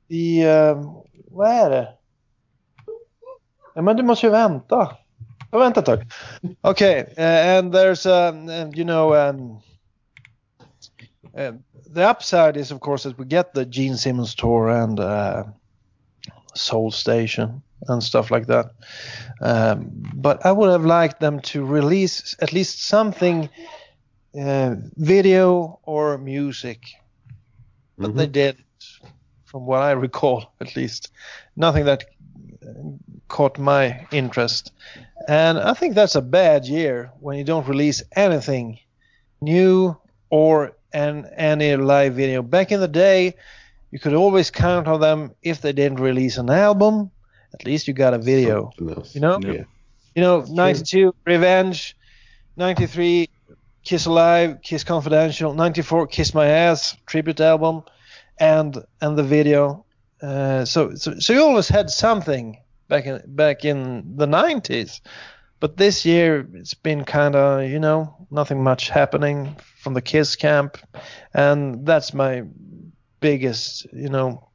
[0.09, 0.43] the
[1.69, 2.04] det?
[3.75, 4.97] Ja, men du måste ju vänta.
[5.51, 6.05] Ja, vänta ett tag.
[6.63, 9.61] Okay, uh, and there's um, uh, you know um,
[11.37, 11.53] uh,
[11.95, 15.45] the upside is of course that we get the Gene Simmons tour and uh,
[16.55, 18.67] Soul Station and stuff like that.
[19.41, 23.49] Um, but I would have liked them to release at least something,
[24.41, 26.81] uh, video or music.
[28.01, 28.17] But Mm-hmm.
[28.17, 28.57] they did,
[29.45, 31.11] from what I recall, at least,
[31.57, 32.05] nothing that
[32.63, 32.91] uh,
[33.35, 34.70] caught my interest.
[35.27, 38.78] And I think that's a bad year when you don't release anything
[39.40, 39.97] new
[40.31, 42.43] or an, any live video.
[42.43, 43.35] Back in the day,
[43.90, 47.11] you could always count on them if they didn't release an album.
[47.52, 48.70] At least you got a video.
[49.15, 49.40] You know?
[49.43, 49.65] Yeah.
[50.15, 51.97] You know, 92 Revenge,
[52.56, 53.28] 93
[53.82, 57.82] Kiss Alive, Kiss Confidential, 94 Kiss My Ass tribute album,
[58.39, 59.85] and and the video.
[60.23, 62.59] Uh, so, so so you always had something
[62.89, 65.01] back in back in the 90s,
[65.61, 70.36] but this year it's been kind of you know nothing much happening from the Kiss
[70.36, 70.78] camp,
[71.32, 72.44] and that's my
[73.20, 74.48] biggest you know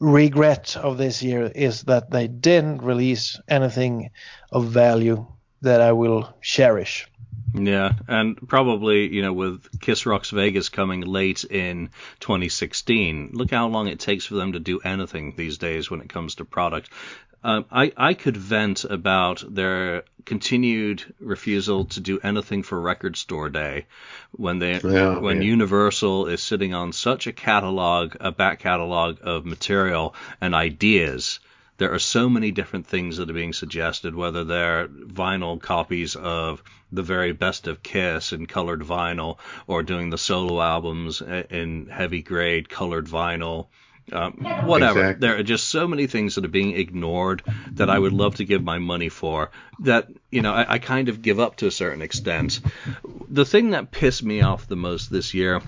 [0.00, 4.10] regret of this year is that they didn't release anything
[4.52, 5.26] of value
[5.62, 7.08] that I will cherish.
[7.54, 11.90] Yeah, and probably, you know, with Kiss Rocks Vegas coming late in
[12.20, 16.10] 2016, look how long it takes for them to do anything these days when it
[16.10, 16.90] comes to product.
[17.44, 23.48] Um, I, I could vent about their continued refusal to do anything for Record Store
[23.48, 23.86] Day
[24.32, 25.48] when they Yeah, when yeah.
[25.48, 31.38] Universal is sitting on such a catalog, a back catalog of material and ideas.
[31.78, 36.60] There are so many different things that are being suggested, whether they're vinyl copies of
[36.90, 39.38] the very best of Kiss in colored vinyl,
[39.68, 43.68] or doing the solo albums in heavy grade colored vinyl.
[44.12, 44.32] Um,
[44.64, 45.00] whatever.
[45.00, 45.28] Exactly.
[45.28, 48.44] There are just so many things that are being ignored that I would love to
[48.44, 49.50] give my money for.
[49.80, 52.60] That you know, I, I kind of give up to a certain extent.
[53.28, 55.60] The thing that pissed me off the most this year,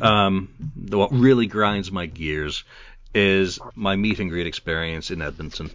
[0.00, 2.64] um, the- what really grinds my gears,
[3.14, 5.70] is my meet and greet experience in Edmonton.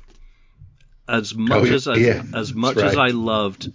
[1.07, 2.95] As much Oh, yeah, as I, yeah, as much as.
[2.97, 3.69] I loved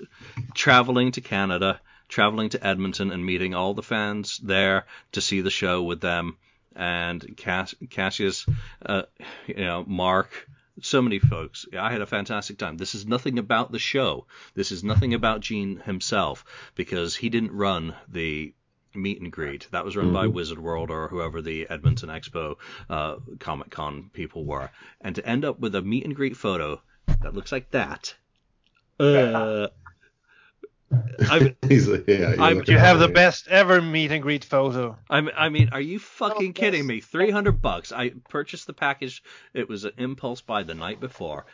[0.55, 5.51] traveling to Canada, traveling to Edmonton and meeting all the fans there to see the
[5.51, 6.37] show with them,
[6.77, 8.47] and Cass, Cassius,
[8.85, 9.03] uh,
[9.47, 10.49] you know, Mark,
[10.81, 11.67] so many folks.
[11.79, 12.77] I had a fantastic time.
[12.77, 14.27] This is nothing about the show.
[14.55, 16.45] This is nothing about Gene himself
[16.75, 18.55] because he didn't run the
[18.95, 19.69] meet and greet.
[19.71, 22.57] That was run by Wizard World or whoever the Edmonton Expo
[22.91, 24.71] uh, Comic Con people were.
[25.01, 26.81] And to end up with a meet and greet photo
[27.23, 28.15] that looks like that.
[29.35, 29.69] Uh,
[31.21, 32.35] I, He's like, yeah.
[32.35, 33.15] you're I'm- You have the at it.
[33.15, 34.97] best ever meet and greet photo.
[35.09, 37.01] I mean, I mean, are you fucking oh, kidding me?
[37.01, 37.93] Three hundred bucks.
[37.93, 39.23] I purchased the package.
[39.55, 41.47] It was an impulse buy the night before.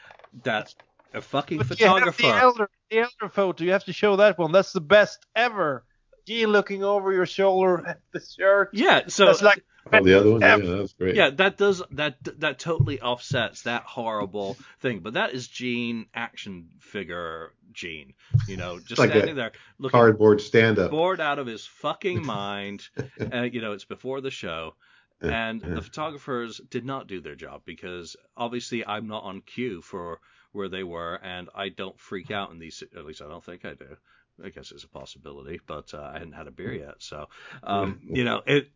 [0.45, 0.75] That
[1.15, 3.65] a fucking But you have the elder, the elder photo.
[3.65, 4.53] You have to show that one.
[4.53, 5.85] That's the best ever.
[6.27, 8.71] Gene looking over your shoulder at the shirt.
[8.75, 10.41] yeah, so That's like Oh, the other one.
[10.41, 11.15] Yeah, that's great.
[11.15, 15.01] yeah, that does that that totally offsets that horrible thing.
[15.01, 18.15] But that is Gene action figure Gene.
[18.47, 20.91] You know, just Like standing there looking Cardboard stand up.
[20.91, 22.89] bored out of his fucking mind.
[23.33, 24.75] uh, you know, it's before the show.
[25.21, 30.21] And the photographers did not do their job because obviously I'm not on cue for
[30.53, 32.85] where they were, and I don't freak out in these.
[32.97, 33.97] At least I don't think I do.
[34.45, 37.27] I guess it's a possibility, but uh, I hadn't had a beer yet, so
[37.65, 38.71] um, you know it.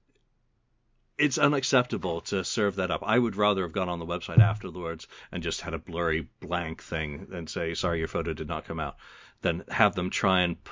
[1.19, 3.03] It's unacceptable to serve that up.
[3.05, 6.83] I would rather have gone on the website afterwards and just had a blurry blank
[6.83, 8.97] thing and say, "Sorry, your photo did not come out,"
[9.43, 10.71] than have them try and p-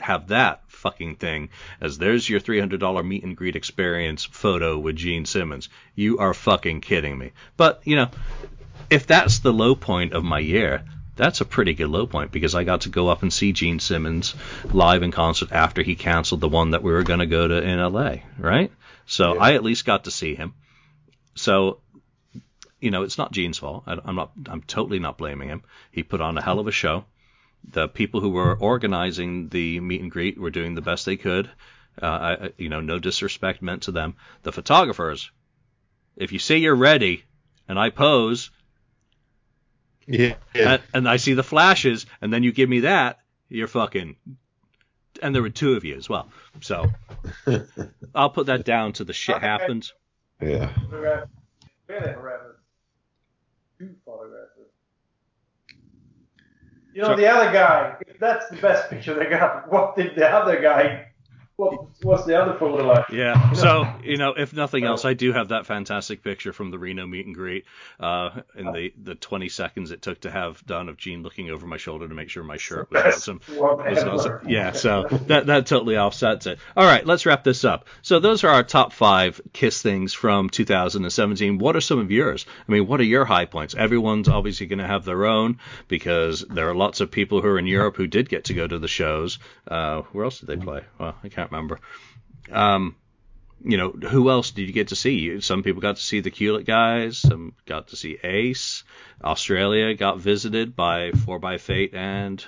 [0.00, 1.50] have that fucking thing
[1.80, 5.68] as there's your $300 meet and greet experience photo with Gene Simmons.
[5.94, 7.32] You are fucking kidding me.
[7.56, 8.08] But, you know,
[8.90, 10.84] if that's the low point of my year,
[11.16, 13.80] that's a pretty good low point because I got to go up and see Gene
[13.80, 14.34] Simmons
[14.64, 17.62] live in concert after he canceled the one that we were going to go to
[17.62, 18.70] in LA, right?
[19.08, 19.40] So Yeah.
[19.40, 20.54] I at least got to see him.
[21.34, 21.80] So,
[22.80, 23.84] you know, it's not Gene's fault.
[23.86, 24.32] I, I'm not.
[24.46, 25.62] I'm totally not blaming him.
[25.90, 27.04] He put on a hell of a show.
[27.72, 31.50] The people who were organizing the meet and greet were doing the best they could.
[32.00, 34.14] Uh, I, you know, no disrespect meant to them.
[34.44, 35.30] The photographers,
[36.16, 37.24] if you say you're ready,
[37.68, 38.50] and I pose,
[40.06, 40.34] Yeah.
[40.54, 40.74] yeah.
[40.74, 43.18] and, and I see the flashes, and then you give me that,
[43.48, 44.14] you're fucking.
[45.22, 46.28] And there were two of you as well.
[46.60, 46.86] So
[48.14, 49.46] I'll put that down to the shit Okay.
[49.46, 49.92] happens.
[50.40, 50.70] yeah.
[53.78, 54.48] Two photographers.
[56.94, 60.28] You know, the other guy, if that's the best picture they got, what did the
[60.28, 61.07] other guy
[61.58, 63.08] what, what's the other photo like?
[63.08, 63.52] Yeah.
[63.52, 67.04] So you know, if nothing else, I do have that fantastic picture from the Reno
[67.04, 67.64] meet and greet.
[67.98, 71.66] Uh, in the the 20 seconds it took to have done of Gene looking over
[71.66, 73.40] my shoulder to make sure my shirt was awesome.
[73.48, 74.48] Was awesome.
[74.48, 74.70] Yeah.
[74.70, 76.60] So that that totally offsets it.
[76.76, 77.86] All right, let's wrap this up.
[78.02, 81.58] So those are our top five Kiss things from 2017.
[81.58, 82.46] What are some of yours?
[82.68, 83.74] I mean, what are your high points?
[83.74, 85.58] Everyone's obviously going to have their own
[85.88, 88.66] because there are lots of people who are in Europe who did get to go
[88.66, 89.40] to the shows.
[89.66, 90.82] Uh, where else did they play?
[90.98, 91.80] Well, I can't remember.
[92.50, 92.96] Um,
[93.64, 95.40] you know, who else did you get to see?
[95.40, 97.18] Some people got to see the Kulick guys.
[97.18, 98.84] Some got to see Ace.
[99.22, 102.44] Australia got visited by Four by Fate and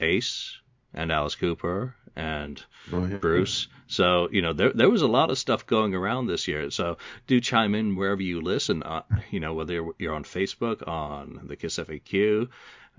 [0.00, 0.58] Ace
[0.94, 3.16] and Alice Cooper and oh, yeah.
[3.16, 3.68] Bruce.
[3.86, 6.70] So you know there there was a lot of stuff going around this year.
[6.70, 8.82] So do chime in wherever you listen.
[8.82, 12.48] Uh, you know whether you're, you're on Facebook, on the Kiss FAQ,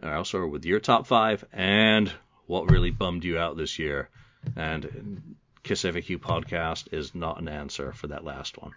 [0.02, 2.12] or also with your top five, and
[2.48, 4.10] what really bummed you out this year.
[4.56, 8.74] And Kiss FAQ podcast is not an answer for that last one.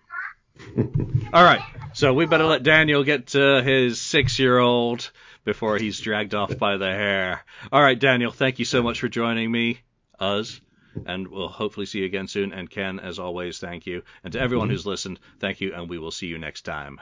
[1.33, 1.63] All right,
[1.95, 5.11] so we better let Daniel get to his six-year-old
[5.45, 7.43] before he's dragged off by the hair.
[7.71, 9.81] All right, Daniel, thank you so much for joining me,
[10.19, 10.61] us,
[11.07, 12.53] and we'll hopefully see you again soon.
[12.53, 14.03] And Ken, as always, thank you.
[14.23, 14.75] And to everyone mm-hmm.
[14.75, 17.01] who's listened, thank you, and we will see you next time.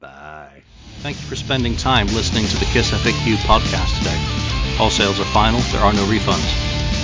[0.00, 0.62] Bye.
[0.98, 4.78] Thank you for spending time listening to the Kiss FAQ podcast today.
[4.78, 6.73] All sales are final, there are no refunds.